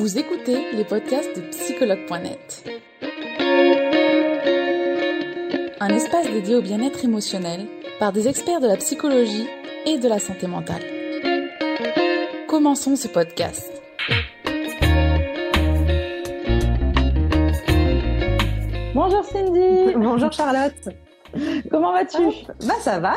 Vous 0.00 0.18
écoutez 0.18 0.72
les 0.72 0.84
podcasts 0.84 1.36
de 1.36 1.42
psychologue.net. 1.50 2.64
Un 5.78 5.88
espace 5.90 6.26
dédié 6.30 6.54
au 6.56 6.62
bien-être 6.62 7.04
émotionnel 7.04 7.66
par 7.98 8.10
des 8.10 8.26
experts 8.26 8.60
de 8.60 8.66
la 8.66 8.76
psychologie 8.76 9.46
et 9.86 9.98
de 9.98 10.08
la 10.08 10.18
santé 10.18 10.46
mentale. 10.46 10.82
Commençons 12.48 12.96
ce 12.96 13.08
podcast. 13.08 13.70
Bonjour 18.94 19.24
Cindy. 19.24 19.94
Bonjour 19.96 20.32
Charlotte. 20.32 20.88
Comment 21.70 21.92
vas-tu 21.92 22.18
Bah 22.66 22.74
ça 22.80 22.98
va. 22.98 23.14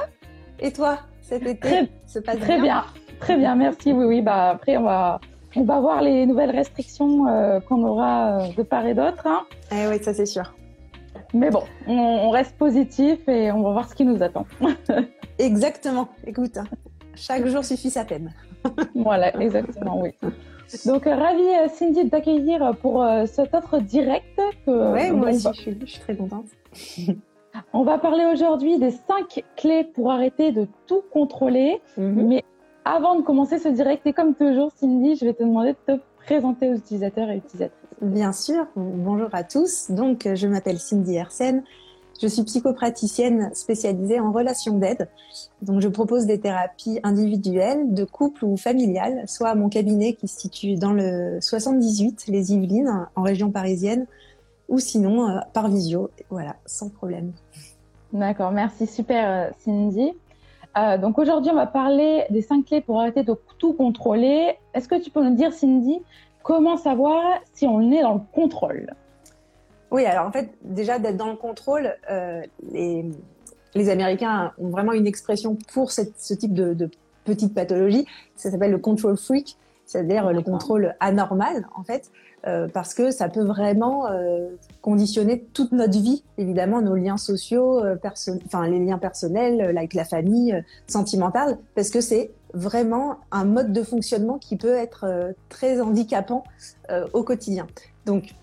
Et 0.59 0.71
toi 0.71 1.00
Cet 1.21 1.43
été 1.45 1.59
Très- 1.59 1.89
se 2.05 2.20
passe 2.20 2.39
Très 2.39 2.59
bien. 2.61 2.84
Très 3.20 3.38
bien, 3.38 3.55
merci. 3.55 3.91
Oui, 3.93 4.05
oui. 4.05 4.21
Bah 4.21 4.50
après, 4.52 4.77
on 4.77 4.84
va, 4.84 5.20
on 5.55 5.63
va 5.63 5.80
voir 5.80 6.02
les 6.02 6.25
nouvelles 6.25 6.52
restrictions 6.52 7.27
euh, 7.27 7.59
qu'on 7.59 7.84
aura 7.84 8.39
euh, 8.41 8.48
de 8.57 8.63
part 8.63 8.85
et 8.85 8.93
d'autre. 8.93 9.25
hein. 9.27 9.41
Eh 9.71 9.88
oui, 9.88 10.02
ça 10.03 10.13
c'est 10.13 10.26
sûr. 10.26 10.53
Mais 11.34 11.49
bon, 11.49 11.63
on, 11.88 11.93
on 11.93 12.29
reste 12.29 12.55
positif 12.57 13.27
et 13.27 13.52
on 13.52 13.62
va 13.63 13.71
voir 13.71 13.89
ce 13.89 13.95
qui 13.95 14.05
nous 14.05 14.21
attend. 14.21 14.45
Exactement. 15.39 16.07
Écoute, 16.26 16.57
hein, 16.57 16.66
chaque 17.16 17.45
jour 17.48 17.63
suffit 17.63 17.89
sa 17.89 18.05
peine. 18.05 18.34
voilà, 18.95 19.35
exactement, 19.41 19.99
oui. 20.02 20.12
Donc, 20.85 21.05
euh, 21.05 21.16
ravie, 21.16 21.41
euh, 21.41 21.67
Cindy, 21.70 22.05
de 22.05 22.09
t'accueillir 22.09 22.73
pour 22.81 23.05
cet 23.26 23.54
autre 23.54 23.79
direct. 23.79 24.26
Que, 24.65 24.93
Ouais, 24.93 25.12
moi 25.12 25.29
aussi, 25.29 25.43
va- 25.43 25.51
je 25.54 25.62
suis, 25.62 25.77
je 25.81 25.85
suis 25.85 25.99
très 25.99 26.15
contente. 26.15 26.45
On 27.73 27.84
va 27.84 27.98
parler 27.99 28.26
aujourd'hui 28.26 28.79
des 28.79 28.90
cinq 28.91 29.43
clés 29.57 29.84
pour 29.84 30.12
arrêter 30.12 30.51
de 30.51 30.67
tout 30.88 31.04
contrôler. 31.12 31.81
Mhm. 31.98 32.27
Mais 32.27 32.43
avant 32.85 33.15
de 33.15 33.21
commencer 33.21 33.59
ce 33.59 33.69
direct, 33.69 34.05
et 34.05 34.13
comme 34.13 34.35
toujours, 34.35 34.71
Cindy, 34.75 35.15
je 35.15 35.25
vais 35.25 35.33
te 35.33 35.43
demander 35.43 35.73
de 35.87 35.95
te 35.95 36.01
présenter 36.25 36.69
aux 36.69 36.75
utilisateurs 36.75 37.29
et 37.29 37.37
utilisatrices. 37.37 37.79
Bien 38.01 38.34
sûr. 38.34 38.65
Bonjour 38.75 39.29
à 39.34 39.43
tous. 39.43 39.91
Donc, 39.91 40.25
euh, 40.25 40.35
je 40.35 40.48
m'appelle 40.48 40.79
Cindy 40.79 41.15
Hersen. 41.15 41.63
Je 42.21 42.27
suis 42.27 42.43
psychopraticienne 42.43 43.49
spécialisée 43.53 44.20
en 44.20 44.31
relations 44.31 44.77
d'aide. 44.77 45.09
Donc, 45.62 45.81
je 45.81 45.87
propose 45.87 46.25
des 46.25 46.40
thérapies 46.40 46.99
individuelles, 47.03 47.93
de 47.93 48.03
couple 48.03 48.45
ou 48.45 48.57
familiales, 48.57 49.23
soit 49.27 49.49
à 49.49 49.55
mon 49.55 49.70
cabinet 49.70 50.13
qui 50.13 50.27
se 50.27 50.41
situe 50.41 50.75
dans 50.75 50.93
le 50.93 51.40
78, 51.41 52.25
les 52.27 52.53
Yvelines, 52.53 53.07
en 53.15 53.21
région 53.21 53.51
parisienne, 53.51 54.05
ou 54.70 54.79
sinon 54.79 55.29
euh, 55.29 55.40
par 55.53 55.70
visio. 55.70 56.09
Voilà, 56.29 56.55
sans 56.65 56.90
problème. 56.90 57.31
D'accord, 58.12 58.51
merci, 58.51 58.85
super 58.85 59.47
euh, 59.47 59.51
Cindy. 59.63 60.13
Euh, 60.77 60.98
donc 60.98 61.20
aujourd'hui, 61.20 61.52
on 61.52 61.55
va 61.55 61.68
parler 61.68 62.26
des 62.29 62.41
cinq 62.41 62.66
clés 62.66 62.82
pour 62.82 62.99
arrêter 62.99 63.24
de 63.24 63.35
tout 63.60 63.74
contrôler. 63.74 64.57
Est-ce 64.74 64.88
que 64.88 64.96
tu 64.96 65.12
peux 65.12 65.24
nous 65.24 65.35
dire, 65.35 65.53
Cindy, 65.53 66.02
comment 66.41 66.78
savoir 66.78 67.22
si 67.53 67.68
on 67.68 67.91
est 67.91 68.02
dans 68.02 68.16
le 68.16 68.22
contrôle? 68.31 68.94
Oui, 69.91 70.06
alors 70.06 70.25
en 70.25 70.31
fait, 70.31 70.50
déjà 70.63 70.97
d'être 70.97 71.18
dans 71.18 71.30
le 71.30 71.35
contrôle, 71.35 71.96
euh, 72.09 72.41
les, 72.72 73.06
les 73.75 73.90
Américains 73.90 74.52
ont 74.57 74.69
vraiment 74.69 74.94
une 74.94 75.06
expression 75.06 75.56
pour 75.74 75.91
cette- 75.91 76.19
ce 76.19 76.34
type 76.34 76.53
de, 76.56 76.74
de 76.74 76.90
petite 77.24 77.53
pathologie. 77.53 78.08
Ça 78.35 78.50
s'appelle 78.50 78.72
le 78.72 78.80
control 78.80 79.16
freak, 79.16 79.56
c'est-à-dire 79.85 80.34
le 80.34 80.41
contrôle 80.41 80.96
anormal, 81.00 81.68
en 81.75 81.84
fait, 81.84 82.12
euh, 82.46 82.68
parce 82.68 82.94
que 82.94 83.12
ça 83.12 83.30
peut 83.30 83.44
vraiment 83.44 84.08
euh, 84.08 84.50
conditionner 84.81 85.46
toute 85.53 85.72
notre 85.72 85.97
vie, 85.97 86.24
évidemment, 86.38 86.81
nos 86.81 86.96
liens 86.96 87.18
sociaux, 87.18 87.84
euh, 87.84 87.96
enfin 88.46 88.68
les 88.68 88.80
liens 88.80 88.97
personnels, 88.97 89.62
euh, 89.62 89.78
avec 89.78 89.94
la 89.94 90.06
famille, 90.06 90.64
sentimentale, 90.88 91.58
parce 91.75 91.90
que 91.90 92.02
c'est 92.02 92.31
vraiment 92.53 93.18
un 93.31 93.46
mode 93.46 93.74
de 93.74 93.84
fonctionnement 93.84 94.38
qui 94.38 94.58
peut 94.58 94.75
être 94.75 95.34
très 95.50 95.81
handicapant 95.81 96.44
au 97.14 97.24
quotidien. 97.24 97.66
Donc, 98.06 98.36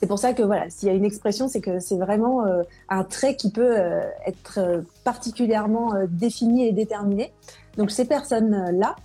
c'est 0.00 0.06
pour 0.06 0.18
ça 0.18 0.32
que 0.32 0.42
voilà, 0.42 0.70
s'il 0.70 0.88
y 0.88 0.90
a 0.90 0.94
une 0.94 1.04
expression, 1.04 1.46
c'est 1.46 1.60
que 1.60 1.78
c'est 1.78 1.98
vraiment 1.98 2.46
euh, 2.46 2.62
un 2.88 3.04
trait 3.04 3.36
qui 3.36 3.50
peut 3.50 3.78
euh, 3.78 4.00
être 4.26 4.58
euh, 4.58 4.80
particulièrement 5.04 5.92
défini 6.08 6.66
et 6.66 6.72
déterminé. 6.72 7.34
Donc 7.76 7.90
ces 7.90 8.06
personnes-là, 8.06 8.96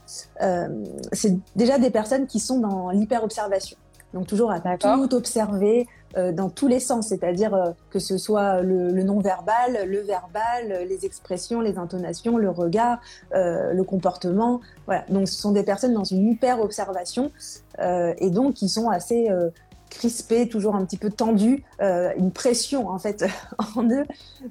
c'est 1.12 1.38
déjà 1.56 1.78
des 1.78 1.92
personnes 1.92 2.26
qui 2.28 2.40
sont 2.40 2.60
dans 2.60 2.90
l'hyper-observation. 2.90 3.78
Donc 4.14 4.28
toujours 4.28 4.52
à 4.52 4.60
tout 4.78 5.14
observer 5.14 5.88
euh, 6.18 6.32
dans 6.32 6.50
tous 6.50 6.68
les 6.68 6.80
sens, 6.80 7.10
c'est-à-dire 7.10 7.54
euh, 7.54 7.72
que 7.90 8.00
ce 8.00 8.18
soit 8.18 8.62
le, 8.62 8.92
le 8.92 9.04
non-verbal, 9.04 9.86
le 9.86 10.00
verbal, 10.00 10.86
les 10.88 11.06
expressions, 11.06 11.60
les 11.60 11.78
intonations, 11.78 12.38
le 12.38 12.50
regard, 12.50 13.00
euh, 13.34 13.74
le 13.74 13.84
comportement. 13.84 14.62
Voilà. 14.86 15.04
Donc 15.10 15.28
ce 15.28 15.36
sont 15.36 15.52
des 15.52 15.64
personnes 15.64 15.94
dans 15.94 16.06
une 16.06 16.30
hyper-observation 16.30 17.32
euh, 17.80 18.14
et 18.20 18.30
donc 18.30 18.54
qui 18.54 18.70
sont 18.70 18.90
assez 18.90 19.30
euh, 19.30 19.50
crispés, 19.90 20.48
toujours 20.48 20.76
un 20.76 20.86
petit 20.86 20.98
peu 20.98 21.10
tendus, 21.10 21.64
euh, 21.82 22.12
une 22.18 22.32
pression 22.32 22.90
en 22.90 23.00
fait 23.00 23.26
en 23.76 23.84
eux 23.90 24.06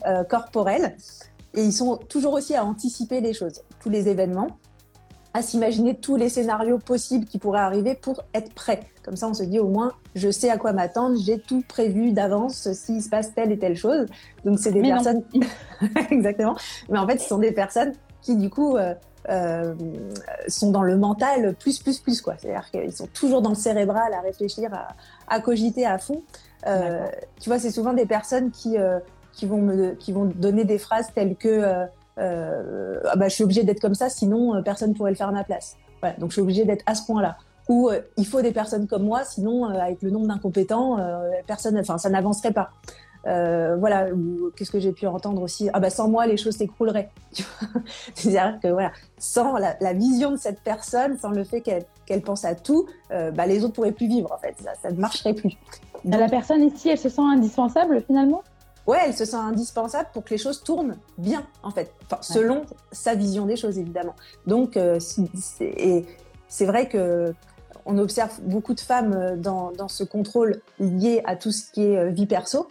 euh, 0.06 0.24
corporelle. 0.24 0.96
Et 1.54 1.62
ils 1.62 1.72
sont 1.72 1.96
toujours 1.96 2.34
aussi 2.34 2.54
à 2.54 2.64
anticiper 2.64 3.20
les 3.20 3.32
choses, 3.32 3.62
tous 3.80 3.88
les 3.88 4.08
événements, 4.08 4.48
à 5.34 5.42
s'imaginer 5.42 5.96
tous 5.96 6.16
les 6.16 6.28
scénarios 6.28 6.78
possibles 6.78 7.26
qui 7.26 7.38
pourraient 7.38 7.60
arriver 7.60 7.94
pour 7.94 8.22
être 8.32 8.54
prêt. 8.54 8.80
Comme 9.04 9.16
ça, 9.16 9.28
on 9.28 9.34
se 9.34 9.42
dit 9.42 9.58
au 9.58 9.68
moins, 9.68 9.92
je 10.14 10.30
sais 10.30 10.48
à 10.48 10.56
quoi 10.56 10.72
m'attendre, 10.72 11.18
j'ai 11.20 11.38
tout 11.38 11.62
prévu 11.68 12.12
d'avance 12.12 12.72
s'il 12.72 13.02
se 13.02 13.08
passe 13.08 13.34
telle 13.34 13.52
et 13.52 13.58
telle 13.58 13.76
chose. 13.76 14.06
Donc 14.44 14.58
c'est 14.60 14.72
des 14.72 14.80
Mais 14.80 14.90
personnes, 14.90 15.22
exactement. 16.10 16.54
Mais 16.88 16.98
en 16.98 17.06
fait, 17.06 17.18
ce 17.18 17.28
sont 17.28 17.38
des 17.38 17.52
personnes 17.52 17.92
qui 18.22 18.36
du 18.36 18.48
coup 18.48 18.76
euh, 18.76 18.94
euh, 19.28 19.74
sont 20.48 20.70
dans 20.70 20.82
le 20.82 20.96
mental 20.96 21.54
plus 21.54 21.78
plus 21.78 21.98
plus 21.98 22.20
quoi. 22.20 22.34
C'est-à-dire 22.38 22.70
qu'ils 22.70 22.92
sont 22.92 23.06
toujours 23.06 23.42
dans 23.42 23.50
le 23.50 23.56
cérébral 23.56 24.12
à 24.12 24.20
réfléchir, 24.20 24.72
à, 24.72 24.88
à 25.28 25.40
cogiter 25.40 25.86
à 25.86 25.98
fond. 25.98 26.22
Euh, 26.66 27.08
tu 27.40 27.48
vois, 27.48 27.58
c'est 27.58 27.70
souvent 27.70 27.92
des 27.92 28.06
personnes 28.06 28.50
qui 28.50 28.78
euh, 28.78 28.98
qui 29.32 29.46
vont 29.46 29.62
me 29.62 29.94
qui 29.94 30.12
vont 30.12 30.26
donner 30.26 30.64
des 30.64 30.78
phrases 30.78 31.08
telles 31.14 31.36
que 31.36 31.86
euh, 32.18 33.00
ah 33.04 33.16
bah, 33.16 33.28
je 33.28 33.34
suis 33.34 33.44
obligée 33.44 33.64
d'être 33.64 33.80
comme 33.80 33.94
ça, 33.94 34.08
sinon 34.08 34.54
euh, 34.54 34.62
personne 34.62 34.94
pourrait 34.94 35.10
le 35.10 35.16
faire 35.16 35.28
à 35.28 35.32
ma 35.32 35.44
place. 35.44 35.76
Voilà, 36.00 36.16
donc 36.18 36.30
je 36.30 36.34
suis 36.34 36.42
obligée 36.42 36.64
d'être 36.64 36.82
à 36.86 36.94
ce 36.94 37.04
point-là. 37.06 37.36
Ou 37.68 37.88
euh, 37.88 38.00
il 38.16 38.26
faut 38.26 38.42
des 38.42 38.52
personnes 38.52 38.86
comme 38.86 39.04
moi, 39.04 39.24
sinon 39.24 39.70
euh, 39.70 39.78
avec 39.78 40.02
le 40.02 40.10
nombre 40.10 40.26
d'incompétents, 40.26 40.98
personne, 41.46 41.78
enfin 41.78 41.98
ça 41.98 42.10
n'avancerait 42.10 42.52
pas. 42.52 42.70
Euh, 43.26 43.76
voilà, 43.76 44.12
ou 44.12 44.50
qu'est-ce 44.54 44.70
que 44.70 44.78
j'ai 44.78 44.92
pu 44.92 45.06
entendre 45.06 45.40
aussi? 45.40 45.70
Ah 45.72 45.80
bah 45.80 45.88
sans 45.88 46.08
moi 46.08 46.26
les 46.26 46.36
choses 46.36 46.56
s'écrouleraient. 46.56 47.10
C'est-à-dire 48.14 48.58
que 48.62 48.68
voilà, 48.68 48.92
sans 49.16 49.56
la, 49.56 49.76
la 49.80 49.94
vision 49.94 50.30
de 50.32 50.36
cette 50.36 50.60
personne, 50.60 51.16
sans 51.16 51.30
le 51.30 51.42
fait 51.42 51.62
qu'elle 51.62 52.20
pense 52.22 52.44
à 52.44 52.54
tout, 52.54 52.86
bah, 53.08 53.46
les 53.46 53.64
autres 53.64 53.72
pourraient 53.72 53.92
plus 53.92 54.08
vivre 54.08 54.30
en 54.30 54.36
fait. 54.36 54.54
Ça, 54.62 54.72
ça 54.82 54.90
ne 54.90 55.00
marcherait 55.00 55.32
plus. 55.32 55.56
Donc, 56.04 56.20
La 56.20 56.28
personne 56.28 56.62
ici, 56.64 56.90
elle 56.90 56.98
se 56.98 57.08
sent 57.08 57.22
indispensable 57.22 58.02
finalement? 58.06 58.42
Ouais, 58.86 58.98
elle 59.06 59.14
se 59.14 59.24
sent 59.24 59.36
indispensable 59.36 60.08
pour 60.12 60.24
que 60.24 60.30
les 60.30 60.38
choses 60.38 60.62
tournent 60.62 60.96
bien, 61.18 61.46
en 61.62 61.70
fait, 61.70 61.92
enfin, 62.06 62.18
selon 62.22 62.62
sa 62.92 63.14
vision 63.14 63.46
des 63.46 63.56
choses, 63.56 63.78
évidemment. 63.78 64.14
Donc, 64.46 64.76
euh, 64.76 64.98
c'est- 65.00 65.64
et 65.64 66.06
c'est 66.48 66.66
vrai 66.66 66.88
que 66.88 67.32
on 67.86 67.98
observe 67.98 68.40
beaucoup 68.42 68.72
de 68.74 68.80
femmes 68.80 69.12
euh, 69.12 69.36
dans, 69.36 69.70
dans 69.72 69.88
ce 69.88 70.04
contrôle 70.04 70.60
lié 70.78 71.22
à 71.26 71.36
tout 71.36 71.50
ce 71.52 71.70
qui 71.70 71.82
est 71.84 71.96
euh, 71.98 72.08
vie 72.10 72.26
perso. 72.26 72.68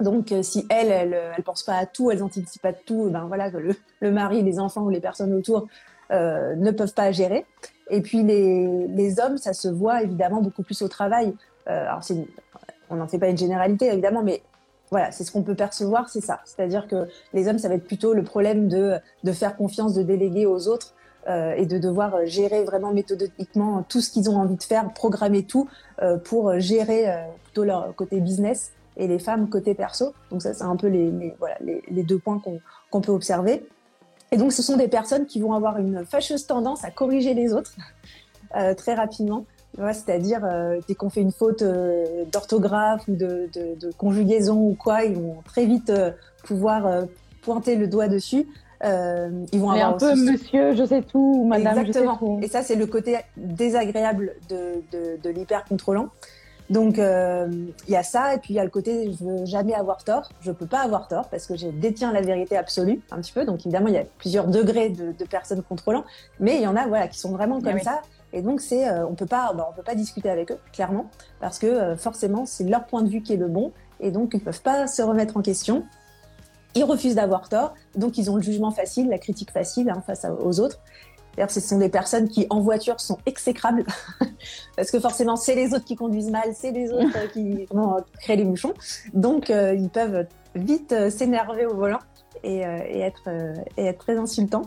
Donc, 0.00 0.32
si 0.42 0.64
elles, 0.70 0.92
elles, 0.92 1.18
elles 1.36 1.42
pensent 1.42 1.64
pas 1.64 1.74
à 1.76 1.84
tout, 1.86 2.12
elles 2.12 2.22
anticipent 2.22 2.62
pas 2.62 2.70
de 2.70 2.78
tout, 2.86 3.10
ben 3.10 3.24
voilà, 3.26 3.50
que 3.50 3.56
le, 3.56 3.74
le 4.00 4.12
mari, 4.12 4.42
les 4.44 4.60
enfants 4.60 4.82
ou 4.82 4.90
les 4.90 5.00
personnes 5.00 5.34
autour 5.34 5.66
euh, 6.12 6.54
ne 6.54 6.70
peuvent 6.70 6.94
pas 6.94 7.10
gérer. 7.10 7.44
Et 7.90 8.00
puis 8.00 8.22
les, 8.22 8.86
les 8.86 9.18
hommes, 9.18 9.38
ça 9.38 9.52
se 9.54 9.66
voit 9.66 10.02
évidemment 10.04 10.40
beaucoup 10.40 10.62
plus 10.62 10.82
au 10.82 10.88
travail. 10.88 11.34
Euh, 11.68 11.86
alors, 11.88 12.00
une- 12.10 12.26
on 12.90 12.94
n'en 12.96 13.08
fait 13.08 13.18
pas 13.18 13.28
une 13.28 13.36
généralité 13.36 13.86
évidemment, 13.92 14.22
mais 14.22 14.40
voilà, 14.90 15.12
c'est 15.12 15.24
ce 15.24 15.32
qu'on 15.32 15.42
peut 15.42 15.54
percevoir, 15.54 16.08
c'est 16.08 16.20
ça. 16.20 16.40
C'est-à-dire 16.44 16.88
que 16.88 17.08
les 17.32 17.48
hommes, 17.48 17.58
ça 17.58 17.68
va 17.68 17.74
être 17.74 17.86
plutôt 17.86 18.14
le 18.14 18.22
problème 18.22 18.68
de, 18.68 18.96
de 19.24 19.32
faire 19.32 19.56
confiance, 19.56 19.94
de 19.94 20.02
déléguer 20.02 20.46
aux 20.46 20.68
autres 20.68 20.94
euh, 21.28 21.52
et 21.56 21.66
de 21.66 21.76
devoir 21.78 22.14
euh, 22.14 22.24
gérer 22.24 22.64
vraiment 22.64 22.90
méthodiquement 22.90 23.84
tout 23.86 24.00
ce 24.00 24.10
qu'ils 24.10 24.30
ont 24.30 24.36
envie 24.36 24.56
de 24.56 24.62
faire, 24.62 24.90
programmer 24.94 25.42
tout 25.42 25.68
euh, 26.00 26.16
pour 26.16 26.58
gérer 26.58 27.06
plutôt 27.44 27.64
leur 27.64 27.94
côté 27.94 28.20
business 28.20 28.72
et 28.96 29.06
les 29.06 29.18
femmes 29.18 29.50
côté 29.50 29.74
perso. 29.74 30.14
Donc 30.30 30.40
ça, 30.40 30.54
c'est 30.54 30.64
un 30.64 30.76
peu 30.76 30.86
les, 30.86 31.34
voilà, 31.38 31.56
les, 31.60 32.02
deux 32.02 32.18
points 32.18 32.40
qu'on 32.90 33.00
peut 33.00 33.12
observer. 33.12 33.66
Et 34.32 34.36
donc, 34.36 34.52
ce 34.52 34.62
sont 34.62 34.76
des 34.76 34.88
personnes 34.88 35.26
qui 35.26 35.40
vont 35.40 35.52
avoir 35.52 35.78
une 35.78 36.04
fâcheuse 36.04 36.46
tendance 36.46 36.84
à 36.84 36.90
corriger 36.90 37.34
les 37.34 37.52
autres 37.52 37.74
très 38.76 38.94
rapidement. 38.94 39.44
C'est-à-dire, 39.76 40.40
euh, 40.44 40.80
dès 40.88 40.94
qu'on 40.94 41.10
fait 41.10 41.20
une 41.20 41.30
faute 41.32 41.62
euh, 41.62 42.24
d'orthographe 42.32 43.02
ou 43.08 43.12
de, 43.14 43.48
de- 43.54 43.78
de 43.78 43.92
conjugaison 43.96 44.56
ou 44.58 44.74
quoi, 44.74 45.04
ils 45.04 45.14
vont 45.14 45.36
très 45.44 45.66
vite 45.66 45.90
euh, 45.90 46.10
pouvoir 46.44 47.04
pointer 47.42 47.76
le 47.76 47.86
doigt 47.86 48.08
dessus. 48.08 48.46
Ils 48.82 48.88
vont 49.60 49.72
Mais 49.72 49.80
un 49.82 49.86
avoir 49.88 49.96
peu 49.98 50.12
aussi- 50.12 50.22
monsieur, 50.30 50.74
je 50.74 50.84
sais 50.84 51.02
tout, 51.02 51.40
ou 51.42 51.46
madame, 51.46 51.74
je 51.86 51.92
sais 51.92 51.98
Exactement. 52.00 52.16
tout. 52.16 52.38
Et 52.42 52.48
ça, 52.48 52.62
c'est 52.62 52.76
le 52.76 52.86
côté 52.86 53.16
désagréable 53.36 54.34
de, 54.48 54.82
de, 55.22 55.30
l'hyper 55.30 55.64
contrôlant. 55.64 56.08
Donc 56.70 56.98
il 56.98 57.72
y 57.92 57.96
a 57.96 58.02
ça 58.02 58.34
et 58.34 58.38
puis 58.38 58.52
il 58.52 58.56
y 58.56 58.60
a 58.60 58.64
le 58.64 58.68
côté 58.70 59.10
je 59.18 59.24
veux 59.24 59.46
jamais 59.46 59.72
avoir 59.74 60.04
tort. 60.04 60.28
Je 60.42 60.52
peux 60.52 60.66
pas 60.66 60.80
avoir 60.80 61.08
tort 61.08 61.28
parce 61.28 61.46
que 61.46 61.56
je 61.56 61.68
détiens 61.68 62.12
la 62.12 62.20
vérité 62.20 62.56
absolue 62.58 63.00
un 63.10 63.16
petit 63.16 63.32
peu. 63.32 63.44
Donc 63.46 63.60
évidemment 63.60 63.88
il 63.88 63.94
y 63.94 63.98
a 63.98 64.04
plusieurs 64.18 64.46
degrés 64.48 64.90
de, 64.90 65.12
personnes 65.24 65.62
contrôlant, 65.62 66.04
mais 66.40 66.56
il 66.56 66.62
y 66.62 66.66
en 66.66 66.76
a 66.76 66.86
voilà 66.86 67.08
qui 67.08 67.18
sont 67.18 67.32
vraiment 67.32 67.60
comme 67.62 67.80
ça. 67.80 68.02
Et 68.32 68.42
donc 68.42 68.60
c'est 68.60 68.90
on 68.90 69.14
peut 69.14 69.26
pas 69.26 69.52
bah, 69.54 69.66
on 69.70 69.74
peut 69.74 69.82
pas 69.82 69.94
discuter 69.94 70.28
avec 70.28 70.52
eux 70.52 70.58
clairement 70.72 71.06
parce 71.40 71.58
que 71.58 71.96
forcément 71.96 72.44
c'est 72.44 72.64
leur 72.64 72.84
point 72.84 73.02
de 73.02 73.08
vue 73.08 73.22
qui 73.22 73.32
est 73.32 73.38
le 73.38 73.48
bon 73.48 73.72
et 74.00 74.10
donc 74.10 74.34
ils 74.34 74.40
peuvent 74.40 74.60
pas 74.60 74.86
se 74.86 75.00
remettre 75.02 75.36
en 75.36 75.42
question. 75.42 75.84
Ils 76.74 76.84
refusent 76.84 77.14
d'avoir 77.14 77.48
tort, 77.48 77.74
donc 77.96 78.18
ils 78.18 78.30
ont 78.30 78.36
le 78.36 78.42
jugement 78.42 78.70
facile, 78.70 79.08
la 79.08 79.18
critique 79.18 79.50
facile 79.50 79.90
hein, 79.90 80.02
face 80.06 80.26
aux 80.40 80.60
autres. 80.60 80.78
D'ailleurs, 81.38 81.52
ce 81.52 81.60
sont 81.60 81.78
des 81.78 81.88
personnes 81.88 82.28
qui, 82.28 82.48
en 82.50 82.60
voiture, 82.60 83.00
sont 83.00 83.18
exécrables, 83.24 83.84
parce 84.76 84.90
que 84.90 84.98
forcément, 84.98 85.36
c'est 85.36 85.54
les 85.54 85.72
autres 85.72 85.84
qui 85.84 85.94
conduisent 85.94 86.32
mal, 86.32 86.52
c'est 86.52 86.72
les 86.72 86.90
autres 86.90 87.32
qui 87.32 87.64
vont 87.70 87.94
créer 88.18 88.34
les 88.34 88.44
bouchons. 88.44 88.74
Donc, 89.14 89.48
euh, 89.48 89.72
ils 89.72 89.88
peuvent 89.88 90.26
vite 90.56 90.90
euh, 90.90 91.10
s'énerver 91.10 91.64
au 91.64 91.76
volant 91.76 92.00
et, 92.42 92.66
euh, 92.66 92.78
être, 92.88 93.30
et 93.76 93.84
être 93.84 93.98
très 93.98 94.18
insultants. 94.18 94.62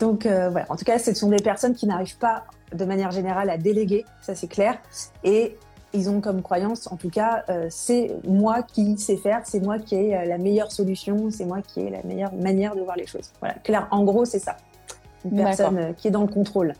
Donc, 0.00 0.26
voilà. 0.26 0.66
En 0.70 0.74
tout 0.74 0.84
cas, 0.84 0.98
ce 0.98 1.14
sont 1.14 1.28
des 1.28 1.36
personnes 1.36 1.74
qui 1.74 1.86
n'arrivent 1.86 2.18
pas, 2.18 2.46
de 2.72 2.84
manière 2.84 3.10
générale, 3.10 3.50
à 3.50 3.58
déléguer, 3.58 4.04
ça 4.20 4.34
c'est 4.34 4.48
clair. 4.48 4.78
Et 5.24 5.56
ils 5.92 6.08
ont 6.08 6.20
comme 6.20 6.42
croyance, 6.42 6.90
en 6.90 6.96
tout 6.96 7.10
cas, 7.10 7.44
c'est 7.68 8.16
moi 8.26 8.62
qui 8.62 8.96
sais 8.96 9.18
faire, 9.18 9.42
c'est 9.44 9.60
moi 9.60 9.78
qui 9.78 9.94
ai 9.94 10.24
la 10.24 10.38
meilleure 10.38 10.72
solution, 10.72 11.30
c'est 11.30 11.44
moi 11.44 11.60
qui 11.60 11.80
ai 11.80 11.90
la 11.90 12.02
meilleure 12.02 12.32
manière 12.32 12.74
de 12.74 12.80
voir 12.80 12.96
les 12.96 13.06
choses. 13.06 13.30
Voilà, 13.40 13.56
clair. 13.56 13.88
En 13.90 14.02
gros, 14.02 14.24
c'est 14.24 14.38
ça 14.38 14.56
une 15.24 15.36
personne 15.36 15.78
euh, 15.78 15.92
qui 15.92 16.08
est 16.08 16.10
dans 16.10 16.22
le 16.22 16.28
contrôle. 16.28 16.74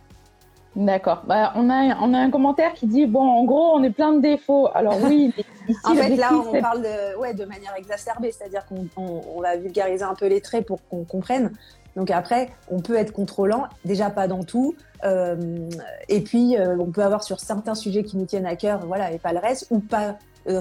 D'accord. 0.74 1.22
Bah, 1.26 1.52
on, 1.54 1.68
a, 1.68 1.98
on 2.00 2.14
a 2.14 2.18
un 2.18 2.30
commentaire 2.30 2.72
qui 2.72 2.86
dit 2.86 3.06
bon, 3.06 3.20
en 3.20 3.44
gros, 3.44 3.74
on 3.74 3.82
est 3.82 3.90
plein 3.90 4.12
de 4.12 4.20
défauts. 4.20 4.68
Alors 4.74 4.96
oui, 5.02 5.32
ici, 5.68 5.78
en 5.84 5.94
fait, 5.94 6.16
là, 6.16 6.30
on 6.32 6.60
parle 6.60 6.82
de, 6.82 7.18
ouais, 7.18 7.34
de 7.34 7.44
manière 7.44 7.74
exacerbée, 7.76 8.32
c'est-à-dire 8.32 8.64
qu'on 8.66 8.86
on, 8.96 9.40
va 9.42 9.56
vulgariser 9.56 10.04
un 10.04 10.14
peu 10.14 10.26
les 10.26 10.40
traits 10.40 10.66
pour 10.66 10.78
qu'on 10.88 11.04
comprenne. 11.04 11.52
Donc 11.96 12.10
après, 12.10 12.50
on 12.70 12.80
peut 12.80 12.96
être 12.96 13.12
contrôlant, 13.12 13.64
déjà 13.84 14.10
pas 14.10 14.28
dans 14.28 14.44
tout, 14.44 14.74
euh, 15.04 15.68
et 16.08 16.20
puis 16.20 16.56
euh, 16.56 16.76
on 16.78 16.90
peut 16.90 17.02
avoir 17.02 17.22
sur 17.22 17.40
certains 17.40 17.74
sujets 17.74 18.02
qui 18.02 18.16
nous 18.16 18.24
tiennent 18.24 18.46
à 18.46 18.56
cœur, 18.56 18.86
voilà, 18.86 19.12
et 19.12 19.18
pas 19.18 19.32
le 19.32 19.38
reste, 19.38 19.66
ou 19.70 19.80
pas 19.80 20.16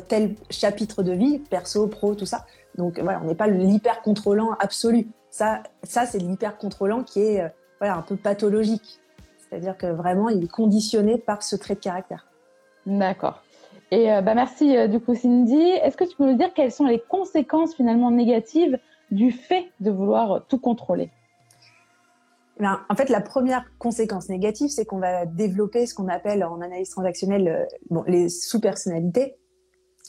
tel 0.08 0.36
chapitre 0.52 1.02
de 1.02 1.12
vie, 1.12 1.40
perso, 1.40 1.88
pro, 1.88 2.14
tout 2.14 2.28
ça. 2.28 2.46
Donc 2.78 3.00
voilà, 3.00 3.20
on 3.24 3.28
n'est 3.28 3.36
pas 3.36 3.48
l'hyper 3.48 4.04
contrôlant 4.04 4.52
absolu. 4.60 5.08
Ça, 5.32 5.64
ça 5.82 6.06
c'est 6.06 6.20
l'hyper 6.20 6.58
contrôlant 6.58 7.02
qui 7.02 7.20
est 7.22 7.52
voilà, 7.80 7.96
un 7.96 8.04
peu 8.04 8.16
pathologique. 8.16 9.00
C'est-à-dire 9.52 9.76
que 9.78 9.88
vraiment, 9.88 10.30
il 10.30 10.44
est 10.44 10.52
conditionné 10.52 11.18
par 11.18 11.44
ce 11.44 11.56
trait 11.56 11.76
de 11.76 11.80
caractère. 11.80 12.28
D'accord. 12.86 13.44
Et 13.92 14.12
euh, 14.12 14.22
bah 14.22 14.34
merci 14.34 14.78
euh, 14.78 14.88
du 14.88 15.00
coup 15.00 15.16
Cindy. 15.16 15.62
Est-ce 15.62 15.98
que 15.98 16.06
tu 16.06 16.16
peux 16.16 16.26
nous 16.26 16.38
dire 16.38 16.54
quelles 16.54 16.72
sont 16.72 16.86
les 16.86 17.00
conséquences 17.00 17.76
finalement 17.76 18.10
négatives 18.10 18.80
du 19.12 19.32
fait 19.32 19.66
de 19.82 19.92
vouloir 19.92 20.46
tout 20.48 20.58
contrôler? 20.58 21.10
En 22.62 22.96
fait, 22.96 23.10
la 23.10 23.22
première 23.22 23.66
conséquence 23.80 24.30
négative, 24.30 24.70
c'est 24.70 24.86
qu'on 24.86 25.00
va 25.00 25.26
développer 25.26 25.86
ce 25.86 25.96
qu'on 25.96 26.08
appelle 26.08 26.44
en 26.44 26.62
analyse 26.62 26.90
transactionnelle 26.90 27.48
euh, 27.92 28.02
les 28.08 28.30
sous-personnalités. 28.30 29.38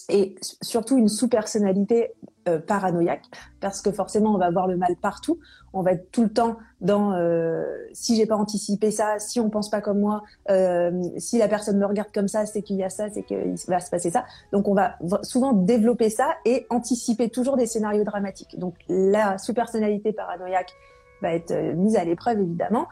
Et 0.08 0.34
surtout 0.60 0.98
une 0.98 1.08
sous-personnalité 1.08 2.12
euh, 2.48 2.58
paranoïaque 2.58 3.22
parce 3.60 3.80
que 3.80 3.92
forcément 3.92 4.34
on 4.34 4.38
va 4.38 4.50
voir 4.50 4.66
le 4.66 4.76
mal 4.76 4.96
partout. 5.00 5.38
On 5.72 5.82
va 5.82 5.92
être 5.92 6.10
tout 6.10 6.24
le 6.24 6.32
temps 6.32 6.56
dans 6.80 7.12
euh, 7.12 7.64
si 7.92 8.16
j'ai 8.16 8.26
pas 8.26 8.34
anticipé 8.34 8.90
ça 8.90 9.20
si 9.20 9.38
on 9.38 9.48
pense 9.48 9.70
pas 9.70 9.80
comme 9.80 10.00
moi 10.00 10.24
euh, 10.50 10.90
si 11.18 11.38
la 11.38 11.46
personne 11.46 11.78
me 11.78 11.86
regarde 11.86 12.10
comme 12.12 12.26
ça 12.26 12.44
c'est 12.46 12.62
qu'il 12.62 12.76
y 12.76 12.82
a 12.82 12.90
ça 12.90 13.10
c'est 13.10 13.22
qu'il 13.22 13.54
va 13.68 13.78
se 13.78 13.90
passer 13.90 14.10
ça 14.10 14.24
donc 14.50 14.66
on 14.66 14.74
va 14.74 14.98
souvent 15.22 15.52
développer 15.52 16.10
ça 16.10 16.34
et 16.44 16.66
anticiper 16.68 17.28
toujours 17.28 17.56
des 17.56 17.66
scénarios 17.66 18.02
dramatiques. 18.02 18.58
Donc 18.58 18.74
la 18.88 19.38
sous-personnalité 19.38 20.12
paranoïaque 20.12 20.74
va 21.22 21.34
être 21.34 21.52
euh, 21.52 21.74
mise 21.74 21.96
à 21.96 22.04
l'épreuve 22.04 22.40
évidemment 22.40 22.86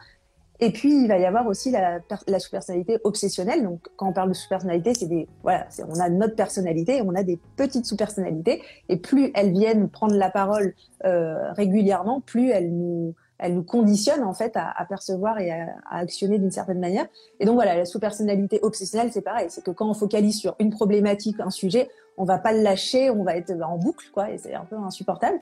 et 0.63 0.71
puis, 0.71 1.01
il 1.01 1.07
va 1.07 1.17
y 1.17 1.25
avoir 1.25 1.47
aussi 1.47 1.71
la, 1.71 1.99
sous-personnalité 2.39 2.99
obsessionnelle. 3.03 3.63
Donc, 3.63 3.79
quand 3.95 4.07
on 4.07 4.13
parle 4.13 4.29
de 4.29 4.35
sous-personnalité, 4.35 4.93
c'est 4.93 5.07
des, 5.07 5.27
voilà, 5.41 5.67
on 5.89 5.99
a 5.99 6.07
notre 6.07 6.35
personnalité 6.35 7.01
on 7.03 7.15
a 7.15 7.23
des 7.23 7.39
petites 7.55 7.87
sous-personnalités. 7.87 8.61
Et 8.87 8.97
plus 8.97 9.31
elles 9.33 9.51
viennent 9.51 9.89
prendre 9.89 10.13
la 10.13 10.29
parole 10.29 10.75
euh, 11.03 11.51
régulièrement, 11.53 12.21
plus 12.21 12.51
elles 12.51 12.71
nous, 12.71 13.15
elles 13.39 13.55
nous 13.55 13.63
conditionnent 13.63 14.23
en 14.23 14.35
fait 14.35 14.55
à, 14.55 14.71
à 14.77 14.85
percevoir 14.85 15.39
et 15.39 15.49
à, 15.51 15.65
à 15.89 15.97
actionner 15.97 16.37
d'une 16.37 16.51
certaine 16.51 16.79
manière. 16.79 17.07
Et 17.39 17.45
donc 17.45 17.55
voilà, 17.55 17.75
la 17.75 17.85
sous-personnalité 17.85 18.59
obsessionnelle, 18.61 19.09
c'est 19.11 19.23
pareil. 19.23 19.47
C'est 19.49 19.63
que 19.63 19.71
quand 19.71 19.89
on 19.89 19.95
focalise 19.95 20.37
sur 20.37 20.55
une 20.59 20.69
problématique, 20.69 21.39
un 21.39 21.49
sujet, 21.49 21.89
on 22.17 22.23
va 22.23 22.37
pas 22.37 22.53
le 22.53 22.61
lâcher, 22.61 23.09
on 23.09 23.23
va 23.23 23.35
être 23.35 23.51
en 23.63 23.79
boucle, 23.79 24.05
quoi, 24.13 24.29
et 24.29 24.37
c'est 24.37 24.53
un 24.53 24.65
peu 24.65 24.75
insupportable. 24.75 25.39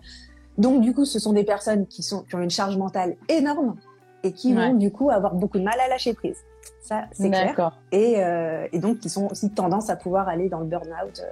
Donc 0.60 0.82
du 0.82 0.94
coup, 0.94 1.06
ce 1.06 1.18
sont 1.18 1.34
des 1.34 1.44
personnes 1.44 1.88
qui 1.88 2.04
sont 2.04 2.24
qui 2.24 2.36
ont 2.36 2.42
une 2.42 2.50
charge 2.50 2.78
mentale 2.78 3.16
énorme 3.30 3.76
et 4.24 4.34
qui 4.34 4.54
vont 4.54 4.74
du 4.74 4.92
coup 4.92 5.10
avoir 5.10 5.34
beaucoup 5.34 5.58
de 5.58 5.64
mal 5.64 5.80
à 5.80 5.88
lâcher 5.88 6.14
prise. 6.14 6.38
Ça, 6.82 7.06
c'est 7.12 7.30
clair. 7.30 7.80
Et, 7.92 8.24
euh, 8.24 8.68
et, 8.72 8.80
donc, 8.80 9.00
qui 9.00 9.10
sont 9.10 9.28
aussi 9.32 9.50
tendance 9.52 9.90
à 9.90 9.96
pouvoir 9.96 10.28
aller 10.28 10.50
dans 10.50 10.60
le 10.60 10.66
burn-out 10.66 11.22
euh, 11.24 11.30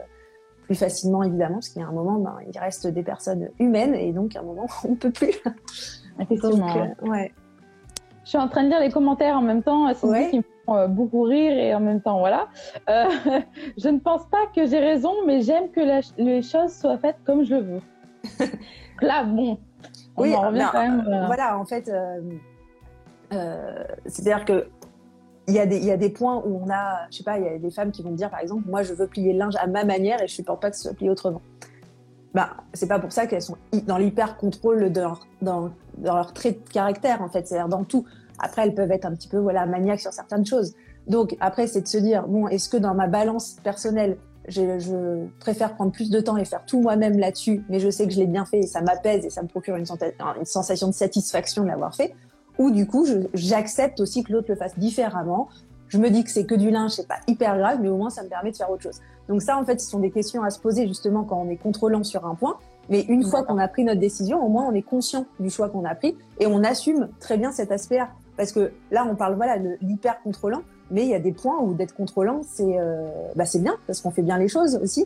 plus 0.64 0.76
facilement, 0.76 1.24
évidemment, 1.24 1.56
parce 1.56 1.70
qu'il 1.70 1.82
y 1.82 1.86
a 1.86 1.88
un 1.88 1.94
moment, 1.94 2.20
ben, 2.20 2.38
il 2.52 2.58
reste 2.60 2.88
des 2.88 3.04
personnes 3.04 3.50
humaines 3.60 3.96
et 3.96 4.12
donc 4.12 4.36
à 4.36 4.40
un 4.40 4.44
moment, 4.44 4.68
on 4.84 4.92
ne 4.92 4.96
peut 4.96 5.12
plus. 5.12 5.42
Effectivement. 6.20 6.78
Euh, 6.78 7.08
ouais. 7.08 7.34
Je 8.24 8.30
suis 8.30 8.38
en 8.38 8.50
train 8.50 8.64
de 8.64 8.70
lire 8.70 8.82
les 8.82 8.92
commentaires 8.92 9.38
en 9.38 9.42
même 9.42 9.64
temps, 9.64 9.94
c'est 9.94 10.06
ouais. 10.06 10.30
qui 10.30 10.38
me 10.38 10.44
font 10.66 10.88
beaucoup 10.90 11.24
rire 11.24 11.58
et 11.58 11.74
en 11.74 11.80
même 11.80 12.02
temps, 12.02 12.20
voilà. 12.20 12.50
je 12.88 13.88
ne 13.88 14.00
pense 14.00 14.26
pas 14.30 14.48
que 14.54 14.66
j'ai 14.66 14.80
raison, 14.80 15.14
mais 15.26 15.42
j'aime 15.42 15.70
que 15.70 15.80
les 16.18 16.42
choses 16.42 16.74
soient 16.74 16.98
faites 16.98 17.18
comme 17.26 17.46
je 17.46 17.56
le 17.56 17.62
veux. 17.62 17.82
Là, 19.02 19.24
bon, 19.24 19.58
on 20.16 20.24
oui, 20.24 20.36
en 20.36 20.48
revient 20.48 20.70
quand 20.72 20.80
même. 20.80 21.24
Voilà, 21.28 21.58
en 21.58 21.66
fait 21.66 21.92
euh, 23.34 23.84
c'est-à-dire 24.06 24.46
que 24.46 24.68
il 25.50 25.54
y, 25.54 25.60
a 25.60 25.66
des, 25.66 25.78
il 25.78 25.86
y 25.86 25.92
a 25.92 25.98
des 25.98 26.10
points 26.10 26.44
où 26.46 26.62
on 26.62 26.70
a, 26.70 27.08
je 27.10 27.18
sais 27.18 27.24
pas, 27.24 27.38
il 27.40 27.46
y 27.46 27.48
a 27.48 27.58
des 27.58 27.72
femmes 27.72 27.92
qui 27.92 28.04
vont 28.04 28.12
dire 28.12 28.30
par 28.30 28.42
exemple, 28.42 28.64
moi 28.68 28.84
je 28.84 28.94
veux 28.94 29.08
plier 29.08 29.32
le 29.32 29.40
linge 29.40 29.56
à 29.56 29.66
ma 29.66 29.86
manière 29.86 30.22
et 30.22 30.28
je 30.28 30.34
supporte 30.34 30.62
pas 30.62 30.70
que 30.70 30.76
ce 30.76 30.84
soit 30.84 30.94
plié 30.94 31.10
autrement. 31.10 31.42
Ben, 32.34 32.50
c'est 32.74 32.88
pas 32.88 33.00
pour 33.00 33.14
ça 33.14 33.28
qu'elles 33.28 33.42
sont 33.42 33.56
dans 33.86 33.98
l'hyper 33.98 34.36
contrôle 34.36 34.92
de 34.92 35.00
leur, 35.00 35.26
dans, 35.42 35.72
dans 36.00 36.16
leur 36.16 36.34
trait 36.34 36.52
de 36.52 36.70
caractère 36.70 37.22
en 37.22 37.30
fait, 37.30 37.48
c'est-à-dire 37.48 37.70
dans 37.70 37.86
tout. 37.86 38.06
Après, 38.40 38.64
elles 38.64 38.76
peuvent 38.76 38.92
être 38.92 39.06
un 39.06 39.16
petit 39.16 39.30
peu 39.30 39.38
voilà 39.38 39.66
maniaques 39.66 40.02
sur 40.02 40.12
certaines 40.12 40.46
choses. 40.46 40.76
Donc 41.08 41.38
après, 41.40 41.68
c'est 41.68 41.82
de 41.82 41.88
se 41.88 41.98
dire 41.98 42.28
bon, 42.28 42.50
est-ce 42.50 42.68
que 42.68 42.78
dans 42.78 42.94
ma 42.94 43.08
balance 43.08 43.56
personnelle, 43.64 44.18
je, 44.48 44.80
je, 44.80 45.26
préfère 45.40 45.76
prendre 45.76 45.92
plus 45.92 46.10
de 46.10 46.20
temps 46.20 46.38
et 46.38 46.46
faire 46.46 46.66
tout 46.66 46.82
moi-même 46.82 47.18
là-dessus, 47.18 47.64
mais 47.70 47.80
je 47.80 47.90
sais 47.90 48.06
que 48.08 48.14
je 48.14 48.20
l'ai 48.20 48.28
bien 48.28 48.46
fait 48.46 48.60
et 48.60 48.68
ça 48.68 48.82
m'apaise 48.82 49.26
et 49.26 49.30
ça 49.30 49.42
me 49.42 49.48
procure 49.48 49.76
une, 49.76 49.86
une 50.40 50.46
sensation 50.46 50.88
de 50.88 50.94
satisfaction 50.94 51.64
de 51.64 51.68
l'avoir 51.68 51.96
fait 51.96 52.16
ou 52.58 52.72
du 52.72 52.88
coup, 52.88 53.06
j'accepte 53.34 54.00
aussi 54.00 54.24
que 54.24 54.34
l'autre 54.34 54.48
le 54.50 54.56
fasse 54.56 54.78
différemment. 54.78 55.48
Je 55.88 55.98
me 55.98 56.10
dis 56.10 56.24
que 56.24 56.30
c'est 56.30 56.46
que 56.46 56.56
du 56.56 56.70
linge, 56.70 56.92
c'est 56.92 57.08
pas 57.08 57.20
hyper 57.28 57.58
grave, 57.58 57.80
mais 57.82 57.88
au 57.88 57.98
moins 57.98 58.10
ça 58.10 58.24
me 58.24 58.30
permet 58.30 58.52
de 58.52 58.58
faire 58.58 58.70
autre 58.70 58.84
chose. 58.84 59.00
Donc 59.30 59.42
ça, 59.42 59.58
en 59.58 59.64
fait, 59.64 59.80
ce 59.80 59.90
sont 59.90 60.00
des 60.00 60.12
questions 60.12 60.44
à 60.44 60.50
se 60.50 60.60
poser 60.60 60.88
justement 60.88 61.24
quand 61.24 61.42
on 61.42 61.50
est 61.50 61.58
contrôlant 61.58 62.04
sur 62.04 62.26
un 62.26 62.36
point. 62.36 62.58
Mais 62.90 63.02
une 63.02 63.24
fois 63.24 63.44
qu'on 63.44 63.58
a 63.58 63.68
pris 63.68 63.84
notre 63.84 64.00
décision, 64.00 64.44
au 64.44 64.50
moins 64.50 64.66
on 64.66 64.74
est 64.74 64.82
conscient 64.82 65.26
du 65.40 65.50
choix 65.50 65.70
qu'on 65.70 65.84
a 65.84 65.94
pris 65.94 66.18
et 66.40 66.48
on 66.48 66.64
assume 66.64 67.10
très 67.20 67.38
bien 67.38 67.52
cet 67.52 67.72
aspect-là. 67.72 68.10
Parce 68.38 68.52
que 68.52 68.72
là, 68.92 69.06
on 69.10 69.16
parle 69.16 69.36
voilà 69.36 69.60
de 69.60 69.78
l'hyper 69.82 70.22
contrôlant, 70.22 70.62
mais 70.92 71.04
il 71.04 71.10
y 71.10 71.16
a 71.16 71.20
des 71.20 71.32
points 71.32 71.60
où 71.62 71.74
d'être 71.74 71.96
contrôlant, 71.96 72.42
c'est 72.44 72.80
euh, 72.80 73.08
bah, 73.36 73.46
c'est 73.46 73.60
bien 73.60 73.76
parce 73.88 74.02
qu'on 74.02 74.12
fait 74.12 74.22
bien 74.22 74.38
les 74.38 74.48
choses 74.48 74.80
aussi 74.82 75.06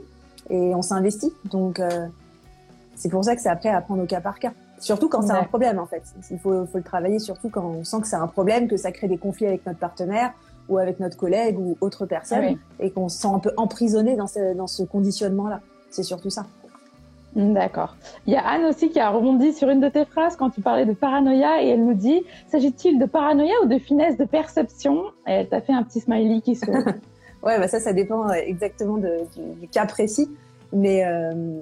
et 0.50 0.76
on 0.76 0.82
s'investit. 0.82 1.34
Donc 1.46 1.80
euh, 1.80 2.08
c'est 2.96 3.10
pour 3.10 3.24
ça 3.24 3.36
que 3.36 3.42
c'est 3.42 3.50
après 3.50 3.70
à 3.70 3.82
prendre 3.82 4.04
au 4.04 4.06
cas 4.06 4.22
par 4.22 4.40
cas. 4.40 4.52
Surtout 4.80 5.10
quand 5.10 5.22
c'est 5.22 5.32
un 5.32 5.44
problème, 5.44 5.78
en 5.78 5.86
fait. 5.86 6.02
Il 6.32 6.40
faut, 6.40 6.66
faut, 6.66 6.78
le 6.80 6.84
travailler 6.84 7.20
surtout 7.20 7.50
quand 7.50 7.64
on 7.64 7.84
sent 7.84 8.02
que 8.02 8.08
c'est 8.08 8.16
un 8.16 8.28
problème, 8.28 8.68
que 8.68 8.78
ça 8.78 8.92
crée 8.92 9.08
des 9.08 9.18
conflits 9.18 9.46
avec 9.46 9.66
notre 9.68 9.78
partenaire 9.78 10.34
ou 10.70 10.80
avec 10.80 11.00
notre 11.00 11.18
collègue 11.18 11.60
ou 11.60 11.78
autre 11.82 12.08
personne 12.08 12.56
ah 12.56 12.84
et 12.84 12.90
qu'on 12.90 13.08
se 13.08 13.20
sent 13.20 13.28
un 13.28 13.40
peu 13.40 13.52
emprisonné 13.58 14.16
dans 14.16 14.26
ce, 14.26 14.56
dans 14.56 14.68
ce 14.68 14.82
conditionnement-là. 14.82 15.62
C'est 15.92 16.04
surtout 16.04 16.32
ça. 16.32 16.48
D'accord. 17.36 17.96
Il 18.28 18.34
y 18.34 18.36
a 18.36 18.46
Anne 18.46 18.66
aussi 18.66 18.90
qui 18.90 19.00
a 19.00 19.10
rebondi 19.10 19.54
sur 19.54 19.70
une 19.70 19.80
de 19.80 19.88
tes 19.88 20.04
phrases 20.04 20.36
quand 20.36 20.50
tu 20.50 20.60
parlais 20.60 20.86
de 20.86 20.94
paranoïa 20.94 21.64
et 21.64 21.70
elle 21.70 21.86
nous 21.86 21.94
dit 21.94 22.24
s'agit-il 22.48 23.00
de 23.00 23.06
paranoïa 23.06 23.54
ou 23.64 23.68
de 23.68 23.78
finesse 23.78 24.18
de 24.18 24.26
perception? 24.26 25.06
Et 25.28 25.32
elle 25.32 25.48
t'a 25.48 25.62
fait 25.62 25.74
un 25.74 25.84
petit 25.84 26.02
smiley 26.02 26.42
qui 26.42 26.56
se. 26.56 26.66
ouais, 27.44 27.58
bah 27.58 27.68
ça, 27.70 27.80
ça 27.80 27.94
dépend 27.94 28.28
euh, 28.28 28.34
exactement 28.34 28.98
du, 28.98 29.68
cas 29.70 29.86
précis. 29.86 30.30
Mais 30.74 31.06
euh, 31.06 31.60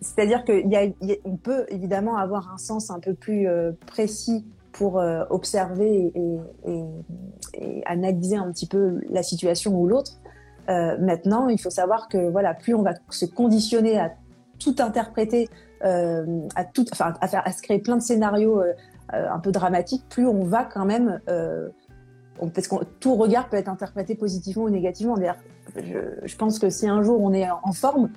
c'est-à-dire 0.00 0.44
qu'on 0.44 1.36
peut 1.36 1.66
évidemment 1.68 2.16
avoir 2.16 2.52
un 2.52 2.58
sens 2.58 2.90
un 2.90 3.00
peu 3.00 3.14
plus 3.14 3.48
euh, 3.48 3.72
précis 3.86 4.46
pour 4.72 5.02
observer 5.30 6.12
et, 6.14 7.82
analyser 7.84 8.36
un 8.36 8.52
petit 8.52 8.68
peu 8.68 9.00
la 9.10 9.24
situation 9.24 9.74
ou 9.74 9.88
l'autre. 9.88 10.12
Maintenant, 10.68 11.48
il 11.48 11.60
faut 11.60 11.70
savoir 11.70 12.06
que 12.06 12.30
voilà, 12.30 12.54
plus 12.54 12.74
on 12.74 12.82
va 12.82 12.92
se 13.10 13.24
conditionner 13.24 13.98
à 13.98 14.12
tout 14.58 14.76
interpréter, 14.78 15.48
à 15.82 16.64
tout, 16.64 16.84
enfin, 16.92 17.14
à, 17.20 17.28
faire, 17.28 17.42
à 17.44 17.52
se 17.52 17.62
créer 17.62 17.78
plein 17.78 17.96
de 17.96 18.02
scénarios 18.02 18.62
un 19.12 19.38
peu 19.38 19.52
dramatiques, 19.52 20.04
plus 20.08 20.26
on 20.26 20.44
va 20.44 20.64
quand 20.64 20.84
même 20.84 21.20
parce 22.54 22.68
que 22.68 22.76
tout 23.00 23.14
regard 23.14 23.48
peut 23.48 23.56
être 23.56 23.68
interprété 23.68 24.14
positivement 24.14 24.64
ou 24.64 24.70
négativement. 24.70 25.16
Je 25.76 26.36
pense 26.36 26.58
que 26.58 26.70
si 26.70 26.88
un 26.88 27.02
jour 27.02 27.20
on 27.22 27.32
est 27.32 27.48
en 27.50 27.72
forme, 27.72 28.10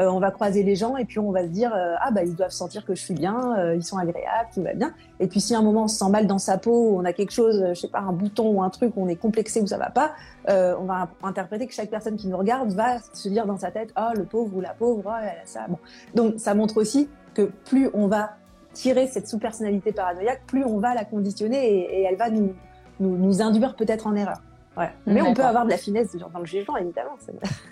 euh, 0.00 0.06
on 0.08 0.20
va 0.20 0.30
croiser 0.30 0.62
les 0.62 0.74
gens 0.74 0.96
et 0.96 1.04
puis 1.04 1.18
on 1.18 1.32
va 1.32 1.42
se 1.42 1.48
dire 1.48 1.72
euh, 1.74 1.94
ah 2.00 2.10
bah 2.10 2.22
ils 2.24 2.34
doivent 2.34 2.50
sentir 2.50 2.84
que 2.84 2.94
je 2.94 3.02
suis 3.02 3.14
bien, 3.14 3.58
euh, 3.58 3.76
ils 3.76 3.84
sont 3.84 3.98
agréables, 3.98 4.48
tout 4.54 4.62
va 4.62 4.72
bien. 4.72 4.94
Et 5.20 5.26
puis 5.26 5.40
si 5.40 5.54
à 5.54 5.58
un 5.58 5.62
moment 5.62 5.84
on 5.84 5.88
se 5.88 5.98
sent 5.98 6.08
mal 6.10 6.26
dans 6.26 6.38
sa 6.38 6.56
peau, 6.56 6.96
on 6.96 7.04
a 7.04 7.12
quelque 7.12 7.32
chose, 7.32 7.62
je 7.68 7.74
sais 7.74 7.88
pas 7.88 8.00
un 8.00 8.12
bouton 8.12 8.50
ou 8.50 8.62
un 8.62 8.70
truc, 8.70 8.94
on 8.96 9.08
est 9.08 9.16
complexé 9.16 9.60
ou 9.60 9.66
ça 9.66 9.76
va 9.76 9.90
pas, 9.90 10.12
on 10.48 10.84
va 10.84 11.08
interpréter 11.22 11.66
que 11.66 11.74
chaque 11.74 11.90
personne 11.90 12.16
qui 12.16 12.28
nous 12.28 12.36
regarde 12.36 12.72
va 12.72 12.98
se 13.12 13.28
dire 13.28 13.46
dans 13.46 13.58
sa 13.58 13.70
tête 13.70 13.90
ah 13.94 14.12
le 14.16 14.24
pauvre 14.24 14.56
ou 14.56 14.60
la 14.60 14.74
pauvre, 14.74 15.02
oh, 15.06 15.18
elle 15.20 15.42
a 15.42 15.46
ça. 15.46 15.66
Bon. 15.68 15.78
Donc 16.14 16.34
ça 16.38 16.54
montre 16.54 16.78
aussi 16.78 17.08
que 17.34 17.50
plus 17.64 17.90
on 17.92 18.06
va 18.06 18.32
tirer 18.72 19.06
cette 19.06 19.28
sous-personnalité 19.28 19.92
paranoïaque, 19.92 20.42
plus 20.46 20.64
on 20.64 20.78
va 20.78 20.94
la 20.94 21.04
conditionner 21.04 21.98
et, 21.98 22.02
elle 22.04 22.16
va 22.16 22.30
nous 23.00 23.42
induire 23.42 23.76
peut-être 23.76 24.06
en 24.06 24.14
erreur. 24.14 24.40
Mais 25.06 25.22
on 25.22 25.34
peut 25.34 25.44
avoir 25.44 25.64
de 25.64 25.70
la 25.70 25.76
finesse 25.76 26.16
dans 26.16 26.38
le 26.38 26.46
jugement, 26.46 26.76
évidemment. 26.76 27.16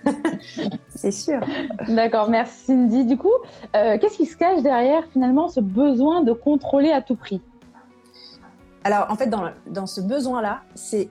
C'est 0.89 1.11
sûr. 1.11 1.41
D'accord, 1.89 2.29
merci 2.29 2.67
Cindy. 2.67 3.05
Du 3.05 3.17
coup, 3.17 3.33
euh, 3.75 3.99
qu'est-ce 3.99 4.17
qui 4.17 4.27
se 4.27 4.37
cache 4.37 4.63
derrière 4.63 5.05
finalement 5.13 5.49
ce 5.49 5.61
besoin 5.61 6.23
de 6.23 6.33
contrôler 6.33 6.91
à 6.93 7.01
tout 7.01 7.17
prix? 7.17 7.41
Alors, 8.85 9.07
en 9.11 9.17
fait, 9.17 9.27
dans, 9.29 9.51
dans 9.67 9.87
ce 9.87 10.01
besoin-là, 10.01 10.61
c'est 10.75 11.09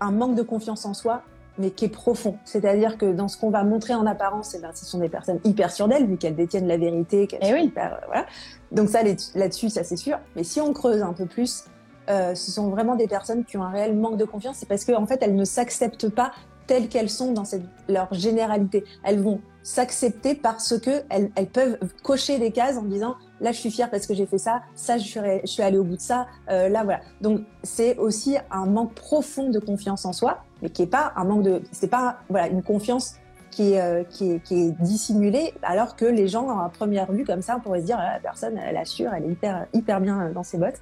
un 0.00 0.10
manque 0.10 0.34
de 0.34 0.42
confiance 0.42 0.84
en 0.84 0.94
soi, 0.94 1.22
mais 1.58 1.70
qui 1.70 1.84
est 1.84 1.90
profond. 1.90 2.36
C'est-à-dire 2.44 2.98
que 2.98 3.12
dans 3.12 3.28
ce 3.28 3.36
qu'on 3.36 3.50
va 3.50 3.62
montrer 3.64 3.94
en 3.94 4.06
apparence, 4.06 4.54
eh 4.54 4.60
ben, 4.60 4.70
ce 4.74 4.84
sont 4.84 4.98
des 4.98 5.08
personnes 5.08 5.40
hyper 5.44 5.70
sûres 5.70 5.88
d'elles, 5.88 6.06
vu 6.06 6.16
qu'elles 6.16 6.34
détiennent 6.34 6.66
la 6.66 6.78
vérité, 6.78 7.26
qu'elles 7.26 7.40
eh 7.42 7.52
oui. 7.52 7.72
Euh, 7.76 7.88
voilà. 8.06 8.26
Donc 8.72 8.88
ça, 8.88 9.02
là-dessus, 9.02 9.68
ça 9.68 9.84
c'est 9.84 9.96
sûr. 9.96 10.18
Mais 10.34 10.44
si 10.44 10.60
on 10.60 10.72
creuse 10.72 11.02
un 11.02 11.12
peu 11.12 11.26
plus, 11.26 11.64
euh, 12.10 12.34
ce 12.34 12.50
sont 12.50 12.68
vraiment 12.70 12.96
des 12.96 13.06
personnes 13.06 13.44
qui 13.44 13.56
ont 13.56 13.62
un 13.62 13.70
réel 13.70 13.96
manque 13.96 14.16
de 14.16 14.24
confiance. 14.24 14.56
C'est 14.58 14.68
parce 14.68 14.84
qu'en 14.84 15.02
en 15.02 15.06
fait, 15.06 15.18
elles 15.22 15.36
ne 15.36 15.44
s'acceptent 15.44 16.08
pas 16.08 16.32
telles 16.66 16.88
qu'elles 16.88 17.10
sont 17.10 17.32
dans 17.32 17.44
leur 17.88 18.12
généralité. 18.12 18.84
Elles 19.04 19.20
vont 19.20 19.40
s'accepter 19.62 20.34
parce 20.34 20.78
que 20.78 21.02
elles, 21.08 21.30
peuvent 21.52 21.78
cocher 22.02 22.38
des 22.38 22.50
cases 22.50 22.76
en 22.76 22.82
disant 22.82 23.14
là 23.40 23.52
je 23.52 23.58
suis 23.58 23.70
fière 23.70 23.90
parce 23.90 24.06
que 24.06 24.14
j'ai 24.14 24.26
fait 24.26 24.38
ça, 24.38 24.62
ça 24.74 24.98
je 24.98 25.04
suis, 25.04 25.20
je 25.44 25.46
suis 25.46 25.62
allée 25.62 25.78
au 25.78 25.84
bout 25.84 25.96
de 25.96 26.00
ça, 26.00 26.26
euh, 26.50 26.68
là 26.68 26.82
voilà. 26.82 27.00
Donc 27.20 27.42
c'est 27.62 27.96
aussi 27.98 28.36
un 28.50 28.66
manque 28.66 28.94
profond 28.94 29.50
de 29.50 29.58
confiance 29.58 30.04
en 30.04 30.12
soi, 30.12 30.42
mais 30.62 30.70
qui 30.70 30.82
est 30.82 30.86
pas 30.86 31.12
un 31.16 31.24
manque 31.24 31.42
de, 31.42 31.62
c'est 31.70 31.90
pas 31.90 32.18
voilà 32.28 32.48
une 32.48 32.62
confiance 32.62 33.16
qui 33.50 33.74
est, 33.74 33.80
euh, 33.80 34.02
qui, 34.04 34.32
est, 34.32 34.80
dissimulée, 34.80 35.52
alors 35.62 35.94
que 35.94 36.06
les 36.06 36.26
gens 36.26 36.48
à 36.58 36.68
première 36.70 37.12
vue 37.12 37.24
comme 37.24 37.42
ça 37.42 37.56
on 37.58 37.60
pourrait 37.60 37.82
se 37.82 37.86
dire 37.86 37.98
ah, 38.00 38.14
la 38.14 38.20
personne 38.20 38.58
elle 38.58 38.76
assure, 38.76 39.12
elle 39.14 39.24
est 39.24 39.32
hyper 39.32 39.66
hyper 39.72 40.00
bien 40.00 40.30
dans 40.34 40.42
ses 40.42 40.58
bottes. 40.58 40.80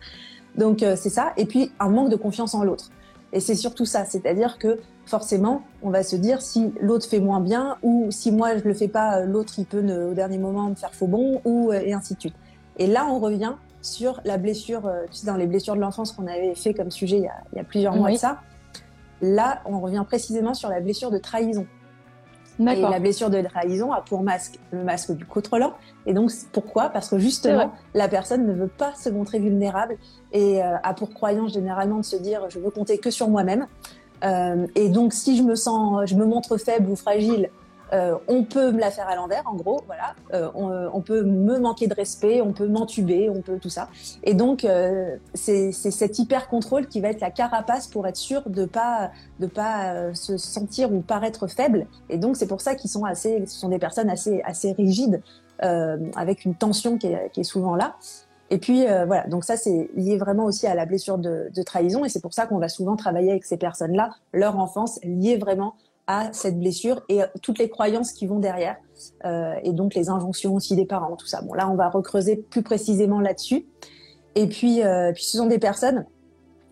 Donc 0.56 0.82
euh, 0.82 0.96
c'est 0.96 1.10
ça. 1.10 1.32
Et 1.36 1.46
puis 1.46 1.72
un 1.78 1.88
manque 1.88 2.10
de 2.10 2.16
confiance 2.16 2.54
en 2.54 2.64
l'autre. 2.64 2.90
Et 3.32 3.40
c'est 3.40 3.54
surtout 3.54 3.84
ça, 3.84 4.04
c'est-à-dire 4.04 4.58
que 4.58 4.80
forcément, 5.06 5.62
on 5.82 5.90
va 5.90 6.02
se 6.02 6.16
dire 6.16 6.42
si 6.42 6.72
l'autre 6.80 7.06
fait 7.08 7.20
moins 7.20 7.40
bien 7.40 7.76
ou 7.82 8.08
si 8.10 8.32
moi 8.32 8.56
je 8.56 8.64
le 8.64 8.74
fais 8.74 8.88
pas, 8.88 9.20
l'autre 9.20 9.54
il 9.58 9.66
peut 9.66 9.82
au 10.10 10.14
dernier 10.14 10.38
moment 10.38 10.68
me 10.68 10.74
faire 10.74 10.94
faux 10.94 11.06
bon 11.06 11.40
ou 11.44 11.70
euh, 11.70 11.80
et 11.84 11.92
ainsi 11.92 12.14
de 12.14 12.20
suite. 12.20 12.34
Et 12.78 12.86
là, 12.86 13.06
on 13.08 13.18
revient 13.18 13.54
sur 13.82 14.20
la 14.24 14.36
blessure, 14.36 14.86
euh, 14.86 15.04
tu 15.10 15.18
sais, 15.18 15.26
dans 15.26 15.36
les 15.36 15.46
blessures 15.46 15.74
de 15.74 15.80
l'enfance 15.80 16.12
qu'on 16.12 16.26
avait 16.26 16.54
fait 16.54 16.74
comme 16.74 16.90
sujet 16.90 17.18
il 17.18 17.24
y 17.24 17.28
a, 17.28 17.34
il 17.52 17.56
y 17.56 17.60
a 17.60 17.64
plusieurs 17.64 17.94
mois 17.94 18.10
de 18.10 18.16
ça. 18.16 18.40
Là, 19.22 19.60
on 19.64 19.80
revient 19.80 20.04
précisément 20.06 20.54
sur 20.54 20.68
la 20.68 20.80
blessure 20.80 21.10
de 21.10 21.18
trahison. 21.18 21.66
Et 22.68 22.80
la 22.80 23.00
blessure 23.00 23.30
de 23.30 23.40
trahison 23.40 23.92
a 23.92 24.02
pour 24.02 24.22
masque 24.22 24.58
le 24.70 24.84
masque 24.84 25.12
du 25.12 25.24
contrôlant. 25.24 25.72
Et 26.06 26.12
donc, 26.12 26.30
pourquoi? 26.52 26.90
Parce 26.90 27.08
que 27.08 27.18
justement, 27.18 27.72
la 27.94 28.08
personne 28.08 28.46
ne 28.46 28.52
veut 28.52 28.68
pas 28.68 28.92
se 28.94 29.08
montrer 29.08 29.38
vulnérable 29.38 29.96
et 30.32 30.62
euh, 30.62 30.76
a 30.82 30.94
pour 30.94 31.12
croyance 31.14 31.54
généralement 31.54 31.98
de 31.98 32.04
se 32.04 32.16
dire 32.16 32.46
je 32.50 32.58
veux 32.58 32.70
compter 32.70 32.98
que 32.98 33.10
sur 33.10 33.28
moi-même. 33.28 33.66
Euh, 34.24 34.66
et 34.74 34.88
donc, 34.88 35.12
si 35.12 35.36
je 35.36 35.42
me 35.42 35.54
sens, 35.54 36.08
je 36.08 36.14
me 36.14 36.24
montre 36.26 36.58
faible 36.58 36.90
ou 36.90 36.96
fragile, 36.96 37.50
euh, 37.92 38.16
on 38.28 38.44
peut 38.44 38.70
me 38.70 38.78
la 38.78 38.90
faire 38.90 39.08
à 39.08 39.16
l'envers, 39.16 39.42
en 39.46 39.54
gros, 39.54 39.80
voilà. 39.86 40.14
Euh, 40.32 40.48
on, 40.54 41.00
peut 41.00 41.22
me 41.22 41.58
manquer 41.58 41.86
de 41.86 41.94
respect, 41.94 42.40
on 42.40 42.52
peut 42.52 42.68
m'entuber, 42.68 43.30
on 43.30 43.40
peut 43.40 43.58
tout 43.58 43.68
ça. 43.68 43.88
Et 44.22 44.34
donc, 44.34 44.64
euh, 44.64 45.16
c'est 45.34 45.72
cet 45.72 46.18
hyper 46.18 46.48
contrôle 46.48 46.86
qui 46.86 47.00
va 47.00 47.08
être 47.08 47.20
la 47.20 47.30
carapace 47.30 47.86
pour 47.88 48.06
être 48.06 48.16
sûr 48.16 48.48
de 48.48 48.64
pas 48.64 49.10
de 49.40 49.46
pas 49.46 50.14
se 50.14 50.36
sentir 50.36 50.92
ou 50.92 51.00
paraître 51.00 51.46
faible. 51.48 51.86
Et 52.08 52.18
donc, 52.18 52.36
c'est 52.36 52.46
pour 52.46 52.60
ça 52.60 52.74
qu'ils 52.74 52.90
sont 52.90 53.04
assez, 53.04 53.44
ce 53.46 53.58
sont 53.58 53.68
des 53.68 53.78
personnes 53.78 54.10
assez 54.10 54.40
assez 54.44 54.72
rigides, 54.72 55.22
avec 55.58 56.44
une 56.44 56.54
tension 56.54 56.96
qui 56.96 57.08
est, 57.08 57.42
souvent 57.42 57.74
là. 57.74 57.96
Et 58.50 58.58
puis 58.58 58.84
voilà, 58.84 59.26
donc 59.28 59.44
ça 59.44 59.56
c'est 59.56 59.90
lié 59.94 60.16
vraiment 60.16 60.44
aussi 60.44 60.66
à 60.66 60.74
la 60.74 60.84
blessure 60.84 61.18
de 61.18 61.62
trahison 61.62 62.04
et 62.04 62.08
c'est 62.08 62.20
pour 62.20 62.34
ça 62.34 62.46
qu'on 62.46 62.58
va 62.58 62.68
souvent 62.68 62.96
travailler 62.96 63.30
avec 63.30 63.44
ces 63.44 63.56
personnes-là, 63.56 64.10
leur 64.32 64.58
enfance 64.58 64.98
liée 65.02 65.36
vraiment 65.36 65.74
cette 66.32 66.58
blessure 66.58 67.02
et 67.08 67.20
toutes 67.42 67.58
les 67.58 67.68
croyances 67.68 68.12
qui 68.12 68.26
vont 68.26 68.38
derrière 68.38 68.76
euh, 69.24 69.54
et 69.62 69.72
donc 69.72 69.94
les 69.94 70.08
injonctions 70.08 70.54
aussi 70.54 70.76
des 70.76 70.86
parents, 70.86 71.16
tout 71.16 71.26
ça. 71.26 71.40
Bon 71.42 71.54
là, 71.54 71.68
on 71.70 71.74
va 71.74 71.88
recreuser 71.88 72.36
plus 72.36 72.62
précisément 72.62 73.20
là-dessus. 73.20 73.66
Et 74.34 74.46
puis, 74.46 74.82
euh, 74.82 75.12
puis 75.12 75.24
ce 75.24 75.38
sont 75.38 75.46
des 75.46 75.58
personnes 75.58 76.06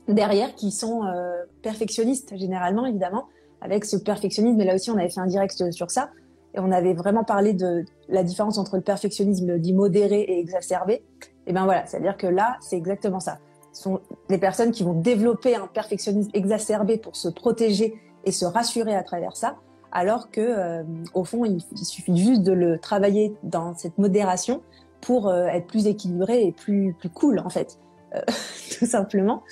derrière 0.06 0.54
qui 0.54 0.70
sont 0.70 1.04
euh, 1.04 1.44
perfectionnistes 1.62 2.36
généralement, 2.36 2.86
évidemment, 2.86 3.26
avec 3.60 3.84
ce 3.84 3.96
perfectionnisme. 3.96 4.56
Mais 4.56 4.64
là 4.64 4.74
aussi, 4.74 4.90
on 4.90 4.96
avait 4.96 5.10
fait 5.10 5.20
un 5.20 5.26
direct 5.26 5.70
sur 5.70 5.90
ça 5.90 6.10
et 6.54 6.60
on 6.60 6.72
avait 6.72 6.94
vraiment 6.94 7.24
parlé 7.24 7.52
de 7.52 7.84
la 8.08 8.22
différence 8.22 8.58
entre 8.58 8.76
le 8.76 8.82
perfectionnisme 8.82 9.58
dit 9.58 9.72
modéré 9.72 10.20
et 10.20 10.38
exacerbé. 10.38 11.04
Et 11.46 11.52
ben 11.52 11.64
voilà, 11.64 11.86
c'est-à-dire 11.86 12.16
que 12.16 12.26
là, 12.26 12.56
c'est 12.60 12.76
exactement 12.76 13.20
ça. 13.20 13.38
Ce 13.72 13.82
sont 13.82 14.00
des 14.28 14.38
personnes 14.38 14.70
qui 14.70 14.82
vont 14.82 14.94
développer 14.94 15.54
un 15.54 15.66
perfectionnisme 15.66 16.30
exacerbé 16.34 16.96
pour 16.98 17.16
se 17.16 17.28
protéger 17.28 17.94
et 18.28 18.32
se 18.32 18.44
rassurer 18.44 18.94
à 18.94 19.02
travers 19.02 19.36
ça, 19.36 19.56
alors 19.90 20.30
que 20.30 20.40
euh, 20.40 20.82
au 21.14 21.24
fond, 21.24 21.46
il, 21.46 21.60
suffit 21.82 22.14
juste 22.14 22.42
de 22.42 22.52
le 22.52 22.78
travailler 22.78 23.34
dans 23.42 23.74
cette 23.74 23.96
modération 23.96 24.60
pour 25.00 25.28
euh, 25.28 25.46
être 25.46 25.66
plus 25.66 25.86
équilibré 25.86 26.44
et 26.44 26.52
plus 26.52 26.94
plus 26.98 27.08
cool 27.08 27.38
en 27.38 27.48
fait, 27.48 27.78
euh, 28.14 28.20
tout 28.78 28.86
simplement. 28.86 29.42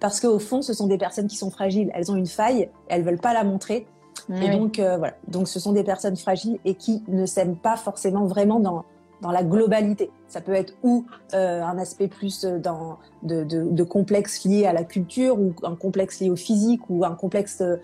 Parce 0.00 0.20
qu'au 0.20 0.40
fond, 0.40 0.60
ce 0.60 0.72
sont 0.72 0.88
des 0.88 0.98
personnes 0.98 1.28
qui 1.28 1.36
sont 1.36 1.50
fragiles. 1.50 1.90
Elles 1.94 2.10
ont 2.10 2.16
une 2.16 2.26
faille, 2.26 2.68
elles 2.88 3.02
veulent 3.04 3.20
pas 3.20 3.32
la 3.32 3.44
montrer. 3.44 3.86
et 4.28 4.50
donc 4.50 4.78
voilà. 4.78 5.14
Donc 5.28 5.46
ce 5.48 5.60
sont 5.60 5.72
des 5.72 5.84
personnes 5.84 6.16
fragiles 6.16 6.58
et 6.64 6.74
qui 6.74 7.02
ne 7.06 7.24
s'aiment 7.26 7.56
pas 7.56 7.76
forcément 7.76 8.26
vraiment 8.26 8.58
dans 8.60 8.84
dans 9.26 9.32
la 9.32 9.42
globalité. 9.42 10.10
Ça 10.28 10.40
peut 10.40 10.54
être 10.54 10.74
ou 10.84 11.04
euh, 11.34 11.60
un 11.60 11.78
aspect 11.78 12.06
plus 12.06 12.44
euh, 12.44 12.58
dans, 12.60 12.98
de, 13.24 13.42
de, 13.42 13.64
de, 13.64 13.82
complexe 13.82 14.44
lié 14.44 14.66
à 14.66 14.72
la 14.72 14.84
culture, 14.84 15.40
ou 15.40 15.52
un 15.64 15.74
complexe 15.74 16.20
lié 16.20 16.30
au 16.30 16.36
physique, 16.36 16.82
ou 16.88 17.04
un 17.04 17.16
complexe 17.16 17.60
euh, 17.60 17.76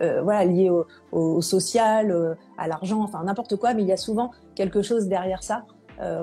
euh 0.00 0.22
voilà 0.22 0.44
lié 0.44 0.70
au, 0.70 0.86
au 1.10 1.42
social, 1.42 2.36
à 2.56 2.68
l'argent, 2.68 3.02
enfin 3.02 3.24
n'importe 3.24 3.56
quoi. 3.56 3.74
Mais 3.74 3.82
il 3.82 3.88
y 3.88 3.92
a 3.92 3.96
souvent 3.96 4.30
quelque 4.54 4.82
chose 4.82 5.08
derrière 5.08 5.42
ça 5.42 5.64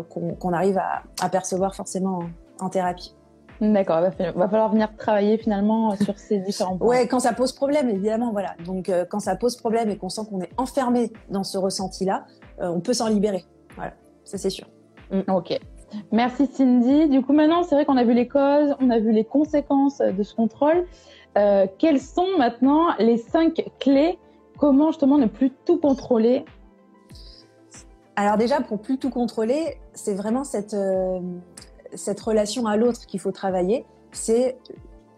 qu'on 0.10 0.54
arrive 0.54 0.80
à, 0.80 1.04
à, 1.22 1.30
percevoir 1.30 1.76
forcément 1.76 2.22
en, 2.60 2.66
en 2.66 2.70
thérapie. 2.70 3.14
D'accord, 3.62 4.00
il 4.20 4.32
va 4.34 4.50
falloir 4.50 4.72
venir 4.72 4.96
travailler 4.98 5.38
finalement 5.38 5.96
sur 5.98 6.18
ces 6.18 6.40
différents 6.40 6.78
points. 6.78 6.88
Ouais, 6.88 7.08
quand 7.08 7.20
ça 7.20 7.34
pose 7.34 7.52
problème, 7.52 7.88
évidemment, 7.90 8.32
voilà. 8.32 8.56
Donc 8.66 8.92
quand 9.10 9.20
ça 9.20 9.36
pose 9.36 9.56
problème 9.56 9.90
et 9.92 9.98
qu'on 9.98 10.10
sent 10.10 10.22
qu'on 10.30 10.42
est 10.42 10.52
enfermé 10.58 11.12
dans 11.30 11.44
ce 11.44 11.60
ressenti-là, 11.60 12.26
on 12.60 12.80
peut 12.80 12.94
s'en 12.94 13.08
libérer. 13.08 13.46
Voilà 13.76 13.94
ça 14.28 14.38
c'est 14.38 14.50
sûr. 14.50 14.68
Mm. 15.12 15.32
Ok. 15.34 15.58
Merci 16.12 16.48
Cindy. 16.48 17.08
Du 17.08 17.22
coup, 17.22 17.32
maintenant, 17.32 17.64
c'est 17.64 17.76
vrai 17.76 17.86
qu'on 17.86 17.96
a 17.96 18.04
vu 18.04 18.14
les 18.14 18.28
causes, 18.28 18.76
on 18.82 18.90
a 18.90 19.00
vu 19.00 19.12
les 19.12 19.24
conséquences 19.24 20.00
de 20.00 20.22
ce 20.22 20.36
contrôle. 20.36 20.86
Euh, 21.38 21.66
quelles 21.78 22.02
sont 22.02 22.28
maintenant 22.38 22.90
les 23.00 23.18
cinq 23.18 23.64
clés? 23.80 24.20
Comment 24.58 24.88
justement 24.88 25.18
ne 25.18 25.28
plus 25.28 25.52
tout 25.66 25.80
contrôler? 25.80 26.44
Alors 28.18 28.38
déjà, 28.38 28.60
pour 28.60 28.82
plus 28.82 28.98
tout 28.98 29.12
contrôler, 29.12 29.78
c'est 29.94 30.16
vraiment 30.16 30.44
cette, 30.44 30.74
euh, 30.74 31.20
cette 31.94 32.20
relation 32.20 32.66
à 32.66 32.76
l'autre 32.76 33.06
qu'il 33.06 33.20
faut 33.20 33.32
travailler. 33.32 33.86
C'est 34.12 34.58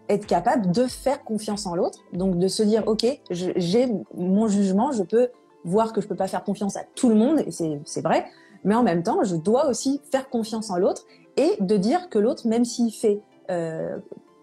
être 0.08 0.26
capable 0.26 0.70
de 0.70 0.86
faire 0.86 1.24
confiance 1.24 1.66
en 1.66 1.74
l'autre. 1.74 2.00
Donc 2.12 2.38
de 2.38 2.48
se 2.48 2.62
dire, 2.62 2.86
OK, 2.86 3.06
j'ai 3.30 3.88
mon 4.14 4.46
jugement, 4.46 4.92
je 4.92 5.02
peux 5.02 5.30
voir 5.64 5.92
que 5.92 6.00
je 6.00 6.08
peux 6.08 6.16
pas 6.16 6.28
faire 6.28 6.44
confiance 6.44 6.76
à 6.76 6.84
tout 6.94 7.08
le 7.08 7.14
monde, 7.14 7.40
et 7.40 7.50
c'est 7.50 8.00
vrai, 8.02 8.26
mais 8.64 8.74
en 8.74 8.82
même 8.82 9.02
temps, 9.02 9.22
je 9.24 9.36
dois 9.36 9.66
aussi 9.68 10.00
faire 10.10 10.28
confiance 10.28 10.70
en 10.70 10.76
l'autre 10.76 11.04
et 11.36 11.56
de 11.60 11.76
dire 11.76 12.08
que 12.08 12.18
l'autre, 12.18 12.46
même 12.46 12.64
s'il 12.64 12.92
fait 12.92 13.20
euh, 13.50 13.96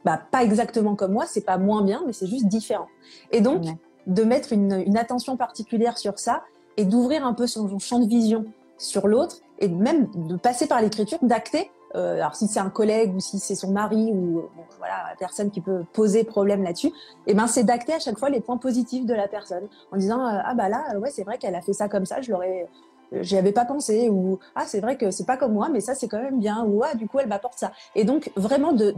bah, 0.05 0.21
pas 0.31 0.43
exactement 0.43 0.95
comme 0.95 1.11
moi, 1.11 1.25
c'est 1.27 1.45
pas 1.45 1.57
moins 1.57 1.81
bien, 1.81 2.01
mais 2.05 2.13
c'est 2.13 2.27
juste 2.27 2.47
différent. 2.47 2.87
Et 3.31 3.41
donc, 3.41 3.65
de 4.05 4.23
mettre 4.23 4.53
une, 4.53 4.83
une, 4.85 4.97
attention 4.97 5.35
particulière 5.35 5.97
sur 5.97 6.17
ça 6.17 6.43
et 6.77 6.85
d'ouvrir 6.85 7.25
un 7.25 7.33
peu 7.33 7.45
son, 7.45 7.77
champ 7.79 7.99
de 7.99 8.07
vision 8.07 8.45
sur 8.77 9.07
l'autre 9.07 9.37
et 9.59 9.67
même 9.67 10.07
de 10.15 10.37
passer 10.37 10.67
par 10.67 10.81
l'écriture, 10.81 11.17
d'acter. 11.21 11.71
Euh, 11.95 12.15
alors 12.15 12.35
si 12.35 12.47
c'est 12.47 12.59
un 12.59 12.69
collègue 12.69 13.15
ou 13.15 13.19
si 13.19 13.39
c'est 13.39 13.55
son 13.55 13.71
mari 13.71 14.11
ou 14.13 14.43
bon, 14.55 14.63
voilà 14.77 15.09
la 15.09 15.15
personne 15.17 15.51
qui 15.51 15.61
peut 15.61 15.83
poser 15.93 16.23
problème 16.23 16.61
là-dessus, 16.63 16.87
et 16.87 16.91
eh 17.27 17.33
ben 17.33 17.47
c'est 17.47 17.63
d'acter 17.63 17.93
à 17.93 17.99
chaque 17.99 18.19
fois 18.19 18.29
les 18.29 18.41
points 18.41 18.57
positifs 18.57 19.05
de 19.05 19.13
la 19.13 19.29
personne 19.29 19.67
en 19.93 19.97
disant 19.97 20.19
euh, 20.19 20.39
ah 20.43 20.53
bah 20.53 20.67
là 20.67 20.83
ouais 20.99 21.09
c'est 21.11 21.23
vrai 21.23 21.37
qu'elle 21.37 21.55
a 21.55 21.61
fait 21.61 21.71
ça 21.71 21.87
comme 21.87 22.05
ça, 22.05 22.19
je 22.21 22.31
l'aurais 22.31 22.67
j'y 23.21 23.37
avais 23.37 23.51
pas 23.51 23.65
pensé 23.65 24.09
ou 24.09 24.39
ah 24.55 24.63
c'est 24.65 24.79
vrai 24.79 24.97
que 24.97 25.11
c'est 25.11 25.25
pas 25.25 25.37
comme 25.37 25.53
moi 25.53 25.69
mais 25.69 25.79
ça 25.79 25.95
c'est 25.95 26.07
quand 26.07 26.21
même 26.21 26.39
bien 26.39 26.63
ou 26.65 26.83
ah 26.83 26.95
du 26.95 27.07
coup 27.07 27.19
elle 27.19 27.27
m'apporte 27.27 27.57
ça. 27.57 27.71
Et 27.95 28.03
donc 28.03 28.31
vraiment 28.35 28.73
de 28.73 28.91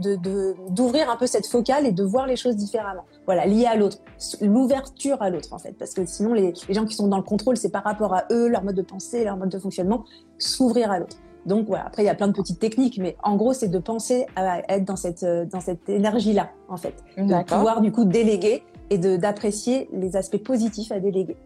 d'ouvrir 0.68 1.06
de, 1.06 1.10
un 1.10 1.16
peu 1.16 1.26
cette 1.26 1.46
focale 1.46 1.86
et 1.86 1.92
de 1.92 2.02
voir 2.02 2.26
les 2.26 2.36
choses 2.36 2.56
différemment. 2.56 3.04
Voilà 3.26 3.46
lié 3.46 3.66
à 3.66 3.76
l'autre 3.76 3.98
l'ouverture 4.40 5.20
à 5.22 5.30
l'autre 5.30 5.52
en 5.52 5.58
fait. 5.58 5.72
Parce 5.72 5.94
que 5.94 6.04
sinon 6.04 6.34
les, 6.34 6.52
les, 6.68 6.74
gens 6.74 6.86
qui 6.86 6.94
sont 6.94 7.08
dans 7.08 7.16
le 7.16 7.22
contrôle 7.22 7.56
c'est 7.56 7.70
par 7.70 7.84
rapport 7.84 8.14
à 8.14 8.24
eux 8.30 8.48
leur 8.48 8.64
mode 8.64 8.76
de 8.76 8.82
pensée 8.82 9.24
leur 9.24 9.36
mode 9.36 9.50
de 9.50 9.58
fonctionnement 9.58 10.04
s'ouvrir 10.38 10.90
à 10.90 10.98
l'autre. 10.98 11.16
Donc 11.46 11.66
voilà. 11.66 11.86
Après 11.86 12.02
il 12.02 12.06
y 12.06 12.10
a 12.10 12.14
plein 12.14 12.28
de 12.28 12.32
petites 12.32 12.58
techniques 12.58 12.98
mais 12.98 13.16
en 13.22 13.36
gros 13.36 13.52
c'est 13.52 13.68
de 13.68 13.78
penser 13.78 14.26
à 14.36 14.60
être 14.74 14.84
dans 14.84 14.96
cette 14.96 15.24
dans 15.24 15.60
cette 15.60 15.88
énergie 15.88 16.32
là 16.32 16.50
en 16.68 16.76
fait. 16.76 16.94
De 17.16 17.44
pouvoir 17.44 17.80
du 17.80 17.92
coup 17.92 18.04
déléguer 18.04 18.62
et 18.90 18.98
de 18.98 19.16
d'apprécier 19.16 19.88
les 19.92 20.16
aspects 20.16 20.42
positifs 20.42 20.90
à 20.92 20.98
déléguer 20.98 21.36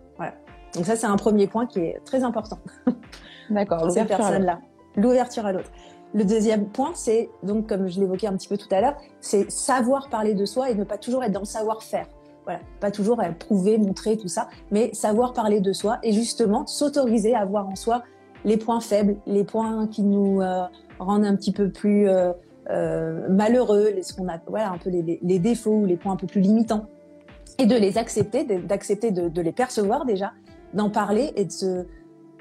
donc 0.75 0.87
ça, 0.87 0.97
c'est 0.97 1.07
un 1.07 1.17
premier 1.17 1.47
point 1.47 1.67
qui 1.67 1.81
est 1.81 2.01
très 2.05 2.25
important. 2.25 2.59
D'accord, 3.51 3.87
l'ouverture 3.87 4.39
là 4.41 4.59
L'ouverture 4.97 5.47
à 5.47 5.53
l'autre. 5.53 5.71
Le 6.15 6.25
deuxième 6.25 6.67
point, 6.67 6.93
c'est 6.95 7.29
donc 7.43 7.69
comme 7.69 7.89
je 7.89 7.99
l'évoquais 8.01 8.29
un 8.29 8.37
petit 8.37 8.49
peu 8.49 8.57
tout 8.57 8.69
à 8.71 8.81
l'heure, 8.81 8.97
c'est 9.21 9.51
savoir 9.51 10.09
parler 10.09 10.35
de 10.35 10.45
soi 10.45 10.71
et 10.71 10.75
ne 10.75 10.85
pas 10.85 10.99
toujours 10.99 11.25
être 11.25 11.33
dans 11.33 11.41
le 11.41 11.47
savoir-faire. 11.47 12.07
Voilà, 12.45 12.61
pas 12.79 12.91
toujours 12.91 13.21
prouver, 13.39 13.79
montrer 13.79 14.17
tout 14.17 14.29
ça, 14.29 14.49
mais 14.71 14.93
savoir 14.93 15.33
parler 15.33 15.61
de 15.61 15.73
soi 15.73 15.99
et 16.03 16.13
justement 16.13 16.67
s'autoriser 16.67 17.35
à 17.35 17.45
voir 17.45 17.69
en 17.69 17.75
soi 17.75 18.03
les 18.45 18.57
points 18.57 18.81
faibles, 18.81 19.17
les 19.27 19.45
points 19.45 19.87
qui 19.89 20.03
nous 20.03 20.41
euh, 20.41 20.63
rendent 20.99 21.25
un 21.25 21.35
petit 21.37 21.53
peu 21.53 21.71
plus 21.71 22.09
euh, 22.09 22.33
euh, 22.71 23.29
malheureux, 23.31 23.91
les, 23.95 24.03
ce 24.03 24.13
qu'on 24.15 24.29
a, 24.29 24.39
voilà, 24.47 24.71
un 24.71 24.79
peu 24.79 24.91
les, 24.91 25.19
les, 25.23 25.39
défauts 25.39 25.79
ou 25.79 25.87
les 25.87 25.97
points 25.97 26.13
un 26.13 26.17
peu 26.17 26.27
plus 26.27 26.43
limitants, 26.43 26.87
et 27.59 27.67
de 27.67 27.75
les 27.75 27.99
accepter, 27.99 28.45
d'accepter 28.45 29.11
de, 29.11 29.29
de 29.29 29.41
les 29.41 29.53
percevoir 29.53 30.05
déjà, 30.05 30.33
d'en 30.75 30.91
parler 30.91 31.33
et 31.37 31.45
de 31.45 31.53
se 31.53 31.87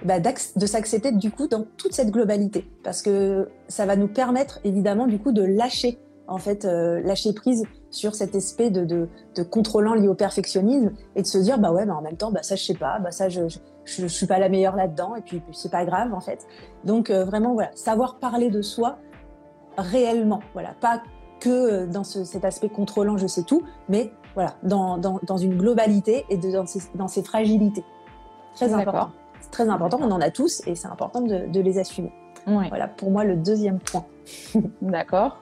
bah, 0.05 0.19
de 0.19 0.65
s'accepter 0.65 1.11
du 1.11 1.31
coup 1.31 1.47
dans 1.47 1.65
toute 1.77 1.93
cette 1.93 2.11
globalité. 2.11 2.69
Parce 2.83 3.01
que 3.01 3.49
ça 3.67 3.85
va 3.85 3.95
nous 3.95 4.09
permettre 4.09 4.59
évidemment 4.63 5.07
du 5.07 5.17
coup 5.19 5.31
de 5.31 5.43
lâcher 5.43 5.99
en 6.27 6.37
fait 6.37 6.65
euh, 6.65 7.01
lâcher 7.01 7.33
prise 7.33 7.63
sur 7.89 8.15
cet 8.15 8.35
aspect 8.35 8.69
de, 8.69 8.85
de, 8.85 9.43
contrôlant 9.43 9.93
lié 9.93 10.07
au 10.07 10.13
perfectionnisme 10.13 10.91
et 11.15 11.21
de 11.21 11.27
se 11.27 11.37
dire 11.37 11.59
bah 11.59 11.71
ouais 11.71 11.85
bah 11.85 11.95
en 11.95 12.01
même 12.01 12.17
temps 12.17 12.31
bah 12.31 12.43
ça 12.43 12.55
je 12.55 12.63
sais 12.63 12.73
pas 12.73 12.97
bah 12.99 13.11
ça 13.11 13.29
je, 13.29 13.47
je, 13.47 13.59
je, 13.85 14.07
suis 14.07 14.25
pas 14.25 14.39
la 14.39 14.49
meilleure 14.49 14.75
là-dedans 14.75 15.15
et 15.15 15.21
puis, 15.21 15.41
c'est 15.51 15.71
pas 15.71 15.85
grave 15.85 16.13
en 16.13 16.21
fait. 16.21 16.47
Donc 16.85 17.09
euh, 17.09 17.25
vraiment 17.25 17.53
voilà 17.53 17.71
savoir 17.75 18.19
parler 18.19 18.49
de 18.49 18.61
soi 18.61 18.97
réellement. 19.77 20.39
Voilà 20.53 20.75
pas 20.79 21.03
que 21.39 21.49
euh, 21.49 21.87
dans 21.87 22.03
ce, 22.03 22.23
cet 22.23 22.45
aspect 22.45 22.69
contrôlant 22.69 23.17
je 23.17 23.27
sais 23.27 23.43
tout 23.43 23.63
mais 23.89 24.11
voilà 24.33 24.55
dans, 24.63 24.97
dans, 24.97 25.19
dans 25.23 25.37
une 25.37 25.57
globalité 25.57 26.25
et 26.29 26.37
de, 26.37 26.51
dans, 26.51 26.65
ses, 26.65 26.79
dans 26.95 27.07
ses 27.07 27.21
fragilités 27.21 27.83
Très 28.55 28.73
important. 28.73 29.11
C'est 29.41 29.51
très 29.51 29.69
important. 29.69 29.99
On 30.01 30.11
en 30.11 30.21
a 30.21 30.31
tous 30.31 30.61
et 30.67 30.75
c'est 30.75 30.87
important 30.87 31.21
de, 31.21 31.59
les 31.59 31.79
assumer. 31.79 32.11
Voilà 32.45 32.87
pour 32.87 33.11
moi 33.11 33.23
le 33.23 33.35
deuxième 33.35 33.79
point. 33.79 34.05
D'accord. 34.81 35.41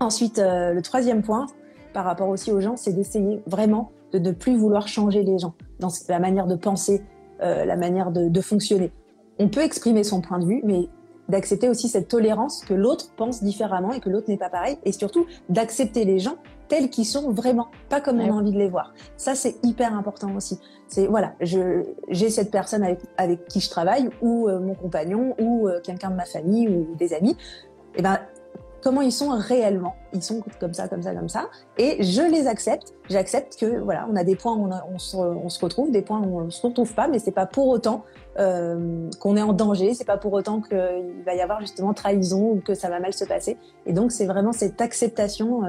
Ensuite, 0.00 0.38
euh, 0.38 0.72
le 0.72 0.82
troisième 0.82 1.22
point, 1.22 1.46
par 1.92 2.04
rapport 2.04 2.28
aussi 2.28 2.52
aux 2.52 2.60
gens, 2.60 2.76
c'est 2.76 2.92
d'essayer 2.92 3.42
vraiment 3.46 3.90
de 4.12 4.18
ne 4.18 4.30
plus 4.30 4.56
vouloir 4.56 4.86
changer 4.86 5.22
les 5.22 5.38
gens 5.38 5.54
dans 5.80 5.88
la 6.08 6.18
manière 6.20 6.46
de 6.46 6.54
penser, 6.54 7.02
euh, 7.42 7.64
la 7.64 7.76
manière 7.76 8.10
de, 8.12 8.28
de, 8.28 8.40
fonctionner. 8.40 8.92
On 9.38 9.48
peut 9.48 9.62
exprimer 9.62 10.04
son 10.04 10.20
point 10.20 10.38
de 10.38 10.46
vue, 10.46 10.60
mais 10.64 10.88
d'accepter 11.28 11.68
aussi 11.68 11.88
cette 11.88 12.08
tolérance 12.08 12.64
que 12.64 12.74
l'autre 12.74 13.12
pense 13.16 13.42
différemment 13.42 13.92
et 13.92 14.00
que 14.00 14.08
l'autre 14.08 14.30
n'est 14.30 14.38
pas 14.38 14.50
pareil, 14.50 14.78
et 14.84 14.92
surtout 14.92 15.26
d'accepter 15.48 16.04
les 16.04 16.20
gens 16.20 16.36
tels 16.68 16.90
qu'ils 16.90 17.06
sont 17.06 17.30
vraiment, 17.30 17.68
pas 17.88 18.00
comme 18.00 18.20
on 18.20 18.30
a 18.30 18.32
envie 18.32 18.52
de 18.52 18.58
les 18.58 18.68
voir. 18.68 18.92
Ça, 19.16 19.34
c'est 19.34 19.56
hyper 19.64 19.94
important 19.94 20.34
aussi. 20.34 20.58
C'est 20.86 21.06
voilà, 21.06 21.34
j'ai 21.40 22.30
cette 22.30 22.50
personne 22.50 22.82
avec, 22.82 23.00
avec 23.16 23.46
qui 23.48 23.60
je 23.60 23.70
travaille, 23.70 24.10
ou 24.22 24.48
euh, 24.48 24.60
mon 24.60 24.74
compagnon, 24.74 25.34
ou 25.40 25.68
euh, 25.68 25.80
quelqu'un 25.82 26.10
de 26.10 26.16
ma 26.16 26.24
famille, 26.24 26.68
ou 26.68 26.94
des 26.96 27.12
amis. 27.14 27.36
Et 27.94 28.00
eh 28.00 28.02
ben 28.02 28.18
comment 28.82 29.00
ils 29.00 29.12
sont 29.12 29.30
réellement? 29.30 29.96
Ils 30.12 30.22
sont 30.22 30.42
comme 30.60 30.74
ça, 30.74 30.88
comme 30.88 31.02
ça, 31.02 31.14
comme 31.14 31.28
ça. 31.28 31.48
Et 31.76 32.02
je 32.02 32.22
les 32.22 32.46
accepte. 32.46 32.94
J'accepte 33.08 33.58
que 33.58 33.80
voilà, 33.80 34.06
on 34.10 34.16
a 34.16 34.24
des 34.24 34.36
points 34.36 34.54
où 34.54 34.68
on, 34.92 34.98
se, 34.98 35.16
on 35.16 35.48
se, 35.48 35.60
retrouve, 35.60 35.90
des 35.90 36.02
points 36.02 36.20
où 36.20 36.40
on 36.40 36.50
se 36.50 36.64
retrouve 36.64 36.94
pas, 36.94 37.08
mais 37.08 37.18
c'est 37.18 37.32
pas 37.32 37.46
pour 37.46 37.68
autant 37.68 38.04
euh, 38.38 39.08
qu'on 39.20 39.36
est 39.36 39.42
en 39.42 39.52
danger. 39.52 39.94
C'est 39.94 40.04
pas 40.04 40.16
pour 40.16 40.32
autant 40.32 40.60
qu'il 40.60 41.22
va 41.24 41.34
y 41.34 41.40
avoir 41.40 41.60
justement 41.60 41.92
trahison 41.94 42.52
ou 42.52 42.60
que 42.60 42.74
ça 42.74 42.88
va 42.88 43.00
mal 43.00 43.12
se 43.12 43.24
passer. 43.24 43.58
Et 43.86 43.92
donc 43.92 44.12
c'est 44.12 44.26
vraiment 44.26 44.52
cette 44.52 44.80
acceptation 44.80 45.62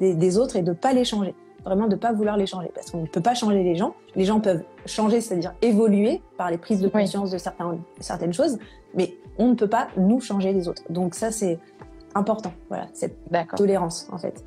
des, 0.00 0.14
des, 0.14 0.38
autres 0.38 0.56
et 0.56 0.62
de 0.62 0.72
pas 0.72 0.92
les 0.92 1.04
changer. 1.04 1.34
Vraiment 1.64 1.86
de 1.86 1.96
pas 1.96 2.12
vouloir 2.12 2.36
les 2.36 2.46
changer 2.46 2.70
parce 2.74 2.90
qu'on 2.90 3.02
ne 3.02 3.06
peut 3.06 3.22
pas 3.22 3.34
changer 3.34 3.62
les 3.62 3.74
gens. 3.74 3.94
Les 4.16 4.24
gens 4.24 4.40
peuvent 4.40 4.64
changer, 4.84 5.20
c'est-à-dire 5.20 5.54
évoluer 5.62 6.20
par 6.36 6.50
les 6.50 6.58
prises 6.58 6.80
de 6.80 6.88
conscience 6.88 7.30
de 7.30 7.38
certains, 7.38 7.78
certaines 8.00 8.34
choses, 8.34 8.58
mais 8.94 9.14
on 9.38 9.48
ne 9.48 9.54
peut 9.54 9.68
pas 9.68 9.88
nous 9.96 10.20
changer 10.20 10.52
les 10.52 10.68
autres. 10.68 10.82
Donc 10.90 11.14
ça 11.14 11.30
c'est 11.30 11.58
important. 12.14 12.52
Voilà, 12.68 12.86
cette 12.92 13.16
tolérance 13.56 14.08
en 14.12 14.18
fait. 14.18 14.44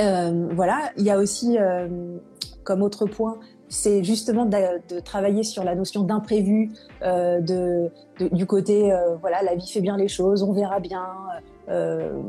Euh, 0.00 0.48
voilà, 0.52 0.92
il 0.96 1.04
y 1.04 1.10
a 1.10 1.18
aussi 1.18 1.56
euh, 1.58 2.18
comme 2.64 2.82
autre 2.82 3.06
point, 3.06 3.38
c'est 3.68 4.02
justement 4.02 4.46
de, 4.46 5.00
travailler 5.00 5.42
sur 5.42 5.64
la 5.64 5.74
notion 5.74 6.02
d'imprévu, 6.02 6.72
euh, 7.02 7.40
de, 7.40 7.90
du 8.32 8.46
côté 8.46 8.92
euh, 8.92 9.16
voilà, 9.16 9.42
la 9.42 9.54
vie 9.54 9.68
fait 9.70 9.80
bien 9.80 9.96
les 9.96 10.08
choses, 10.08 10.42
on 10.42 10.52
verra 10.52 10.80
bien. 10.80 11.06
Euh, 11.68 12.22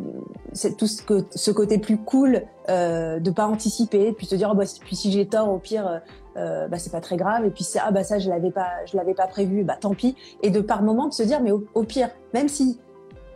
tout 0.78 0.88
ce, 0.88 1.02
que, 1.02 1.24
ce 1.32 1.50
côté 1.50 1.78
plus 1.78 1.98
cool 1.98 2.42
euh, 2.68 3.20
de 3.20 3.32
pas 3.32 3.48
anticiper, 3.48 4.12
puis 4.12 4.26
se 4.26 4.36
dire 4.36 4.50
oh, 4.52 4.56
bah, 4.56 4.66
puis 4.82 4.98
si 4.98 5.14
j'ai 5.14 5.26
tort 5.28 5.50
au 5.50 5.60
pire 5.60 6.02
bah, 6.36 6.78
c'est 6.78 6.92
pas 6.92 7.02
très 7.02 7.18
grave 7.18 7.46
et 7.46 7.50
puis 7.50 7.66
ah 7.82 7.92
bah 7.92 8.06
ça 8.06 8.18
je 8.18 8.30
l'avais 8.30 8.52
pas 8.52 8.70
je 8.86 8.96
l'avais 8.96 9.14
pas 9.14 9.28
prévu 9.28 9.66
bah 9.66 9.76
tant 9.78 9.94
pis 9.94 10.16
et 10.42 10.52
de 10.52 10.62
par 10.62 10.84
moment 10.84 11.10
de 11.10 11.14
se 11.14 11.24
dire 11.24 11.42
mais 11.42 11.52
au 11.52 11.84
pire 11.84 12.12
même 12.34 12.48
si 12.48 12.80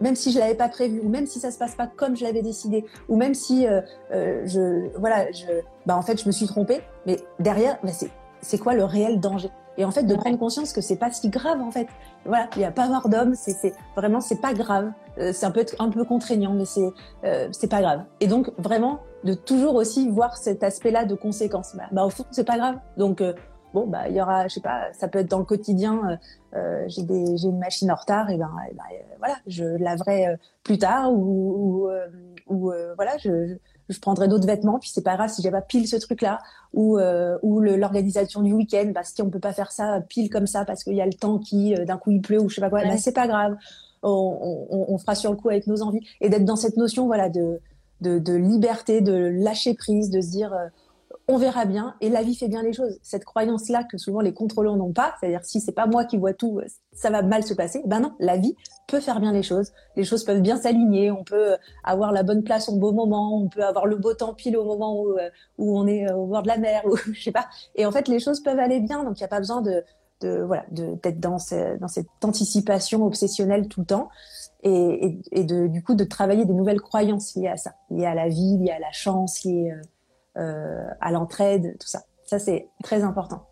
même 0.04 0.16
si 0.16 0.32
je 0.32 0.38
l'avais 0.38 0.54
pas 0.54 0.70
prévu, 0.70 1.00
ou 1.04 1.10
même 1.10 1.26
si 1.26 1.40
ça 1.40 1.50
se 1.50 1.58
passe 1.58 1.76
pas 1.76 1.88
comme 1.88 2.16
je 2.16 2.24
l'avais 2.24 2.42
décidé, 2.42 2.86
ou 3.08 3.16
même 3.16 3.34
si 3.34 3.66
euh, 3.66 3.82
euh, 4.12 4.42
je, 4.46 4.96
voilà, 5.00 5.32
je, 5.32 5.46
bah 5.86 5.98
en 5.98 6.02
fait 6.02 6.22
je 6.22 6.28
me 6.28 6.32
suis 6.32 6.46
trompée, 6.46 6.82
mais 7.08 7.18
derrière, 7.40 7.80
bah 7.84 7.92
c'est, 7.94 8.12
c'est 8.42 8.58
quoi 8.58 8.74
le 8.74 8.84
réel 8.84 9.20
danger? 9.20 9.50
Et 9.78 9.86
en 9.86 9.92
fait, 9.92 10.04
de 10.04 10.14
prendre 10.14 10.38
conscience 10.38 10.72
que 10.72 10.82
c'est 10.82 10.98
pas 10.98 11.12
si 11.12 11.30
grave 11.30 11.60
en 11.60 11.72
fait. 11.72 11.88
Voilà, 12.26 12.48
il 12.56 12.62
y 12.62 12.66
a 12.66 12.72
pas 12.72 12.88
mort 12.90 13.10
d'homme, 13.10 13.34
c'est, 13.34 13.54
c'est 13.54 13.74
vraiment 13.96 14.22
c'est 14.22 14.40
pas 14.40 14.54
grave. 14.54 14.92
Euh, 15.18 15.32
c'est 15.34 15.46
un 15.46 15.52
peu 15.52 15.66
un 15.80 15.90
peu 15.90 16.04
contraignant, 16.04 16.54
mais 16.54 16.66
c'est 16.66 16.90
euh, 17.24 17.48
c'est 17.52 17.70
pas 17.70 17.82
grave. 17.82 18.04
Et 18.20 18.28
donc 18.28 18.52
vraiment 18.58 19.00
de 19.24 19.34
toujours 19.34 19.76
aussi 19.76 20.10
voir 20.10 20.38
cet 20.38 20.64
aspect-là 20.64 21.06
de 21.06 21.16
conséquences. 21.16 21.76
Bah, 21.76 21.86
bah 21.92 22.06
au 22.06 22.10
fond 22.10 22.26
c'est 22.30 22.44
pas 22.46 22.58
grave. 22.58 22.76
Donc 22.98 23.24
bon 23.74 23.88
bah 23.88 24.08
il 24.08 24.16
y 24.16 24.22
aura 24.22 24.48
je 24.48 24.54
sais 24.54 24.62
pas 24.62 24.94
ça 24.94 25.08
peut 25.08 25.20
être 25.20 25.30
dans 25.30 25.40
le 25.40 25.46
quotidien 25.46 26.00
euh, 26.08 26.58
euh 26.58 26.84
j'ai 26.88 27.04
des 27.04 27.38
j'ai 27.38 27.48
une 27.48 27.60
machine 27.60 27.92
en 27.92 27.96
retard 27.96 28.30
et 28.30 28.38
ben, 28.38 28.52
ben 28.74 28.84
euh, 28.92 29.16
voilà 29.18 29.36
je 29.48 29.64
laverai 29.64 30.28
euh, 30.28 30.36
plus 30.64 30.78
tard 30.78 31.12
ou 31.12 31.90
ou, 32.48 32.72
voilà 32.96 33.18
je, 33.18 33.56
je 33.90 34.00
prendrai 34.00 34.28
d'autres 34.28 34.46
vêtements 34.46 34.78
puis 34.78 34.92
c'est 34.94 35.04
pas 35.04 35.16
grave 35.16 35.30
si 35.30 35.42
j'ai 35.42 35.50
pas 35.50 35.62
pile 35.62 35.88
ce 35.88 35.96
truc 35.96 36.22
là 36.22 36.40
ou 36.74 37.00
ou 37.42 37.60
l'organisation 37.60 38.42
du 38.42 38.54
week-end 38.54 38.92
bah 38.94 39.02
si 39.04 39.22
on 39.22 39.30
peut 39.30 39.40
pas 39.40 39.54
faire 39.54 39.72
ça 39.72 40.02
pile 40.08 40.30
comme 40.30 40.48
ça 40.48 40.66
parce 40.66 40.84
qu'il 40.84 40.96
y 40.96 41.02
a 41.02 41.06
le 41.06 41.14
temps 41.14 41.40
qui 41.40 41.74
d'un 41.74 41.98
coup 41.98 42.12
il 42.12 42.22
pleut 42.22 42.40
ou 42.40 42.50
je 42.50 42.56
sais 42.56 42.62
pas 42.62 42.70
quoi 42.70 42.82
ouais. 42.82 42.90
bah 42.90 42.98
c'est 42.98 43.14
pas 43.14 43.28
grave 43.28 43.56
on, 44.04 44.68
on, 44.70 44.86
on, 44.94 44.98
fera 44.98 45.16
sur 45.16 45.32
le 45.32 45.38
coup 45.38 45.50
avec 45.50 45.66
nos 45.66 45.82
envies 45.82 46.06
et 46.20 46.30
d'être 46.30 46.44
dans 46.44 46.58
cette 46.58 46.76
notion 46.76 47.08
voilà 47.08 47.30
de, 47.30 47.62
de 48.02 48.20
de 48.20 48.34
liberté 48.34 49.02
de 49.02 49.14
lâcher 49.14 49.74
prise 49.74 50.10
de 50.10 50.20
se 50.20 50.30
dire 50.30 50.54
on 51.34 51.38
verra 51.38 51.66
bien 51.66 51.96
et 52.00 52.10
la 52.10 52.22
vie 52.22 52.36
fait 52.36 52.48
bien 52.48 52.62
les 52.62 52.74
choses. 52.74 53.00
Cette 53.02 53.26
croyance-là 53.26 53.84
que 53.84 53.98
souvent 53.98 54.22
les 54.22 54.34
contrôleurs 54.34 54.78
n'ont 54.78 54.94
pas, 54.94 55.16
c'est-à-dire 55.20 55.44
si 55.44 55.60
c'est 55.60 55.72
pas 55.72 55.88
moi 55.88 56.06
qui 56.06 56.18
vois 56.18 56.34
tout, 56.34 56.62
ça 56.92 57.10
va 57.10 57.24
mal 57.24 57.44
se 57.44 57.54
passer. 57.54 57.82
Ben 57.86 58.00
non, 58.00 58.14
la 58.20 58.38
vie 58.38 58.56
peut 58.88 59.00
faire 59.00 59.20
bien 59.20 59.32
les 59.32 59.42
choses. 59.42 59.72
Les 59.96 60.04
choses 60.04 60.24
peuvent 60.24 60.42
bien 60.42 60.58
s'aligner. 60.58 61.10
On 61.10 61.24
peut 61.24 61.58
avoir 61.84 62.12
la 62.12 62.22
bonne 62.22 62.44
place 62.44 62.70
au 62.70 62.76
beau 62.76 62.92
moment. 62.92 63.36
On 63.38 63.50
peut 63.50 63.64
avoir 63.64 63.88
le 63.88 63.96
beau 63.96 64.14
temps 64.14 64.34
pile 64.34 64.58
au 64.58 64.64
moment 64.64 65.02
où, 65.02 65.18
euh, 65.18 65.30
où 65.58 65.78
on 65.78 65.88
est 65.88 66.08
euh, 66.08 66.16
au 66.16 66.28
bord 66.28 66.44
de 66.44 66.48
la 66.48 66.58
mer 66.58 66.84
ou 66.86 66.96
je 66.96 67.22
sais 67.22 67.32
pas. 67.32 67.48
Et 67.76 67.86
en 67.86 67.92
fait, 67.92 68.08
les 68.08 68.20
choses 68.20 68.42
peuvent 68.42 68.60
aller 68.60 68.80
bien. 68.80 69.04
Donc 69.04 69.20
il 69.20 69.22
n'y 69.22 69.26
a 69.26 69.30
pas 69.30 69.40
besoin 69.40 69.62
de, 69.62 69.84
de 70.22 70.44
voilà 70.44 70.66
d'être 70.72 71.20
dans, 71.20 71.38
dans 71.80 71.88
cette 71.88 72.08
anticipation 72.24 73.06
obsessionnelle 73.06 73.68
tout 73.68 73.82
le 73.82 73.86
temps. 73.88 74.10
Et, 74.66 75.20
et, 75.32 75.44
de, 75.44 75.68
du 75.68 75.84
coup 75.84 75.94
de 75.94 76.06
travailler 76.06 76.46
des 76.46 76.54
nouvelles 76.54 76.80
croyances 76.80 77.36
liées 77.36 77.50
à 77.50 77.58
ça, 77.58 77.74
liées 77.90 78.06
à 78.06 78.16
la 78.16 78.30
vie, 78.30 78.58
liées 78.58 78.72
à 78.72 78.80
la 78.80 78.94
chance, 78.94 79.44
liées 79.44 79.72
euh, 79.72 79.76
euh, 79.76 79.82
à 80.36 81.12
l'entraide, 81.12 81.76
tout 81.80 81.88
ça. 81.88 82.02
Ça, 82.26 82.40
c'est 82.40 82.68
très 82.84 83.04
important. 83.04 83.48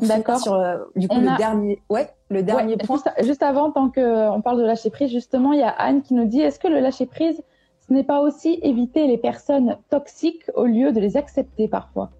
D'accord. 0.00 0.40
Sur 0.40 0.54
euh, 0.54 0.78
du 0.96 1.06
coup 1.08 1.20
le 1.20 1.36
dernier, 1.36 1.82
ouais, 1.90 2.08
le 2.30 2.42
dernier 2.42 2.76
point. 2.76 2.98
Juste, 3.22 3.42
avant, 3.42 3.70
tant 3.70 3.90
qu'on 3.90 4.40
parle 4.42 4.58
de 4.58 4.64
lâcher 4.64 4.90
prise, 4.90 5.10
justement, 5.10 5.52
il 5.52 5.60
y 5.60 5.62
a 5.62 5.68
Anne 5.68 6.02
qui 6.02 6.14
nous 6.14 6.24
dit 6.24 6.40
est-ce 6.40 6.58
que 6.58 6.68
le 6.68 6.80
lâcher 6.80 7.06
prise, 7.06 7.42
ce 7.86 7.92
n'est 7.92 8.04
pas 8.04 8.20
aussi 8.20 8.58
éviter 8.62 9.06
les 9.06 9.18
personnes 9.18 9.76
toxiques 9.90 10.50
au 10.54 10.64
lieu 10.64 10.92
de 10.92 11.00
les 11.00 11.16
accepter 11.16 11.68
parfois? 11.68 12.10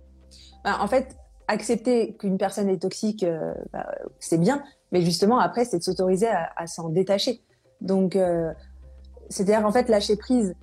Bah, 0.65 0.77
En 0.81 0.87
fait, 0.87 1.17
accepter 1.49 2.15
qu'une 2.17 2.37
personne 2.37 2.69
est 2.69 2.83
toxique, 2.83 3.23
euh, 3.23 3.55
bah, 3.73 3.87
c'est 4.19 4.39
bien, 4.39 4.63
mais 4.91 5.01
justement 5.01 5.39
après, 5.39 5.65
c'est 5.65 5.79
de 5.79 5.83
s'autoriser 5.83 6.29
à, 6.29 6.51
à 6.57 6.67
s'en 6.67 6.91
détacher. 6.91 7.43
Donc, 7.81 8.17
c'est-à-dire 9.29 9.67
en 9.67 9.73
fait 9.73 9.89
lâcher 9.89 10.15
prise 10.15 10.55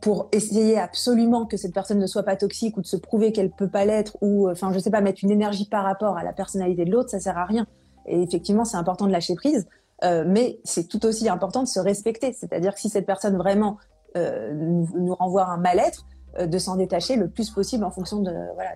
pour 0.00 0.28
essayer 0.30 0.78
absolument 0.78 1.46
que 1.46 1.56
cette 1.56 1.74
personne 1.74 1.98
ne 1.98 2.06
soit 2.06 2.22
pas 2.22 2.36
toxique 2.36 2.76
ou 2.76 2.80
de 2.80 2.86
se 2.86 2.96
prouver 2.96 3.32
qu'elle 3.32 3.50
peut 3.50 3.68
pas 3.68 3.84
l'être 3.84 4.16
ou 4.20 4.48
enfin 4.48 4.72
je 4.72 4.78
sais 4.78 4.90
pas 4.90 5.00
mettre 5.00 5.24
une 5.24 5.32
énergie 5.32 5.68
par 5.68 5.82
rapport 5.82 6.16
à 6.16 6.22
la 6.22 6.32
personnalité 6.32 6.84
de 6.84 6.92
l'autre 6.92 7.10
ça 7.10 7.18
sert 7.18 7.36
à 7.36 7.44
rien. 7.44 7.66
Et 8.06 8.22
effectivement 8.22 8.64
c'est 8.64 8.76
important 8.76 9.06
de 9.06 9.12
lâcher 9.12 9.34
prise 9.34 9.66
mais 10.02 10.60
c'est 10.62 10.88
tout 10.88 11.04
aussi 11.06 11.28
important 11.28 11.62
de 11.62 11.68
se 11.68 11.80
respecter. 11.80 12.32
C'est-à-dire 12.32 12.74
que 12.74 12.80
si 12.80 12.88
cette 12.88 13.06
personne 13.06 13.36
vraiment 13.36 13.78
nous, 14.14 14.88
nous, 14.94 15.14
renvoie 15.14 15.46
un 15.46 15.56
mal-être 15.56 16.06
de 16.40 16.58
s'en 16.58 16.76
détacher 16.76 17.16
le 17.16 17.28
plus 17.28 17.50
possible 17.50 17.84
en 17.84 17.90
fonction 17.90 18.20
de 18.20 18.32
voilà 18.54 18.70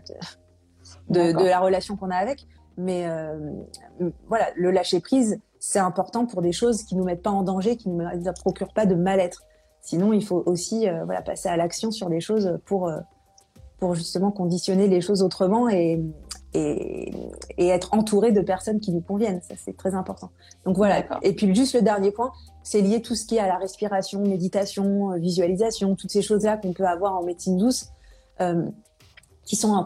de, 1.10 1.32
de, 1.32 1.44
la 1.44 1.60
relation 1.60 1.96
qu'on 1.96 2.10
a 2.10 2.16
avec. 2.16 2.46
Mais 2.76 3.06
voilà 4.26 4.46
le 4.56 4.70
lâcher 4.72 5.00
prise 5.00 5.38
c'est 5.60 5.78
important 5.78 6.26
pour 6.26 6.42
des 6.42 6.52
choses 6.52 6.82
qui 6.82 6.96
nous 6.96 7.04
mettent 7.04 7.22
pas 7.22 7.30
en 7.30 7.42
danger, 7.42 7.76
qui 7.76 7.90
ne 7.90 8.16
nous 8.16 8.32
procurent 8.32 8.72
pas 8.72 8.86
de 8.86 8.94
mal-être. 8.94 9.44
Sinon, 9.82 10.12
il 10.12 10.24
faut 10.24 10.42
aussi 10.46 10.88
euh, 10.88 11.04
voilà, 11.04 11.22
passer 11.22 11.48
à 11.48 11.56
l'action 11.56 11.90
sur 11.90 12.08
des 12.08 12.20
choses 12.20 12.58
pour, 12.66 12.88
euh, 12.88 12.98
pour 13.78 13.94
justement 13.94 14.30
conditionner 14.30 14.88
les 14.88 15.00
choses 15.00 15.22
autrement 15.22 15.68
et, 15.68 16.00
et, 16.54 17.12
et, 17.58 17.68
être 17.68 17.94
entouré 17.94 18.32
de 18.32 18.40
personnes 18.40 18.80
qui 18.80 18.92
nous 18.92 19.00
conviennent. 19.00 19.40
Ça, 19.42 19.54
c'est 19.56 19.76
très 19.76 19.94
important. 19.94 20.30
Donc 20.64 20.76
voilà. 20.76 21.04
Et 21.22 21.34
puis 21.34 21.54
juste 21.54 21.74
le 21.74 21.82
dernier 21.82 22.10
point, 22.10 22.32
c'est 22.62 22.80
lié 22.80 23.02
tout 23.02 23.14
ce 23.14 23.24
qui 23.24 23.36
est 23.36 23.40
à 23.40 23.46
la 23.46 23.56
respiration, 23.56 24.20
méditation, 24.20 25.12
euh, 25.12 25.16
visualisation, 25.16 25.94
toutes 25.94 26.10
ces 26.10 26.22
choses-là 26.22 26.56
qu'on 26.56 26.72
peut 26.72 26.86
avoir 26.86 27.16
en 27.16 27.22
médecine 27.22 27.56
douce, 27.56 27.88
euh, 28.40 28.66
qui 29.44 29.56
sont 29.56 29.74
un 29.74 29.84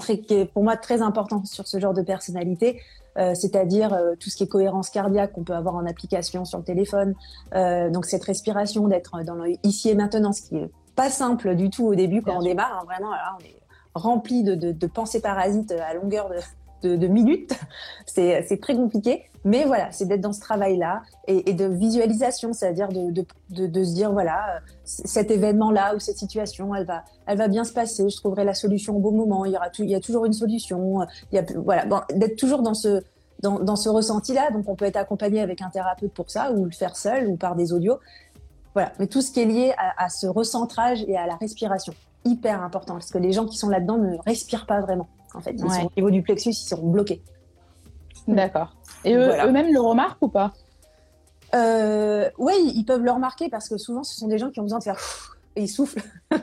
pour 0.52 0.62
moi 0.62 0.76
très 0.76 1.00
important 1.02 1.44
sur 1.44 1.66
ce 1.66 1.78
genre 1.78 1.94
de 1.94 2.02
personnalité. 2.02 2.80
Euh, 3.16 3.34
c'est-à-dire 3.34 3.92
euh, 3.92 4.14
tout 4.18 4.28
ce 4.28 4.36
qui 4.36 4.44
est 4.44 4.48
cohérence 4.48 4.90
cardiaque 4.90 5.32
qu'on 5.32 5.44
peut 5.44 5.54
avoir 5.54 5.76
en 5.76 5.86
application 5.86 6.44
sur 6.44 6.58
le 6.58 6.64
téléphone. 6.64 7.14
Euh, 7.54 7.90
donc 7.90 8.06
cette 8.06 8.24
respiration, 8.24 8.88
d'être 8.88 9.22
dans 9.24 9.34
le 9.34 9.52
ici 9.62 9.88
et 9.88 9.94
maintenant, 9.94 10.32
ce 10.32 10.42
qui 10.42 10.56
est 10.56 10.70
pas 10.96 11.10
simple 11.10 11.54
du 11.54 11.70
tout 11.70 11.86
au 11.86 11.94
début 11.94 12.22
quand 12.22 12.38
on 12.38 12.42
démarre. 12.42 12.80
Hein, 12.82 12.84
vraiment, 12.86 13.12
alors, 13.12 13.38
on 13.40 13.44
est 13.44 13.56
rempli 13.94 14.42
de, 14.42 14.54
de, 14.54 14.72
de 14.72 14.86
pensées 14.86 15.20
parasites 15.20 15.72
à 15.72 15.94
longueur 15.94 16.30
de, 16.82 16.96
de, 16.96 17.06
minutes. 17.06 17.52
C'est 18.06 18.60
très 18.60 18.74
compliqué. 18.74 19.30
Mais 19.44 19.64
voilà, 19.64 19.92
c'est 19.92 20.06
d'être 20.06 20.22
dans 20.22 20.32
ce 20.32 20.40
travail-là 20.40 21.02
et, 21.28 21.50
et, 21.50 21.52
de 21.52 21.66
visualisation, 21.66 22.54
c'est-à-dire 22.54 22.88
de, 22.88 23.10
de, 23.10 23.66
de, 23.66 23.84
se 23.84 23.92
dire, 23.92 24.10
voilà, 24.10 24.60
cet 24.84 25.30
événement-là 25.30 25.94
ou 25.94 25.98
cette 25.98 26.16
situation, 26.16 26.74
elle 26.74 26.86
va, 26.86 27.04
elle 27.26 27.36
va 27.36 27.48
bien 27.48 27.64
se 27.64 27.72
passer, 27.72 28.08
je 28.08 28.16
trouverai 28.16 28.44
la 28.44 28.54
solution 28.54 28.96
au 28.96 29.00
bon 29.00 29.12
moment, 29.12 29.44
il 29.44 29.52
y, 29.52 29.56
aura 29.56 29.68
il 29.78 29.90
y 29.90 29.94
a 29.94 30.00
toujours 30.00 30.24
une 30.24 30.32
solution. 30.32 31.06
Il 31.30 31.36
y 31.36 31.38
a, 31.38 31.44
voilà, 31.56 31.84
bon, 31.84 32.00
d'être 32.14 32.36
toujours 32.36 32.62
dans 32.62 32.72
ce, 32.72 33.02
dans, 33.40 33.58
dans 33.58 33.76
ce 33.76 33.90
ressenti-là. 33.90 34.50
Donc, 34.50 34.66
on 34.68 34.76
peut 34.76 34.86
être 34.86 34.96
accompagné 34.96 35.42
avec 35.42 35.60
un 35.60 35.68
thérapeute 35.68 36.12
pour 36.12 36.30
ça 36.30 36.50
ou 36.52 36.64
le 36.64 36.70
faire 36.70 36.96
seul 36.96 37.28
ou 37.28 37.36
par 37.36 37.54
des 37.54 37.74
audios. 37.74 37.98
Voilà, 38.72 38.92
mais 38.98 39.06
tout 39.06 39.20
ce 39.20 39.30
qui 39.30 39.40
est 39.40 39.44
lié 39.44 39.74
à, 39.76 40.04
à 40.04 40.08
ce 40.08 40.26
recentrage 40.26 41.04
et 41.06 41.16
à 41.16 41.26
la 41.26 41.36
respiration, 41.36 41.92
hyper 42.24 42.62
important, 42.62 42.94
parce 42.94 43.10
que 43.10 43.18
les 43.18 43.32
gens 43.32 43.44
qui 43.44 43.58
sont 43.58 43.68
là-dedans 43.68 43.98
ne 43.98 44.16
respirent 44.24 44.66
pas 44.66 44.80
vraiment. 44.80 45.06
En 45.34 45.40
fait, 45.40 45.52
ils 45.52 45.70
sont 45.70 45.86
au 45.86 45.90
niveau 45.96 46.10
du 46.10 46.22
plexus, 46.22 46.50
ils 46.50 46.54
sont 46.54 46.82
bloqués. 46.86 47.22
D'accord. 48.28 48.74
Et 49.04 49.14
eux-mêmes 49.14 49.72
le 49.72 49.80
remarquent 49.80 50.22
ou 50.22 50.28
pas? 50.28 50.52
Euh, 51.54 52.30
Oui, 52.38 52.72
ils 52.74 52.84
peuvent 52.84 53.02
le 53.02 53.10
remarquer 53.10 53.48
parce 53.48 53.68
que 53.68 53.76
souvent, 53.76 54.02
ce 54.02 54.16
sont 54.16 54.28
des 54.28 54.38
gens 54.38 54.50
qui 54.50 54.60
ont 54.60 54.64
besoin 54.64 54.78
de 54.78 54.84
faire 54.84 54.98
et 55.56 55.62
ils 55.64 55.68
soufflent. 55.68 56.02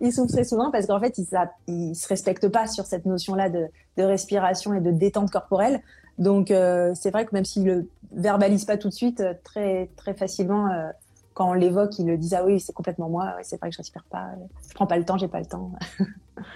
ils 0.00 0.12
soufflent 0.12 0.32
très 0.32 0.44
souvent 0.44 0.70
parce 0.70 0.86
qu'en 0.86 1.00
fait, 1.00 1.16
ils, 1.18 1.88
ne 1.88 1.94
se 1.94 2.08
respectent 2.08 2.48
pas 2.48 2.66
sur 2.66 2.86
cette 2.86 3.06
notion-là 3.06 3.50
de, 3.50 3.68
respiration 3.98 4.74
et 4.74 4.80
de 4.80 4.90
détente 4.90 5.30
corporelle. 5.30 5.80
Donc, 6.18 6.50
euh, 6.50 6.92
c'est 6.94 7.10
vrai 7.10 7.24
que 7.24 7.34
même 7.34 7.44
s'ils 7.44 7.64
le 7.64 7.88
verbalisent 8.12 8.64
pas 8.64 8.76
tout 8.76 8.88
de 8.88 8.94
suite, 8.94 9.20
euh, 9.20 9.34
très 9.44 9.88
très 9.96 10.14
facilement, 10.14 10.68
quand 11.34 11.48
on 11.48 11.54
l'évoque, 11.54 11.98
ils 11.98 12.06
le 12.06 12.18
disent 12.18 12.34
ah 12.34 12.44
oui, 12.44 12.60
c'est 12.60 12.72
complètement 12.72 13.08
moi. 13.08 13.34
c'est 13.42 13.58
vrai 13.58 13.70
que 13.70 13.74
je 13.74 13.78
respire 13.78 14.04
pas. 14.10 14.30
Je 14.68 14.74
prends 14.74 14.86
pas 14.86 14.98
le 14.98 15.04
temps, 15.04 15.18
j'ai 15.18 15.28
pas 15.28 15.40
le 15.40 15.46
temps. 15.46 15.72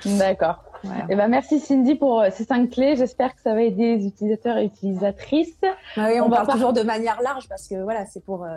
D'accord. 0.05 0.65
Et 0.85 0.89
eh 1.11 1.17
ben 1.17 1.29
merci 1.29 1.59
Cindy 1.59 1.95
pour 1.95 2.21
euh, 2.21 2.29
ces 2.33 2.45
cinq 2.45 2.71
clés. 2.71 2.97
J'espère 2.97 3.35
que 3.35 3.41
ça 3.41 3.55
va 3.55 3.62
aider 3.62 3.97
les 3.97 4.07
utilisateurs 4.07 4.59
et 4.59 4.65
utilisatrices. 4.65 5.59
Ah 5.97 6.09
oui, 6.11 6.21
on, 6.21 6.31
parle 6.31 6.49
toujours 6.49 6.73
de 6.73 6.83
manière 6.83 7.21
large 7.23 7.49
parce 7.49 7.67
que 7.67 7.83
voilà, 7.83 8.07
c'est 8.07 8.23
pour 8.25 8.45
euh, 8.45 8.57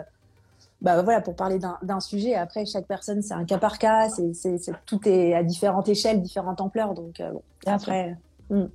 bah 0.80 1.02
voilà 1.02 1.20
pour 1.20 1.34
parler 1.34 1.58
d'un 1.58 2.00
sujet. 2.00 2.34
Après, 2.34 2.64
chaque 2.66 2.86
personne 2.86 3.22
c'est 3.22 3.34
un 3.34 3.44
cas 3.44 3.58
par 3.58 3.78
cas. 3.78 4.08
C'est 4.08 4.60
tout 4.86 5.00
est 5.08 5.34
à 5.34 5.42
différentes 5.42 5.88
échelles, 5.88 6.20
différentes 6.22 6.60
ampleurs. 6.60 6.94
Donc 6.94 7.20
euh, 7.20 7.32
bon, 7.32 7.42
après. 7.66 8.16
Hmm. 8.48 8.66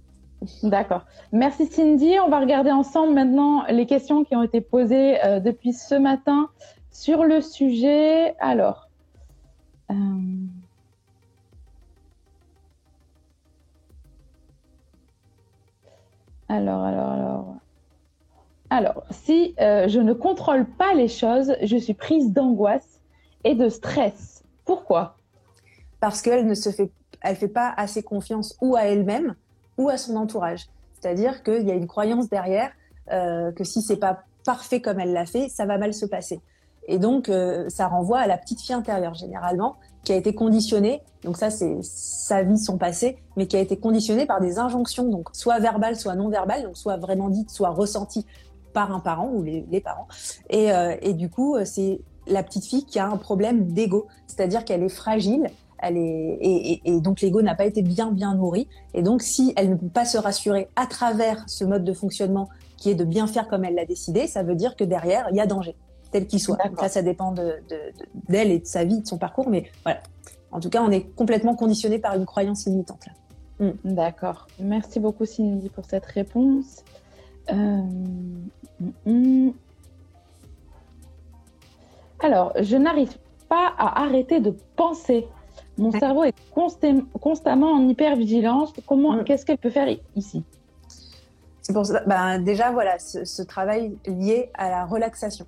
D'accord. 0.63 1.05
Merci 1.31 1.67
Cindy. 1.67 2.19
On 2.25 2.29
va 2.29 2.39
regarder 2.39 2.71
ensemble 2.71 3.13
maintenant 3.13 3.63
les 3.69 3.85
questions 3.85 4.23
qui 4.23 4.35
ont 4.35 4.43
été 4.43 4.61
posées 4.61 5.17
depuis 5.43 5.73
ce 5.73 5.95
matin 5.95 6.49
sur 6.91 7.23
le 7.23 7.41
sujet. 7.41 8.35
Alors. 8.39 8.89
Alors, 16.49 16.83
alors, 16.83 17.09
alors. 17.11 17.55
Alors, 18.69 19.03
si 19.11 19.55
euh, 19.59 19.87
je 19.87 19.99
ne 19.99 20.13
contrôle 20.13 20.65
pas 20.65 20.93
les 20.93 21.07
choses, 21.07 21.55
je 21.61 21.77
suis 21.77 21.93
prise 21.93 22.31
d'angoisse 22.31 23.01
et 23.43 23.55
de 23.55 23.69
stress. 23.69 24.43
Pourquoi? 24.65 25.17
Parce 25.99 26.21
qu'elle 26.21 26.47
ne 26.47 26.55
se 26.55 26.69
fait, 26.71 26.91
elle 27.21 27.35
fait 27.35 27.47
pas 27.47 27.73
assez 27.77 28.03
confiance 28.03 28.57
ou 28.61 28.75
à 28.75 28.81
elle-même 28.81 29.35
ou 29.77 29.89
à 29.89 29.97
son 29.97 30.15
entourage. 30.15 30.67
C'est-à-dire 30.99 31.43
qu'il 31.43 31.67
y 31.67 31.71
a 31.71 31.75
une 31.75 31.87
croyance 31.87 32.29
derrière 32.29 32.71
euh, 33.11 33.51
que 33.51 33.63
si 33.63 33.81
c'est 33.81 33.97
pas 33.97 34.23
parfait 34.45 34.81
comme 34.81 34.99
elle 34.99 35.13
l'a 35.13 35.25
fait, 35.25 35.49
ça 35.49 35.65
va 35.65 35.77
mal 35.77 35.93
se 35.93 36.05
passer. 36.05 36.41
Et 36.87 36.99
donc, 36.99 37.29
euh, 37.29 37.69
ça 37.69 37.87
renvoie 37.87 38.19
à 38.19 38.27
la 38.27 38.37
petite 38.37 38.61
fille 38.61 38.75
intérieure 38.75 39.13
généralement 39.13 39.75
qui 40.05 40.13
a 40.13 40.15
été 40.15 40.33
conditionné, 40.33 41.01
donc 41.23 41.35
ça 41.35 41.49
c'est 41.49 41.77
sa 41.81 42.43
vie, 42.43 42.57
son 42.57 42.77
passé, 42.77 43.17
mais 43.35 43.47
qui 43.47 43.57
a 43.57 43.59
été 43.59 43.77
conditionné 43.77 44.25
par 44.25 44.39
des 44.39 44.59
injonctions, 44.59 45.09
donc 45.09 45.29
soit 45.33 45.59
verbales, 45.59 45.97
soit 45.97 46.15
non 46.15 46.29
verbales, 46.29 46.63
donc 46.63 46.77
soit 46.77 46.95
vraiment 46.95 47.29
dites, 47.29 47.49
soit 47.49 47.71
ressenties 47.71 48.25
par 48.71 48.93
un 48.93 48.99
parent 48.99 49.29
ou 49.33 49.41
les, 49.43 49.81
parents. 49.81 50.07
Et, 50.49 50.71
euh, 50.71 50.95
et, 51.01 51.13
du 51.13 51.29
coup, 51.29 51.55
c'est 51.63 52.01
la 52.27 52.43
petite 52.43 52.65
fille 52.65 52.85
qui 52.85 52.99
a 52.99 53.07
un 53.07 53.17
problème 53.17 53.71
d'ego, 53.73 54.07
c'est-à-dire 54.27 54.63
qu'elle 54.63 54.83
est 54.83 54.89
fragile, 54.89 55.47
elle 55.79 55.97
est, 55.97 56.37
et, 56.41 56.81
et 56.85 57.01
donc 57.01 57.21
l'ego 57.21 57.41
n'a 57.41 57.55
pas 57.55 57.65
été 57.65 57.81
bien 57.81 58.11
bien 58.11 58.35
nourri, 58.35 58.67
et 58.93 59.01
donc 59.01 59.21
si 59.21 59.53
elle 59.55 59.69
ne 59.69 59.75
peut 59.75 59.87
pas 59.87 60.05
se 60.05 60.17
rassurer 60.17 60.69
à 60.75 60.87
travers 60.87 61.43
ce 61.47 61.65
mode 61.65 61.83
de 61.83 61.93
fonctionnement 61.93 62.47
qui 62.77 62.89
est 62.89 62.95
de 62.95 63.03
bien 63.03 63.27
faire 63.27 63.47
comme 63.47 63.65
elle 63.65 63.75
l'a 63.75 63.85
décidé, 63.85 64.27
ça 64.27 64.43
veut 64.43 64.55
dire 64.55 64.75
que 64.75 64.83
derrière 64.83 65.27
il 65.31 65.37
y 65.37 65.41
a 65.41 65.45
danger 65.45 65.75
tel 66.15 66.27
qu'il 66.27 66.39
soit. 66.39 66.57
Donc 66.65 66.79
ça 66.87 67.01
dépend 67.01 67.31
d'elle 67.31 67.63
de, 68.29 68.35
et 68.35 68.59
de 68.59 68.65
sa 68.65 68.85
vie, 68.85 69.01
de 69.01 69.07
son 69.07 69.17
parcours, 69.17 69.49
mais 69.49 69.69
voilà. 69.83 69.99
En 70.51 70.61
tout 70.61 70.69
cas, 70.69 70.81
on 70.81 70.91
est 70.91 71.13
complètement 71.15 71.55
conditionné 71.55 71.99
par 71.99 72.15
une 72.15 72.25
croyance 72.25 72.65
limitante. 72.65 73.05
Là. 73.05 73.67
Mm. 73.67 73.93
D'accord. 73.95 74.47
Merci 74.59 75.01
beaucoup, 75.01 75.25
Cindy, 75.25 75.69
pour 75.69 75.83
cette 75.85 76.05
réponse. 76.05 76.83
Euh, 77.51 77.81
mm, 79.05 79.11
mm. 79.11 79.53
Alors, 82.19 82.53
je 82.61 82.77
n'arrive 82.77 83.17
pas 83.49 83.73
à 83.77 84.03
arrêter 84.03 84.39
de 84.39 84.55
penser. 84.77 85.27
Mon 85.77 85.91
cerveau 85.91 86.23
est 86.23 86.35
constamment 87.19 87.73
en 87.73 87.89
hypervigilance. 87.89 88.71
Comment, 88.87 89.21
qu'est-ce 89.25 89.45
qu'elle 89.45 89.57
peut 89.57 89.69
faire 89.69 89.89
ici? 90.15 90.43
C'est 91.61 91.73
pour 91.73 91.85
ça. 91.85 92.01
Ben, 92.07 92.39
déjà, 92.39 92.71
voilà, 92.71 92.97
ce, 92.99 93.41
travail 93.41 93.97
lié 94.05 94.49
à 94.53 94.69
la 94.69 94.85
relaxation 94.85 95.45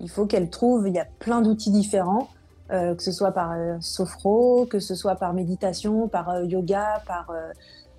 il 0.00 0.08
faut 0.08 0.26
qu'elle 0.26 0.50
trouve, 0.50 0.88
il 0.88 0.94
y 0.94 0.98
a 0.98 1.06
plein 1.18 1.40
d'outils 1.40 1.70
différents, 1.70 2.28
euh, 2.72 2.94
que 2.94 3.02
ce 3.02 3.12
soit 3.12 3.32
par 3.32 3.52
euh, 3.52 3.76
sophro, 3.80 4.66
que 4.66 4.78
ce 4.78 4.94
soit 4.94 5.16
par 5.16 5.34
méditation, 5.34 6.08
par 6.08 6.30
euh, 6.30 6.44
yoga, 6.44 7.02
par 7.06 7.32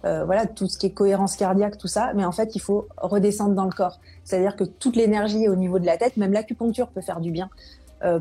voilà 0.03 0.47
tout 0.47 0.67
ce 0.67 0.79
qui 0.79 0.87
est 0.87 0.93
cohérence 0.93 1.35
cardiaque, 1.35 1.77
tout 1.77 1.87
ça. 1.87 2.11
Mais 2.15 2.25
en 2.25 2.31
fait, 2.31 2.55
il 2.55 2.59
faut 2.59 2.87
redescendre 2.97 3.53
dans 3.53 3.65
le 3.65 3.71
corps. 3.71 3.99
C'est-à-dire 4.23 4.55
que 4.55 4.63
toute 4.63 4.95
l'énergie 4.95 5.47
au 5.47 5.55
niveau 5.55 5.77
de 5.77 5.85
la 5.85 5.95
tête, 5.95 6.17
même 6.17 6.33
l'acupuncture 6.33 6.87
peut 6.87 7.01
faire 7.01 7.19
du 7.19 7.29
bien 7.29 7.51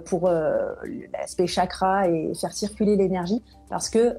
pour 0.04 0.28
l'aspect 0.28 1.46
chakra 1.46 2.06
et 2.10 2.34
faire 2.34 2.52
circuler 2.52 2.96
l'énergie, 2.96 3.42
parce 3.70 3.88
que 3.88 4.18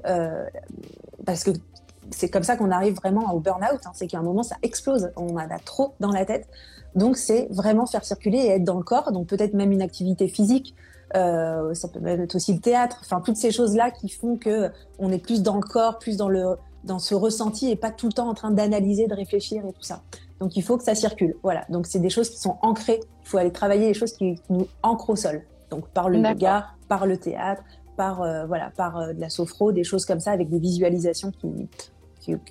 c'est 2.10 2.28
comme 2.28 2.42
ça 2.42 2.56
qu'on 2.56 2.70
arrive 2.70 2.94
vraiment 2.94 3.32
au 3.32 3.40
burn-out. 3.40 3.80
Hein. 3.84 3.90
c'est 3.94 4.06
qu'à 4.06 4.18
un 4.18 4.22
moment, 4.22 4.42
ça 4.42 4.56
explose. 4.62 5.10
On 5.16 5.34
en 5.34 5.38
a 5.38 5.58
trop 5.58 5.94
dans 6.00 6.10
la 6.10 6.24
tête. 6.24 6.48
Donc, 6.94 7.16
c'est 7.16 7.48
vraiment 7.50 7.86
faire 7.86 8.04
circuler 8.04 8.38
et 8.38 8.48
être 8.50 8.64
dans 8.64 8.76
le 8.76 8.82
corps. 8.82 9.12
Donc, 9.12 9.26
peut-être 9.26 9.54
même 9.54 9.72
une 9.72 9.82
activité 9.82 10.28
physique. 10.28 10.74
Euh, 11.14 11.74
ça 11.74 11.88
peut 11.88 12.00
même 12.00 12.20
être 12.22 12.34
aussi 12.34 12.54
le 12.54 12.60
théâtre. 12.60 12.98
Enfin, 13.02 13.20
toutes 13.20 13.36
ces 13.36 13.50
choses-là 13.50 13.90
qui 13.90 14.08
font 14.08 14.36
que 14.36 14.70
on 14.98 15.10
est 15.12 15.18
plus 15.18 15.42
dans 15.42 15.56
le 15.56 15.62
corps, 15.62 15.98
plus 15.98 16.16
dans 16.16 16.28
le 16.28 16.56
dans 16.84 16.98
ce 16.98 17.14
ressenti 17.14 17.70
et 17.70 17.76
pas 17.76 17.92
tout 17.92 18.06
le 18.06 18.12
temps 18.12 18.28
en 18.28 18.34
train 18.34 18.50
d'analyser, 18.50 19.06
de 19.06 19.14
réfléchir 19.14 19.64
et 19.64 19.72
tout 19.72 19.82
ça. 19.82 20.02
Donc, 20.40 20.56
il 20.56 20.62
faut 20.62 20.76
que 20.76 20.82
ça 20.82 20.96
circule. 20.96 21.36
Voilà. 21.44 21.64
Donc, 21.68 21.86
c'est 21.86 22.00
des 22.00 22.10
choses 22.10 22.28
qui 22.28 22.38
sont 22.38 22.56
ancrées. 22.62 23.00
Il 23.22 23.28
faut 23.28 23.38
aller 23.38 23.52
travailler 23.52 23.86
les 23.86 23.94
choses 23.94 24.14
qui 24.14 24.40
nous 24.50 24.66
ancrent 24.82 25.10
au 25.10 25.16
sol. 25.16 25.42
Donc, 25.70 25.88
par 25.88 26.08
le 26.08 26.18
yoga, 26.18 26.66
par 26.88 27.06
le 27.06 27.16
théâtre, 27.16 27.62
par 27.96 28.22
euh, 28.22 28.46
voilà, 28.46 28.70
par 28.76 28.98
euh, 28.98 29.12
de 29.12 29.20
la 29.20 29.28
sophro, 29.28 29.72
des 29.72 29.84
choses 29.84 30.04
comme 30.04 30.20
ça 30.20 30.32
avec 30.32 30.48
des 30.48 30.58
visualisations 30.58 31.30
qui 31.30 31.68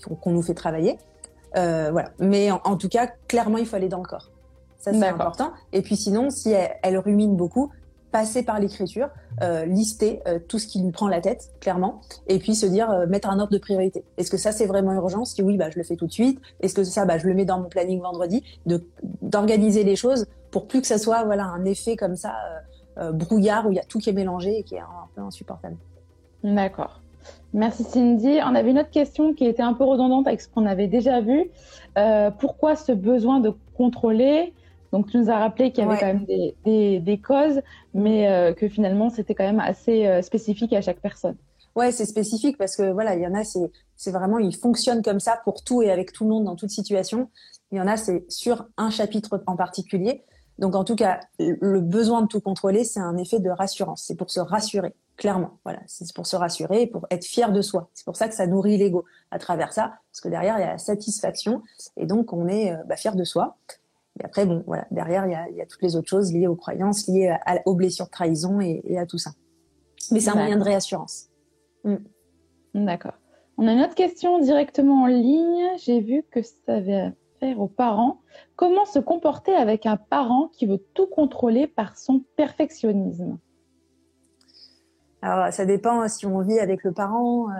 qu'on 0.01 0.31
nous 0.31 0.41
fait 0.41 0.53
travailler. 0.53 0.97
Euh, 1.55 1.89
voilà. 1.91 2.09
Mais 2.19 2.51
en, 2.51 2.75
tout 2.75 2.89
cas, 2.89 3.07
clairement, 3.27 3.57
il 3.57 3.65
faut 3.65 3.77
aller 3.77 3.87
dans 3.87 4.01
le 4.01 4.07
corps. 4.07 4.29
Ça, 4.79 4.91
c'est 4.91 5.07
important. 5.07 5.51
Et 5.71 5.81
puis 5.81 5.95
sinon, 5.95 6.29
si 6.29 6.51
elle, 6.51 6.97
rumine 6.97 7.37
beaucoup, 7.37 7.71
passer 8.11 8.43
par 8.43 8.59
l'écriture, 8.59 9.07
lister 9.65 10.21
tout 10.49 10.59
ce 10.59 10.67
qui 10.67 10.81
lui 10.81 10.91
prend 10.91 11.07
la 11.07 11.21
tête, 11.21 11.51
clairement, 11.61 12.01
et 12.27 12.39
puis 12.39 12.55
se 12.55 12.65
dire, 12.65 13.07
mettre 13.07 13.29
un 13.29 13.39
ordre 13.39 13.53
de 13.53 13.59
priorité. 13.59 14.03
Est-ce 14.17 14.29
que 14.29 14.35
ça, 14.35 14.51
c'est 14.51 14.65
vraiment 14.65 14.91
urgent? 14.91 15.23
Si 15.23 15.41
oui, 15.41 15.55
bah, 15.55 15.69
je 15.69 15.77
le 15.77 15.83
fais 15.83 15.95
tout 15.95 16.07
de 16.07 16.11
suite. 16.11 16.41
Est-ce 16.59 16.73
que 16.73 16.83
ça, 16.83 17.05
bah, 17.05 17.17
je 17.17 17.27
le 17.27 17.33
mets 17.33 17.45
dans 17.45 17.59
mon 17.59 17.69
planning 17.69 18.01
vendredi? 18.01 18.43
D'organiser 19.21 19.83
les 19.83 19.95
choses 19.95 20.25
pour 20.51 20.67
plus 20.67 20.81
que 20.81 20.87
ça 20.87 20.97
soit 20.97 21.23
voilà, 21.23 21.45
un 21.45 21.63
effet 21.63 21.95
comme 21.95 22.17
ça, 22.17 22.33
brouillard, 23.13 23.67
où 23.67 23.71
il 23.71 23.75
y 23.75 23.79
a 23.79 23.83
tout 23.83 23.99
qui 23.99 24.09
est 24.09 24.13
mélangé 24.13 24.59
et 24.59 24.63
qui 24.63 24.75
est 24.75 24.79
un, 24.79 25.07
peu 25.15 25.21
insupportable. 25.21 25.77
D'accord. 26.43 27.01
Merci 27.53 27.83
Cindy. 27.83 28.39
On 28.43 28.55
avait 28.55 28.71
une 28.71 28.79
autre 28.79 28.89
question 28.89 29.33
qui 29.33 29.45
était 29.45 29.61
un 29.61 29.73
peu 29.73 29.83
redondante 29.83 30.27
avec 30.27 30.41
ce 30.41 30.47
qu'on 30.47 30.65
avait 30.65 30.87
déjà 30.87 31.21
vu. 31.21 31.49
pourquoi 32.39 32.75
ce 32.75 32.91
besoin 32.91 33.39
de 33.39 33.53
contrôler? 33.75 34.53
Donc, 34.91 35.09
tu 35.09 35.17
nous 35.17 35.29
as 35.29 35.39
rappelé 35.39 35.71
qu'il 35.71 35.83
y 35.83 35.87
avait 35.87 35.97
quand 35.97 36.07
même 36.07 36.25
des, 36.25 37.21
causes, 37.25 37.61
mais 37.93 38.29
euh, 38.29 38.53
que 38.53 38.67
finalement, 38.67 39.09
c'était 39.09 39.35
quand 39.35 39.45
même 39.45 39.59
assez 39.59 40.05
euh, 40.05 40.21
spécifique 40.21 40.73
à 40.73 40.81
chaque 40.81 40.99
personne. 40.99 41.37
Ouais, 41.75 41.93
c'est 41.93 42.05
spécifique 42.05 42.57
parce 42.57 42.75
que 42.75 42.91
voilà, 42.91 43.15
il 43.15 43.21
y 43.21 43.27
en 43.27 43.33
a, 43.33 43.43
c'est 43.43 44.11
vraiment, 44.11 44.39
ils 44.39 44.55
fonctionnent 44.55 45.01
comme 45.01 45.21
ça 45.21 45.39
pour 45.45 45.63
tout 45.63 45.81
et 45.81 45.89
avec 45.89 46.11
tout 46.11 46.25
le 46.25 46.31
monde 46.31 46.43
dans 46.43 46.57
toute 46.57 46.69
situation. 46.69 47.29
Il 47.71 47.77
y 47.77 47.81
en 47.81 47.87
a, 47.87 47.95
c'est 47.95 48.29
sur 48.29 48.65
un 48.75 48.89
chapitre 48.89 49.41
en 49.47 49.55
particulier. 49.55 50.25
Donc, 50.61 50.75
en 50.75 50.83
tout 50.83 50.95
cas, 50.95 51.19
le 51.39 51.81
besoin 51.81 52.21
de 52.21 52.27
tout 52.27 52.39
contrôler, 52.39 52.83
c'est 52.83 52.99
un 52.99 53.17
effet 53.17 53.39
de 53.39 53.49
rassurance. 53.49 54.03
C'est 54.05 54.15
pour 54.15 54.29
se 54.29 54.39
rassurer, 54.39 54.93
clairement. 55.17 55.57
Voilà, 55.63 55.79
c'est 55.87 56.13
pour 56.13 56.27
se 56.27 56.35
rassurer, 56.35 56.85
pour 56.85 57.07
être 57.09 57.25
fier 57.25 57.51
de 57.51 57.61
soi. 57.63 57.89
C'est 57.95 58.05
pour 58.05 58.15
ça 58.15 58.29
que 58.29 58.35
ça 58.35 58.45
nourrit 58.45 58.77
l'ego 58.77 59.03
à 59.31 59.39
travers 59.39 59.73
ça, 59.73 59.95
parce 60.11 60.21
que 60.21 60.29
derrière, 60.29 60.59
il 60.59 60.61
y 60.61 60.63
a 60.63 60.73
la 60.73 60.77
satisfaction 60.77 61.63
et 61.97 62.05
donc 62.05 62.31
on 62.31 62.47
est 62.47 62.73
euh, 62.73 62.77
bah, 62.85 62.95
fier 62.95 63.15
de 63.15 63.23
soi. 63.23 63.57
Et 64.19 64.23
après, 64.23 64.45
bon, 64.45 64.63
voilà, 64.67 64.85
derrière, 64.91 65.25
il 65.25 65.31
y 65.31 65.35
a, 65.35 65.49
y 65.49 65.61
a, 65.61 65.65
toutes 65.65 65.81
les 65.81 65.95
autres 65.95 66.09
choses 66.09 66.31
liées 66.31 66.45
aux 66.45 66.55
croyances, 66.55 67.07
liées 67.07 67.35
aux 67.65 67.73
blessures 67.73 68.05
de 68.05 68.11
trahison 68.11 68.61
et, 68.61 68.83
et, 68.83 68.99
à 68.99 69.07
tout 69.07 69.17
ça. 69.17 69.31
Mais 70.11 70.19
c'est 70.19 70.29
un 70.29 70.35
moyen 70.35 70.57
de 70.57 70.63
réassurance. 70.63 71.29
Mm. 71.85 71.95
D'accord. 72.85 73.13
On 73.57 73.67
a 73.67 73.71
une 73.71 73.81
autre 73.81 73.95
question 73.95 74.39
directement 74.39 75.03
en 75.03 75.07
ligne. 75.07 75.65
J'ai 75.77 76.01
vu 76.01 76.23
que 76.29 76.43
ça 76.43 76.75
avait 76.75 77.13
aux 77.57 77.67
parents. 77.67 78.21
Comment 78.55 78.85
se 78.85 78.99
comporter 78.99 79.53
avec 79.53 79.85
un 79.85 79.97
parent 79.97 80.49
qui 80.53 80.65
veut 80.65 80.81
tout 80.93 81.07
contrôler 81.07 81.67
par 81.67 81.97
son 81.97 82.23
perfectionnisme? 82.35 83.37
Alors, 85.21 85.51
ça 85.53 85.65
dépend 85.65 86.07
si 86.07 86.25
on 86.25 86.39
vit 86.41 86.59
avec 86.59 86.83
le 86.83 86.91
parent, 86.91 87.49
euh, 87.49 87.53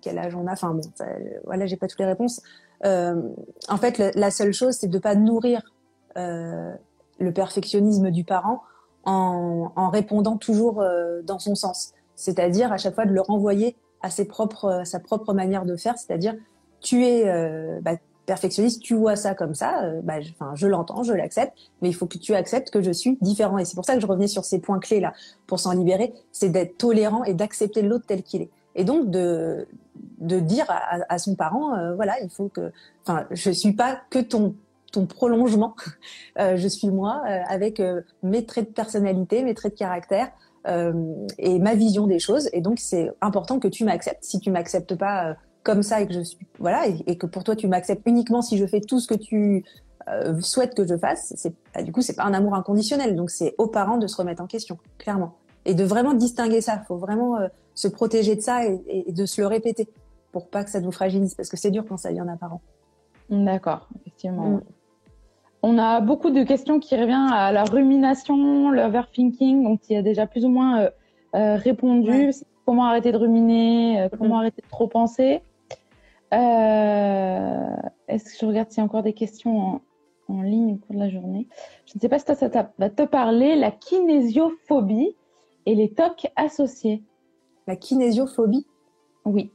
quel 0.00 0.18
âge 0.18 0.34
on 0.34 0.46
a. 0.46 0.52
Enfin, 0.52 0.74
bon, 0.74 0.82
voilà, 1.44 1.66
j'ai 1.66 1.76
pas 1.76 1.86
toutes 1.86 2.00
les 2.00 2.06
réponses. 2.06 2.42
Euh, 2.84 3.22
en 3.68 3.76
fait, 3.76 3.98
la, 4.14 4.30
seule 4.30 4.52
chose, 4.52 4.74
c'est 4.74 4.88
de 4.88 4.98
pas 4.98 5.14
nourrir 5.14 5.62
euh, 6.16 6.72
le 7.18 7.32
perfectionnisme 7.32 8.10
du 8.10 8.24
parent 8.24 8.62
en, 9.04 9.90
répondant 9.90 10.36
toujours 10.36 10.82
dans 11.24 11.38
son 11.38 11.54
sens. 11.54 11.92
C'est-à-dire 12.14 12.72
à 12.72 12.78
chaque 12.78 12.94
fois 12.94 13.04
de 13.04 13.12
le 13.12 13.20
renvoyer 13.20 13.76
à 14.00 14.08
ses 14.08 14.24
propres, 14.24 14.82
sa 14.84 14.98
propre 14.98 15.34
manière 15.34 15.66
de 15.66 15.76
faire, 15.76 15.98
c'est-à-dire 15.98 16.34
tu 16.80 17.04
es 17.04 17.80
bah, 17.82 17.96
perfectionniste, 18.26 18.82
tu 18.82 18.94
vois 18.94 19.16
ça 19.16 19.34
comme 19.34 19.54
ça, 19.54 19.82
bah, 20.02 20.20
je, 20.20 20.30
je 20.54 20.66
l'entends, 20.66 21.02
je 21.02 21.12
l'accepte, 21.12 21.52
mais 21.82 21.88
il 21.88 21.94
faut 21.94 22.06
que 22.06 22.18
tu 22.18 22.34
acceptes 22.34 22.70
que 22.70 22.82
je 22.82 22.90
suis 22.90 23.18
différent. 23.20 23.58
Et 23.58 23.64
c'est 23.64 23.74
pour 23.74 23.84
ça 23.84 23.94
que 23.94 24.00
je 24.00 24.06
revenais 24.06 24.28
sur 24.28 24.44
ces 24.44 24.58
points 24.58 24.78
clés 24.78 25.00
là 25.00 25.12
pour 25.46 25.60
s'en 25.60 25.72
libérer, 25.72 26.14
c'est 26.32 26.48
d'être 26.48 26.78
tolérant 26.78 27.24
et 27.24 27.34
d'accepter 27.34 27.82
l'autre 27.82 28.06
tel 28.06 28.22
qu'il 28.22 28.42
est. 28.42 28.50
Et 28.74 28.84
donc 28.84 29.10
de 29.10 29.66
de 30.18 30.40
dire 30.40 30.66
à, 30.68 31.18
son 31.18 31.34
parent, 31.34 31.74
euh, 31.74 31.94
voilà, 31.94 32.14
il 32.22 32.30
faut 32.30 32.48
que, 32.48 32.72
enfin, 33.02 33.26
je 33.30 33.50
suis 33.50 33.72
pas 33.72 34.00
que 34.10 34.18
ton 34.18 34.54
ton 34.92 35.06
prolongement, 35.06 35.74
euh, 36.38 36.56
je 36.56 36.68
suis 36.68 36.88
moi 36.88 37.22
euh, 37.28 37.40
avec 37.48 37.82
mes 38.22 38.46
traits 38.46 38.68
de 38.68 38.74
personnalité, 38.74 39.42
mes 39.42 39.54
traits 39.54 39.72
de 39.72 39.78
caractère 39.78 40.30
et 40.66 41.58
ma 41.58 41.74
vision 41.74 42.06
des 42.06 42.18
choses. 42.18 42.48
Et 42.54 42.62
donc 42.62 42.78
c'est 42.78 43.10
important 43.20 43.58
que 43.58 43.68
tu 43.68 43.84
m'acceptes. 43.84 44.24
Si 44.24 44.40
tu 44.40 44.50
m'acceptes 44.50 44.94
pas 44.94 45.36
comme 45.64 45.82
ça 45.82 46.00
et 46.00 46.06
que 46.06 46.14
je 46.14 46.20
suis, 46.20 46.46
voilà, 46.58 46.86
et, 46.86 47.18
que 47.18 47.26
pour 47.26 47.42
toi 47.42 47.56
tu 47.56 47.66
m'acceptes 47.66 48.02
uniquement 48.06 48.42
si 48.42 48.56
je 48.58 48.66
fais 48.66 48.80
tout 48.80 49.00
ce 49.00 49.08
que 49.08 49.14
tu 49.14 49.64
souhaites 50.40 50.74
que 50.74 50.86
je 50.86 50.96
fasse, 50.96 51.32
c'est 51.34 51.54
bah, 51.74 51.82
du 51.82 51.90
coup 51.90 52.02
c'est 52.02 52.14
pas 52.14 52.24
un 52.24 52.34
amour 52.34 52.54
inconditionnel. 52.54 53.16
Donc 53.16 53.30
c'est 53.30 53.54
aux 53.56 53.68
parents 53.68 53.96
de 53.96 54.06
se 54.06 54.16
remettre 54.16 54.42
en 54.42 54.46
question, 54.46 54.78
clairement, 54.98 55.38
et 55.64 55.74
de 55.74 55.82
vraiment 55.82 56.12
distinguer 56.12 56.60
ça. 56.60 56.78
Il 56.82 56.86
faut 56.86 56.98
vraiment 56.98 57.38
se 57.74 57.88
protéger 57.88 58.36
de 58.36 58.40
ça 58.40 58.64
et, 58.66 59.12
de 59.12 59.26
se 59.26 59.40
le 59.40 59.46
répéter 59.46 59.88
pour 60.32 60.48
pas 60.48 60.64
que 60.64 60.70
ça 60.70 60.80
nous 60.80 60.92
fragilise, 60.92 61.34
parce 61.34 61.48
que 61.48 61.56
c'est 61.56 61.70
dur 61.70 61.84
quand 61.88 61.96
ça 61.96 62.10
vient 62.10 62.24
d'un 62.24 62.36
parent. 62.36 62.60
D'accord, 63.30 63.88
effectivement. 64.00 64.48
Mm. 64.48 64.62
On 65.62 65.78
a 65.78 66.00
beaucoup 66.00 66.30
de 66.30 66.42
questions 66.42 66.78
qui 66.78 66.94
reviennent 66.94 67.32
à 67.32 67.52
la 67.52 67.64
rumination, 67.64 68.70
l'overthinking, 68.70 69.64
donc 69.64 69.80
il 69.88 69.94
y 69.94 69.96
a 69.96 70.02
déjà 70.02 70.26
plus 70.26 70.44
ou 70.44 70.50
moins 70.50 70.80
euh, 70.80 70.90
euh, 71.34 71.56
répondu. 71.56 72.32
Comment 72.66 72.84
arrêter 72.86 73.12
de 73.12 73.18
ruminer, 73.18 74.02
euh, 74.02 74.08
comment 74.10 74.36
mm. 74.36 74.40
arrêter 74.40 74.62
de 74.62 74.68
trop 74.68 74.88
penser? 74.88 75.42
Est-ce 78.08 78.24
que 78.24 78.38
je 78.40 78.46
regarde 78.46 78.70
s'il 78.70 78.78
y 78.78 78.80
a 78.80 78.84
encore 78.84 79.02
des 79.02 79.12
questions 79.12 79.80
en, 80.28 80.42
ligne 80.42 80.74
au 80.74 80.76
cours 80.76 80.94
de 80.94 81.00
la 81.00 81.08
journée? 81.08 81.48
Je 81.86 81.92
ne 81.96 82.00
sais 82.00 82.08
pas 82.08 82.18
si 82.18 82.24
ça, 82.24 82.34
ça 82.34 82.72
va 82.78 82.90
te 82.90 83.02
parler, 83.02 83.56
la 83.56 83.70
kinésiophobie 83.70 85.16
et 85.66 85.74
les 85.74 85.92
tocs 85.92 86.30
associés. 86.36 87.02
La 87.66 87.76
kinésiophobie? 87.76 88.66
Oui. 89.24 89.50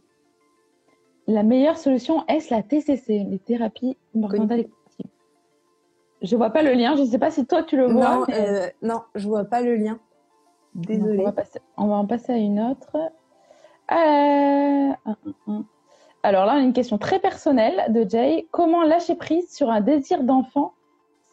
La 1.27 1.43
meilleure 1.43 1.77
solution 1.77 2.25
est 2.27 2.49
la 2.49 2.63
TCC, 2.63 3.23
les 3.29 3.39
thérapies 3.39 3.97
comportementales 4.13 4.61
et 4.61 4.69
Je 6.23 6.35
vois 6.35 6.49
pas 6.49 6.63
le 6.63 6.73
lien. 6.73 6.95
Je 6.95 7.03
ne 7.03 7.07
sais 7.07 7.19
pas 7.19 7.29
si 7.29 7.45
toi 7.45 7.63
tu 7.63 7.77
le 7.77 7.85
vois. 7.85 8.15
Non, 8.15 8.25
euh, 8.29 8.67
non 8.81 9.01
je 9.13 9.27
vois 9.27 9.45
pas 9.45 9.61
le 9.61 9.75
lien. 9.75 9.99
Désolée. 10.73 11.23
On 11.77 11.87
va, 11.87 11.95
en 11.95 12.05
passer 12.07 12.33
à 12.33 12.37
une 12.37 12.59
autre. 12.59 12.95
Euh, 13.91 14.93
Alors 16.23 16.45
là, 16.45 16.55
on 16.55 16.57
a 16.57 16.61
une 16.61 16.73
question 16.73 16.97
très 16.97 17.19
personnelle 17.19 17.91
de 17.93 18.07
Jay. 18.07 18.47
Comment 18.51 18.83
lâcher 18.83 19.15
prise 19.15 19.53
sur 19.53 19.69
un 19.69 19.81
désir 19.81 20.23
d'enfant 20.23 20.73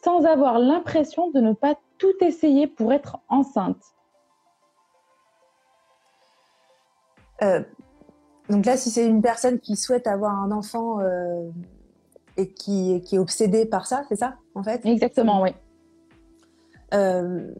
sans 0.03 0.25
avoir 0.25 0.59
l'impression 0.59 1.31
de 1.31 1.41
ne 1.41 1.53
pas 1.53 1.75
tout 1.97 2.13
essayer 2.21 2.67
pour 2.67 2.93
être 2.93 3.17
enceinte? 3.27 3.83
Euh, 7.41 7.61
donc 8.49 8.65
là, 8.65 8.77
si 8.77 8.89
c'est 8.89 9.05
une 9.05 9.21
personne 9.21 9.59
qui 9.59 9.75
souhaite 9.75 10.07
avoir 10.07 10.33
un 10.33 10.51
enfant 10.51 10.99
euh, 11.01 11.49
et 12.37 12.53
qui, 12.53 13.01
qui, 13.01 13.15
est 13.15 13.19
obsédée 13.19 13.65
par 13.65 13.85
ça, 13.85 14.03
c'est 14.07 14.15
ça, 14.15 14.35
en 14.55 14.63
fait? 14.63 14.85
Exactement, 14.85 15.41
oui. 15.41 15.49
Euh, 16.93 17.53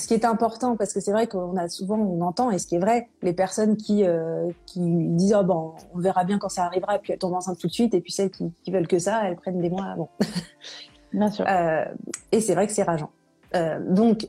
ce 0.00 0.08
qui 0.08 0.14
est 0.14 0.24
important, 0.24 0.76
parce 0.76 0.92
que 0.92 1.00
c'est 1.00 1.12
vrai 1.12 1.26
qu'on 1.26 1.56
a 1.56 1.68
souvent, 1.68 1.96
on 1.96 2.20
entend, 2.22 2.50
et 2.50 2.58
ce 2.58 2.66
qui 2.66 2.76
est 2.76 2.80
vrai, 2.80 3.08
les 3.22 3.32
personnes 3.32 3.76
qui, 3.76 4.04
qui 4.66 4.80
disent 4.80 5.36
oh, 5.38 5.44
bon, 5.44 5.74
on 5.94 5.98
verra 5.98 6.24
bien 6.24 6.38
quand 6.38 6.48
ça 6.48 6.64
arrivera, 6.64 6.96
et 6.96 6.98
puis 6.98 7.12
elles 7.12 7.18
tombent 7.18 7.34
enceintes 7.34 7.58
tout 7.58 7.66
de 7.66 7.72
suite, 7.72 7.94
et 7.94 8.00
puis 8.00 8.12
celles 8.12 8.30
qui, 8.30 8.52
qui 8.64 8.70
veulent 8.70 8.88
que 8.88 8.98
ça, 8.98 9.28
elles 9.28 9.36
prennent 9.36 9.60
des 9.60 9.70
mois 9.70 9.84
avant. 9.84 10.10
Bien 11.12 11.30
sûr. 11.30 11.44
et 12.32 12.40
c'est 12.40 12.54
vrai 12.54 12.66
que 12.66 12.72
c'est 12.72 12.84
rageant. 12.84 13.10
donc, 13.88 14.28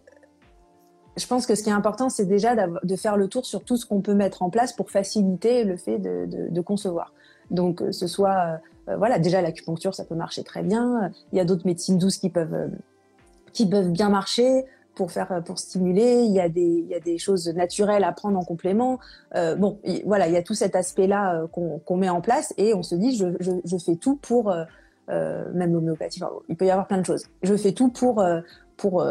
je 1.18 1.28
pense 1.28 1.46
que 1.46 1.56
ce 1.56 1.64
qui 1.64 1.70
est 1.70 1.74
important, 1.74 2.10
c'est 2.10 2.26
déjà 2.26 2.56
de 2.56 2.96
faire 2.96 3.18
le 3.18 3.28
tour 3.28 3.46
sur 3.46 3.64
tout 3.64 3.78
ce 3.78 3.86
qu'on 3.86 4.02
peut 4.02 4.14
mettre 4.14 4.44
en 4.44 4.50
place 4.50 4.74
pour 4.74 4.90
faciliter 4.90 5.64
le 5.64 5.76
fait 5.76 6.00
de, 6.00 6.26
de, 6.26 6.50
de 6.50 6.62
concevoir. 6.62 7.14
Donc, 7.50 7.82
euh, 7.82 7.92
ce 7.92 8.08
soit, 8.08 8.38
euh, 8.88 8.92
euh, 8.92 8.98
voilà, 8.98 9.20
déjà 9.20 9.42
l'acupuncture, 9.42 9.94
ça 9.94 10.06
peut 10.06 10.16
marcher 10.16 10.44
très 10.44 10.64
bien. 10.64 11.12
Il 11.34 11.38
y 11.38 11.42
a 11.42 11.46
d'autres 11.46 11.66
médecines 11.66 11.98
douces 11.98 12.18
qui 12.18 12.30
peuvent, 12.30 12.72
qui 13.52 13.68
peuvent 13.68 13.92
bien 13.92 14.10
marcher 14.10 14.66
pour 14.96 15.12
faire, 15.12 15.42
pour 15.46 15.60
stimuler. 15.60 16.24
Il 16.24 16.32
y 16.32 16.40
a 16.40 16.50
des, 16.50 16.62
il 16.62 16.88
y 16.88 16.96
a 16.96 17.00
des 17.00 17.18
choses 17.18 17.48
naturelles 17.50 18.04
à 18.04 18.12
prendre 18.12 18.38
en 18.38 18.44
complément. 18.44 19.00
Euh, 19.36 19.56
bon, 19.56 19.80
voilà, 20.06 20.28
il 20.28 20.34
y 20.34 20.38
a 20.38 20.44
tout 20.44 20.54
cet 20.54 20.76
aspect-là 20.76 21.48
qu'on 21.52 21.98
met 21.98 22.10
en 22.10 22.22
place 22.22 22.54
et 22.58 22.74
on 22.74 22.84
se 22.84 22.96
dit, 22.96 23.16
je, 23.16 23.28
je, 23.40 23.52
je 23.64 23.78
fais 23.78 23.96
tout 23.96 24.18
pour, 24.18 24.52
euh, 24.52 25.52
même 25.54 25.74
l'homéopathie. 25.74 26.22
il 26.50 26.56
peut 26.56 26.66
y 26.66 26.72
avoir 26.72 26.88
plein 26.88 27.00
de 27.00 27.06
choses. 27.06 27.26
Je 27.44 27.56
fais 27.56 27.72
tout 27.72 27.90
pour, 27.90 28.24
pour, 28.78 29.06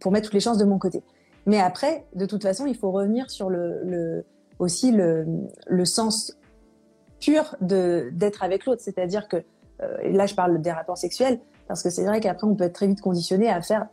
pour 0.00 0.12
mettre 0.12 0.26
toutes 0.26 0.34
les 0.34 0.40
chances 0.40 0.58
de 0.58 0.64
mon 0.64 0.78
côté. 0.78 1.02
Mais 1.48 1.60
après, 1.60 2.04
de 2.14 2.26
toute 2.26 2.42
façon, 2.42 2.66
il 2.66 2.76
faut 2.76 2.90
revenir 2.90 3.30
sur 3.30 3.48
le, 3.48 3.82
le 3.82 4.24
aussi 4.58 4.92
le, 4.92 5.26
le, 5.66 5.84
sens 5.86 6.36
pur 7.20 7.56
de 7.62 8.10
d'être 8.12 8.42
avec 8.44 8.66
l'autre. 8.66 8.82
C'est-à-dire 8.82 9.28
que 9.28 9.38
euh, 9.82 10.12
là, 10.12 10.26
je 10.26 10.34
parle 10.34 10.60
des 10.60 10.70
rapports 10.70 10.98
sexuels 10.98 11.40
parce 11.66 11.82
que 11.82 11.88
c'est 11.88 12.04
vrai 12.04 12.20
qu'après, 12.20 12.46
on 12.46 12.54
peut 12.54 12.64
être 12.64 12.74
très 12.74 12.86
vite 12.86 13.00
conditionné 13.00 13.48
à 13.48 13.62
faire 13.62 13.86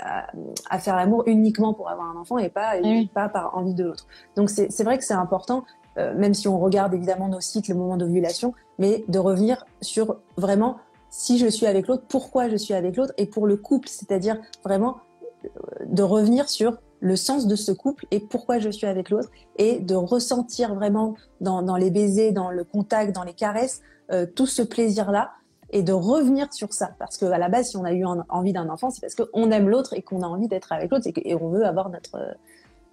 à, 0.00 0.78
faire 0.78 0.96
l'amour 0.96 1.24
uniquement 1.26 1.74
pour 1.74 1.88
avoir 1.88 2.08
un 2.08 2.20
enfant 2.20 2.38
et 2.38 2.48
pas 2.48 2.74
pas 3.14 3.28
par 3.28 3.56
envie 3.56 3.74
de 3.74 3.84
l'autre. 3.84 4.06
Donc 4.36 4.50
c'est 4.50 4.82
vrai 4.82 4.98
que 4.98 5.04
c'est 5.04 5.14
important, 5.14 5.64
euh, 5.98 6.14
même 6.14 6.34
si 6.34 6.48
on 6.48 6.58
regarde 6.58 6.94
évidemment 6.94 7.28
nos 7.28 7.40
cycles, 7.40 7.72
le 7.72 7.78
moment 7.78 7.96
d'ovulation, 7.96 8.54
mais 8.78 9.04
de 9.08 9.18
revenir 9.18 9.64
sur 9.80 10.16
vraiment 10.36 10.76
si 11.10 11.38
je 11.38 11.46
suis 11.46 11.66
avec 11.66 11.86
l'autre, 11.86 12.04
pourquoi 12.08 12.48
je 12.48 12.56
suis 12.56 12.74
avec 12.74 12.96
l'autre 12.96 13.12
et 13.16 13.26
pour 13.26 13.46
le 13.46 13.56
couple, 13.56 13.88
c'est-à-dire 13.88 14.40
vraiment 14.64 14.96
de 15.86 16.02
revenir 16.02 16.48
sur 16.48 16.78
le 17.00 17.16
sens 17.16 17.46
de 17.46 17.54
ce 17.54 17.70
couple 17.70 18.06
et 18.10 18.18
pourquoi 18.18 18.58
je 18.58 18.70
suis 18.70 18.86
avec 18.86 19.10
l'autre 19.10 19.28
et 19.56 19.78
de 19.78 19.94
ressentir 19.94 20.74
vraiment 20.74 21.14
dans, 21.40 21.76
les 21.76 21.90
baisers, 21.90 22.32
dans 22.32 22.50
le 22.50 22.64
contact, 22.64 23.14
dans 23.14 23.24
les 23.24 23.34
caresses, 23.34 23.82
euh, 24.10 24.26
tout 24.26 24.46
ce 24.46 24.62
plaisir-là 24.62 25.32
et 25.74 25.82
de 25.82 25.92
revenir 25.92 26.50
sur 26.52 26.72
ça. 26.72 26.92
Parce 27.00 27.18
que 27.18 27.26
à 27.26 27.36
la 27.36 27.48
base, 27.48 27.70
si 27.70 27.76
on 27.76 27.84
a 27.84 27.92
eu 27.92 28.04
envie 28.28 28.52
d'un 28.52 28.68
enfant, 28.68 28.90
c'est 28.90 29.00
parce 29.00 29.16
qu'on 29.16 29.50
aime 29.50 29.68
l'autre 29.68 29.92
et 29.92 30.02
qu'on 30.02 30.22
a 30.22 30.26
envie 30.26 30.46
d'être 30.46 30.72
avec 30.72 30.90
l'autre 30.90 31.08
et, 31.08 31.34
on 31.34 31.48
veut 31.48 31.66
avoir 31.66 31.90
notre, 31.90 32.36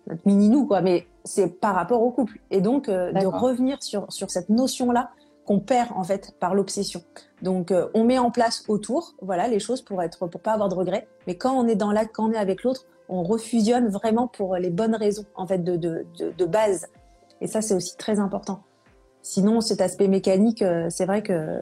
notre 0.07 0.21
mini-nous, 0.25 0.65
quoi. 0.65 0.81
Mais 0.81 1.05
c'est 1.23 1.59
par 1.59 1.75
rapport 1.75 2.01
au 2.01 2.09
couple. 2.09 2.39
Et 2.49 2.59
donc, 2.59 2.89
euh, 2.89 3.13
de 3.13 3.25
revenir 3.27 3.81
sur, 3.83 4.11
sur 4.11 4.31
cette 4.31 4.49
notion-là 4.49 5.11
qu'on 5.45 5.59
perd, 5.59 5.89
en 5.95 6.03
fait, 6.03 6.33
par 6.39 6.55
l'obsession. 6.55 7.03
Donc, 7.43 7.69
euh, 7.69 7.87
on 7.93 8.03
met 8.03 8.17
en 8.17 8.31
place 8.31 8.63
autour, 8.67 9.13
voilà, 9.21 9.47
les 9.47 9.59
choses 9.59 9.83
pour 9.83 10.01
être, 10.01 10.25
pour 10.25 10.41
pas 10.41 10.53
avoir 10.53 10.67
de 10.67 10.75
regrets. 10.75 11.07
Mais 11.27 11.35
quand 11.35 11.53
on 11.53 11.67
est 11.67 11.75
dans 11.75 11.91
l'acte, 11.91 12.15
quand 12.15 12.29
on 12.29 12.31
est 12.31 12.37
avec 12.37 12.63
l'autre, 12.63 12.87
on 13.09 13.21
refusionne 13.21 13.89
vraiment 13.89 14.27
pour 14.27 14.55
les 14.55 14.71
bonnes 14.71 14.95
raisons, 14.95 15.25
en 15.35 15.45
fait, 15.45 15.59
de, 15.59 15.75
de, 15.75 16.07
de, 16.17 16.31
de 16.35 16.45
base. 16.45 16.87
Et 17.41 17.47
ça, 17.47 17.61
c'est 17.61 17.75
aussi 17.75 17.95
très 17.95 18.19
important. 18.19 18.63
Sinon, 19.21 19.61
cet 19.61 19.81
aspect 19.81 20.07
mécanique, 20.07 20.63
euh, 20.63 20.87
c'est 20.89 21.05
vrai 21.05 21.21
que 21.21 21.61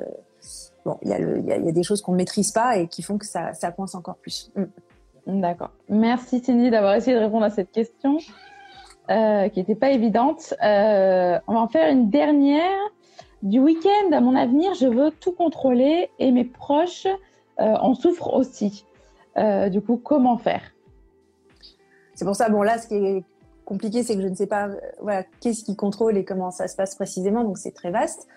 bon, 0.89 0.97
il 1.03 1.09
y, 1.09 1.65
y, 1.65 1.69
a 1.69 1.71
des 1.71 1.83
choses 1.83 2.01
qu'on 2.01 2.13
ne 2.13 2.17
maîtrise 2.17 2.51
pas 2.51 2.77
et 2.77 2.87
qui 2.87 3.03
font 3.03 3.17
que 3.17 3.25
ça, 3.25 3.53
ça 3.53 3.71
coince 3.71 3.93
encore 3.93 4.15
plus. 4.15 4.51
Mm. 4.55 5.41
D'accord. 5.41 5.69
Merci 5.89 6.39
Cindy 6.43 6.71
d'avoir 6.71 6.95
essayé 6.95 7.15
de 7.15 7.21
répondre 7.21 7.45
à 7.45 7.51
cette 7.51 7.71
question 7.71 8.17
euh, 9.11 9.47
qui 9.49 9.59
n'était 9.59 9.75
pas 9.75 9.91
évidente. 9.91 10.55
Euh, 10.63 11.37
on 11.47 11.53
va 11.53 11.59
en 11.59 11.67
faire 11.67 11.91
une 11.91 12.09
dernière. 12.09 12.77
Du 13.43 13.59
week-end 13.59 14.11
à 14.11 14.21
mon 14.21 14.35
avenir, 14.35 14.73
je 14.73 14.87
veux 14.87 15.11
tout 15.11 15.31
contrôler 15.31 16.09
et 16.19 16.31
mes 16.31 16.43
proches 16.43 17.05
euh, 17.05 17.75
en 17.75 17.93
souffrent 17.93 18.33
aussi. 18.33 18.85
Du 19.71 19.79
coup, 19.79 19.95
comment 19.95 20.37
faire? 20.37 20.61
C'est 22.13 22.25
pour 22.25 22.35
ça, 22.35 22.49
bon 22.49 22.61
là, 22.61 22.77
ce 22.77 22.89
qui 22.89 22.95
est 22.95 23.23
compliqué, 23.63 24.03
c'est 24.03 24.15
que 24.15 24.21
je 24.21 24.27
ne 24.27 24.35
sais 24.35 24.47
pas 24.47 24.67
voilà, 24.99 25.23
qu'est-ce 25.39 25.63
qui 25.63 25.77
contrôle 25.77 26.17
et 26.17 26.25
comment 26.25 26.51
ça 26.51 26.67
se 26.67 26.75
passe 26.75 26.95
précisément, 26.95 27.45
donc 27.45 27.57
c'est 27.57 27.71
très 27.71 27.91
vaste. 27.91 28.27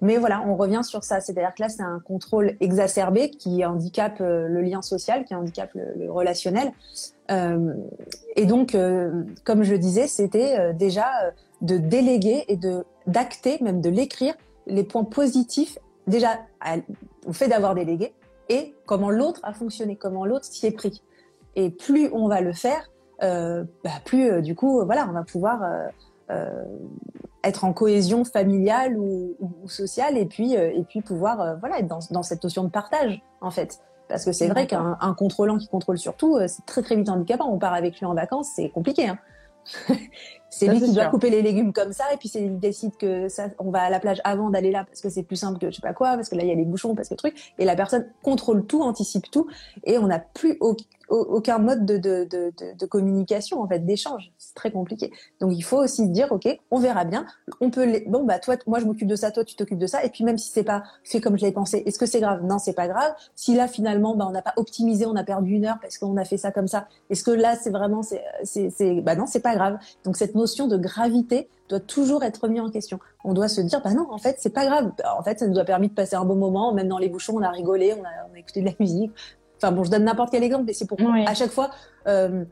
Mais 0.00 0.16
voilà, 0.16 0.42
on 0.46 0.56
revient 0.56 0.82
sur 0.82 1.02
ça. 1.02 1.20
C'est-à-dire 1.20 1.54
que 1.54 1.62
là, 1.62 1.68
c'est 1.68 1.82
un 1.82 2.00
contrôle 2.00 2.56
exacerbé 2.60 3.30
qui 3.30 3.64
handicape 3.64 4.20
euh, 4.20 4.46
le 4.48 4.60
lien 4.60 4.82
social, 4.82 5.24
qui 5.24 5.34
handicape 5.34 5.70
le, 5.74 6.10
relationnel. 6.10 6.72
Euh, 7.30 7.74
et 8.36 8.46
donc, 8.46 8.74
euh, 8.74 9.24
comme 9.44 9.62
je 9.62 9.74
disais, 9.74 10.06
c'était 10.06 10.72
déjà 10.74 11.06
de 11.60 11.76
déléguer 11.76 12.44
et 12.48 12.56
de 12.56 12.84
d'acter, 13.06 13.58
même 13.60 13.80
de 13.80 13.88
l'écrire, 13.88 14.34
les 14.66 14.84
points 14.84 15.04
positifs 15.04 15.78
déjà 16.06 16.38
au 17.26 17.32
fait 17.32 17.48
d'avoir 17.48 17.74
délégué 17.74 18.14
et 18.48 18.74
comment 18.86 19.10
l'autre 19.10 19.40
a 19.42 19.52
fonctionné, 19.52 19.96
comment 19.96 20.24
l'autre 20.24 20.44
s'y 20.44 20.66
est 20.66 20.70
pris. 20.70 21.02
Et 21.56 21.70
plus 21.70 22.10
on 22.12 22.28
va 22.28 22.40
le 22.40 22.52
faire, 22.52 22.90
bah, 23.20 23.90
plus 24.04 24.42
du 24.42 24.54
coup, 24.54 24.84
voilà, 24.84 25.06
on 25.08 25.12
va 25.12 25.24
pouvoir 25.24 25.62
être 27.48 27.64
en 27.64 27.72
cohésion 27.72 28.24
familiale 28.24 28.96
ou, 28.96 29.36
ou, 29.40 29.68
sociale 29.68 30.16
et 30.16 30.26
puis 30.26 30.54
et 30.54 30.84
puis 30.88 31.00
pouvoir 31.00 31.58
voilà 31.58 31.78
être 31.78 31.88
dans, 31.88 32.00
dans, 32.10 32.22
cette 32.22 32.42
notion 32.42 32.64
de 32.64 32.70
partage 32.70 33.20
en 33.40 33.50
fait. 33.50 33.80
Parce 34.08 34.24
que 34.24 34.32
c'est 34.32 34.48
vrai 34.48 34.66
qu'un 34.66 34.96
contrôlant 35.18 35.58
qui 35.58 35.68
contrôle 35.68 35.98
surtout, 35.98 36.38
c'est 36.46 36.64
très 36.64 36.82
très 36.82 36.96
vite 36.96 37.10
handicapant. 37.10 37.50
On 37.52 37.58
part 37.58 37.74
avec 37.74 37.98
lui 37.98 38.06
en 38.06 38.14
vacances, 38.14 38.48
c'est 38.56 38.70
compliqué. 38.70 39.08
Hein. 39.08 39.18
c'est 40.50 40.66
lui 40.68 40.80
qui 40.80 40.92
doit 40.92 41.06
couper 41.06 41.30
les 41.30 41.42
légumes 41.42 41.72
comme 41.72 41.92
ça, 41.92 42.04
et 42.12 42.16
puis 42.16 42.30
il 42.34 42.58
décide 42.58 42.96
que 42.96 43.28
ça, 43.28 43.48
on 43.58 43.70
va 43.70 43.82
à 43.82 43.90
la 43.90 44.00
plage 44.00 44.20
avant 44.24 44.50
d'aller 44.50 44.70
là 44.70 44.84
parce 44.84 45.00
que 45.00 45.10
c'est 45.10 45.22
plus 45.22 45.36
simple 45.36 45.58
que 45.58 45.70
je 45.70 45.76
sais 45.76 45.82
pas 45.82 45.92
quoi, 45.92 46.14
parce 46.14 46.28
que 46.28 46.36
là 46.36 46.42
il 46.42 46.48
y 46.48 46.52
a 46.52 46.54
les 46.54 46.64
bouchons, 46.64 46.94
parce 46.94 47.08
que 47.08 47.14
truc, 47.14 47.54
et 47.58 47.64
la 47.64 47.76
personne 47.76 48.06
contrôle 48.22 48.64
tout, 48.66 48.82
anticipe 48.82 49.30
tout, 49.30 49.46
et 49.84 49.98
on 49.98 50.06
n'a 50.06 50.18
plus 50.18 50.58
aucun 51.10 51.58
mode 51.58 51.84
de, 51.86 51.96
de, 51.96 52.26
de, 52.30 52.52
de, 52.78 52.86
communication 52.86 53.62
en 53.62 53.68
fait, 53.68 53.80
d'échange. 53.80 54.32
C'est 54.38 54.54
très 54.54 54.70
compliqué. 54.70 55.10
Donc 55.40 55.52
il 55.54 55.62
faut 55.62 55.78
aussi 55.78 56.04
se 56.04 56.10
dire, 56.10 56.28
ok, 56.30 56.48
on 56.70 56.78
verra 56.78 57.04
bien. 57.04 57.26
On 57.60 57.70
peut, 57.70 57.84
les... 57.84 58.00
bon 58.00 58.24
bah 58.24 58.38
toi, 58.38 58.56
moi 58.66 58.78
je 58.78 58.84
m'occupe 58.84 59.08
de 59.08 59.16
ça, 59.16 59.30
toi 59.30 59.44
tu 59.44 59.54
t'occupes 59.54 59.78
de 59.78 59.86
ça, 59.86 60.04
et 60.04 60.10
puis 60.10 60.24
même 60.24 60.38
si 60.38 60.50
c'est 60.50 60.64
pas 60.64 60.82
fait 61.04 61.20
comme 61.20 61.36
je 61.36 61.42
l'avais 61.42 61.54
pensé, 61.54 61.82
est-ce 61.86 61.98
que 61.98 62.06
c'est 62.06 62.20
grave? 62.20 62.44
Non, 62.44 62.58
c'est 62.58 62.74
pas 62.74 62.88
grave. 62.88 63.14
Si 63.34 63.54
là 63.54 63.68
finalement, 63.68 64.16
bah 64.16 64.26
on 64.28 64.32
n'a 64.32 64.42
pas 64.42 64.54
optimisé, 64.56 65.06
on 65.06 65.16
a 65.16 65.24
perdu 65.24 65.52
une 65.52 65.66
heure 65.66 65.78
parce 65.80 65.98
qu'on 65.98 66.16
a 66.16 66.24
fait 66.24 66.38
ça 66.38 66.52
comme 66.52 66.68
ça, 66.68 66.88
est-ce 67.10 67.22
que 67.22 67.30
là 67.30 67.56
c'est 67.56 67.70
vraiment, 67.70 68.02
c'est, 68.02 68.22
c'est, 68.44 69.00
bah 69.00 69.14
non, 69.14 69.26
c'est 69.26 69.40
pas 69.40 69.54
grave. 69.54 69.78
Donc 70.04 70.16
cette 70.16 70.34
notion 70.38 70.66
de 70.66 70.76
gravité 70.76 71.48
doit 71.68 71.80
toujours 71.80 72.24
être 72.24 72.38
remis 72.38 72.60
en 72.60 72.70
question. 72.70 72.98
On 73.24 73.34
doit 73.34 73.48
se 73.48 73.60
dire, 73.60 73.82
bah 73.82 73.92
non, 73.92 74.06
en 74.10 74.18
fait, 74.18 74.36
c'est 74.38 74.52
pas 74.52 74.64
grave. 74.64 74.92
En 75.18 75.22
fait, 75.22 75.38
ça 75.38 75.46
nous 75.46 75.58
a 75.58 75.64
permis 75.64 75.88
de 75.88 75.94
passer 75.94 76.16
un 76.16 76.24
bon 76.24 76.36
moment, 76.36 76.72
même 76.72 76.88
dans 76.88 76.98
les 76.98 77.08
bouchons, 77.08 77.34
on 77.36 77.42
a 77.42 77.50
rigolé, 77.50 77.94
on 77.94 78.04
a, 78.04 78.08
on 78.30 78.34
a 78.34 78.38
écouté 78.38 78.60
de 78.60 78.66
la 78.66 78.72
musique. 78.80 79.12
Enfin 79.56 79.72
bon, 79.72 79.84
je 79.84 79.90
donne 79.90 80.04
n'importe 80.04 80.30
quel 80.30 80.44
exemple, 80.44 80.64
mais 80.66 80.72
c'est 80.72 80.86
pour 80.86 80.98
à 81.26 81.34
chaque 81.34 81.50
fois 81.50 81.70
euh, 82.06 82.44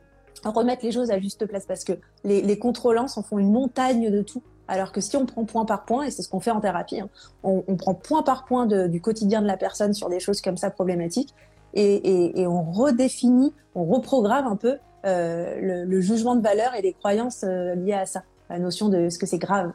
remettre 0.43 0.85
les 0.85 0.91
choses 0.91 1.09
à 1.09 1.19
juste 1.19 1.45
place 1.45 1.65
parce 1.65 1.83
que 1.83 1.93
les, 2.23 2.41
les 2.41 2.59
contrôlants 2.59 3.07
s'en 3.07 3.23
font 3.23 3.39
une 3.39 3.51
montagne 3.51 4.11
de 4.11 4.21
tout. 4.21 4.43
Alors 4.67 4.91
que 4.91 4.99
si 4.99 5.15
on 5.15 5.25
prend 5.25 5.45
point 5.45 5.63
par 5.63 5.85
point, 5.85 6.03
et 6.03 6.11
c'est 6.11 6.21
ce 6.21 6.29
qu'on 6.29 6.41
fait 6.41 6.51
en 6.51 6.59
thérapie, 6.59 6.99
hein, 6.99 7.09
on, 7.43 7.63
on, 7.67 7.77
prend 7.77 7.93
point 7.93 8.21
par 8.21 8.43
point 8.43 8.65
de, 8.65 8.87
du 8.87 8.99
quotidien 8.99 9.41
de 9.41 9.47
la 9.47 9.55
personne 9.55 9.93
sur 9.93 10.09
des 10.09 10.19
choses 10.19 10.41
comme 10.41 10.57
ça 10.57 10.69
problématiques, 10.69 11.33
et, 11.73 11.95
et, 11.95 12.41
et 12.41 12.47
on 12.47 12.63
redéfinit, 12.63 13.53
on 13.75 13.85
reprogramme 13.85 14.47
un 14.47 14.55
peu 14.55 14.77
euh, 15.05 15.59
le, 15.61 15.83
le, 15.85 16.01
jugement 16.01 16.35
de 16.35 16.41
valeur 16.41 16.75
et 16.75 16.81
les 16.81 16.93
croyances 16.93 17.43
euh, 17.43 17.75
liées 17.75 17.93
à 17.93 18.05
ça, 18.05 18.23
la 18.49 18.59
notion 18.59 18.89
de 18.89 19.09
ce 19.09 19.17
que 19.17 19.25
c'est 19.25 19.37
grave. 19.37 19.71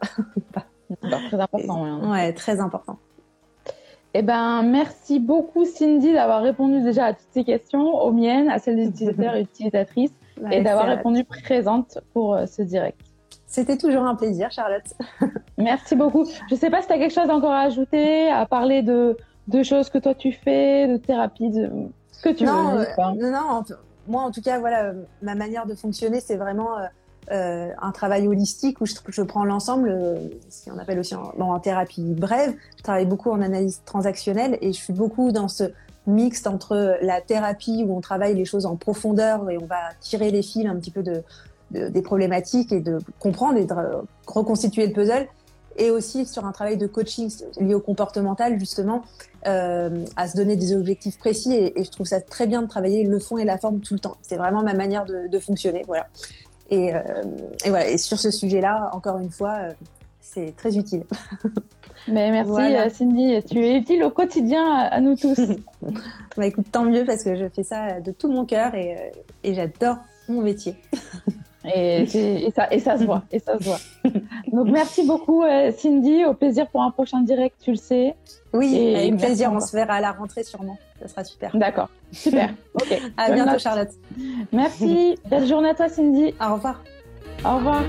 très 1.00 1.40
important. 1.40 1.86
Et, 1.86 2.06
ouais, 2.06 2.32
très 2.32 2.60
important. 2.60 2.98
Eh 4.14 4.22
ben, 4.22 4.62
merci 4.62 5.20
beaucoup 5.20 5.64
Cindy 5.64 6.12
d'avoir 6.12 6.42
répondu 6.42 6.82
déjà 6.82 7.06
à 7.06 7.12
toutes 7.14 7.30
ces 7.32 7.44
questions, 7.44 8.02
aux 8.02 8.12
miennes, 8.12 8.50
à 8.50 8.58
celles 8.58 8.76
des 8.76 8.86
utilisateurs 8.88 9.36
et 9.36 9.42
utilisatrices, 9.42 10.12
et 10.50 10.60
d'avoir 10.62 10.86
répondu 10.86 11.24
présente 11.24 11.98
pour 12.12 12.34
euh, 12.34 12.46
ce 12.46 12.62
direct. 12.62 13.00
C'était 13.46 13.78
toujours 13.78 14.04
un 14.04 14.14
plaisir, 14.14 14.50
Charlotte. 14.50 14.94
merci 15.58 15.94
beaucoup. 15.94 16.24
Je 16.48 16.54
ne 16.54 16.58
sais 16.58 16.70
pas 16.70 16.82
si 16.82 16.88
tu 16.88 16.92
as 16.94 16.98
quelque 16.98 17.14
chose 17.14 17.30
encore 17.30 17.52
à 17.52 17.60
ajouter, 17.60 18.28
à 18.28 18.44
parler 18.44 18.82
de, 18.82 19.16
de 19.48 19.62
choses 19.62 19.90
que 19.90 19.98
toi 19.98 20.14
tu 20.14 20.32
fais, 20.32 20.88
de 20.88 20.96
thérapie, 20.96 21.50
de 21.50 21.70
ce 22.10 22.22
que 22.22 22.28
tu 22.30 22.44
non, 22.44 22.76
veux. 22.76 22.86
Euh, 22.86 23.12
non, 23.16 23.30
non, 23.30 23.64
moi 24.08 24.22
en 24.22 24.30
tout 24.30 24.42
cas, 24.42 24.58
voilà, 24.58 24.92
ma 25.22 25.34
manière 25.34 25.66
de 25.66 25.74
fonctionner, 25.74 26.20
c'est 26.20 26.36
vraiment 26.36 26.78
euh, 26.78 26.86
euh, 27.30 27.70
un 27.80 27.92
travail 27.92 28.26
holistique 28.26 28.80
où 28.80 28.86
je, 28.86 28.94
je 29.08 29.22
prends 29.22 29.44
l'ensemble, 29.44 29.90
euh, 29.90 30.16
ce 30.50 30.68
qu'on 30.68 30.78
appelle 30.78 30.98
aussi 30.98 31.14
en, 31.14 31.60
thérapie 31.60 32.14
brève. 32.14 32.54
Je 32.76 32.82
travaille 32.82 33.06
beaucoup 33.06 33.30
en 33.30 33.40
analyse 33.40 33.80
transactionnelle 33.84 34.58
et 34.60 34.72
je 34.72 34.78
suis 34.78 34.92
beaucoup 34.92 35.30
dans 35.30 35.46
ce 35.46 35.64
mixte 36.08 36.48
entre 36.48 36.98
la 37.00 37.20
thérapie 37.20 37.84
où 37.86 37.96
on 37.96 38.00
travaille 38.00 38.34
les 38.34 38.44
choses 38.44 38.66
en 38.66 38.74
profondeur 38.74 39.48
et 39.50 39.56
on 39.56 39.66
va 39.66 39.94
tirer 40.00 40.32
les 40.32 40.42
fils 40.42 40.66
un 40.66 40.74
petit 40.74 40.90
peu 40.90 41.04
de, 41.04 41.22
de 41.70 41.88
des 41.88 42.02
problématiques 42.02 42.72
et 42.72 42.80
de 42.80 42.98
comprendre 43.20 43.56
et 43.56 43.66
de 43.66 43.74
reconstituer 44.26 44.88
le 44.88 44.92
puzzle 44.92 45.28
et 45.76 45.90
aussi 45.90 46.26
sur 46.26 46.44
un 46.44 46.52
travail 46.52 46.76
de 46.76 46.86
coaching 46.86 47.30
lié 47.60 47.74
au 47.74 47.80
comportemental 47.80 48.58
justement 48.58 49.02
euh, 49.46 50.04
à 50.16 50.28
se 50.28 50.36
donner 50.36 50.56
des 50.56 50.74
objectifs 50.74 51.18
précis 51.18 51.52
et, 51.52 51.80
et, 51.80 51.84
je 51.84 51.90
trouve 51.90 52.06
ça 52.06 52.20
très 52.20 52.46
bien 52.46 52.62
de 52.62 52.68
travailler 52.68 53.04
le 53.04 53.18
fond 53.18 53.38
et 53.38 53.44
la 53.44 53.58
forme 53.58 53.80
tout 53.80 53.94
le 53.94 54.00
temps 54.00 54.16
c'est 54.22 54.36
vraiment 54.36 54.62
ma 54.62 54.74
manière 54.74 55.04
de, 55.04 55.26
de 55.28 55.38
fonctionner 55.38 55.84
voilà 55.86 56.06
et, 56.72 56.94
euh, 56.94 57.00
et, 57.64 57.68
voilà. 57.68 57.88
Et 57.88 57.98
sur 57.98 58.18
ce 58.18 58.30
sujet-là, 58.30 58.90
encore 58.94 59.18
une 59.18 59.30
fois, 59.30 59.58
euh, 59.60 59.72
c'est 60.20 60.56
très 60.56 60.76
utile. 60.78 61.04
Mais 62.08 62.30
merci 62.30 62.50
voilà. 62.50 62.88
Cindy, 62.88 63.42
tu 63.44 63.64
es 63.64 63.76
utile 63.76 64.02
au 64.02 64.10
quotidien 64.10 64.66
à, 64.66 65.00
nous 65.00 65.14
tous. 65.14 65.38
bah 66.36 66.46
écoute, 66.46 66.66
tant 66.72 66.84
mieux 66.84 67.04
parce 67.04 67.22
que 67.22 67.36
je 67.36 67.48
fais 67.48 67.62
ça 67.62 68.00
de 68.00 68.10
tout 68.10 68.28
mon 68.28 68.44
cœur 68.44 68.74
et, 68.74 69.12
et 69.44 69.54
j'adore 69.54 69.98
mon 70.28 70.40
métier. 70.40 70.74
Et, 71.64 72.02
et, 72.02 72.50
ça, 72.50 72.66
et 72.72 72.80
ça 72.80 72.98
se 72.98 73.04
voit, 73.04 73.22
et 73.30 73.38
ça 73.38 73.58
se 73.58 73.64
voit. 73.64 73.78
Donc 74.52 74.68
merci 74.68 75.06
beaucoup 75.06 75.44
Cindy, 75.76 76.24
au 76.24 76.34
plaisir 76.34 76.68
pour 76.68 76.82
un 76.82 76.90
prochain 76.90 77.20
direct, 77.20 77.56
tu 77.62 77.70
le 77.70 77.76
sais. 77.76 78.14
Oui, 78.52 78.76
et 78.76 78.96
avec 78.96 79.16
plaisir, 79.16 79.52
on 79.52 79.60
se 79.60 79.74
verra 79.74 79.94
à 79.94 80.00
la 80.00 80.12
rentrée 80.12 80.42
sûrement. 80.42 80.76
Ça 81.00 81.08
sera 81.08 81.24
super. 81.24 81.56
D'accord, 81.56 81.88
super. 82.10 82.50
ok. 82.74 83.00
À 83.16 83.30
bientôt 83.30 83.52
note. 83.52 83.60
Charlotte. 83.60 83.90
Merci. 84.52 85.16
Belle 85.30 85.46
journée 85.46 85.70
à 85.70 85.74
toi 85.74 85.88
Cindy. 85.88 86.34
Au 86.40 86.54
revoir. 86.54 86.82
Au 87.44 87.56
revoir. 87.56 87.82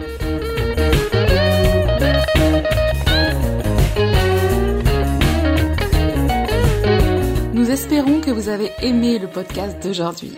Nous 7.54 7.72
espérons 7.72 8.20
que 8.20 8.32
vous 8.32 8.50
avez 8.50 8.72
aimé 8.82 9.20
le 9.20 9.28
podcast 9.28 9.82
d'aujourd'hui. 9.82 10.38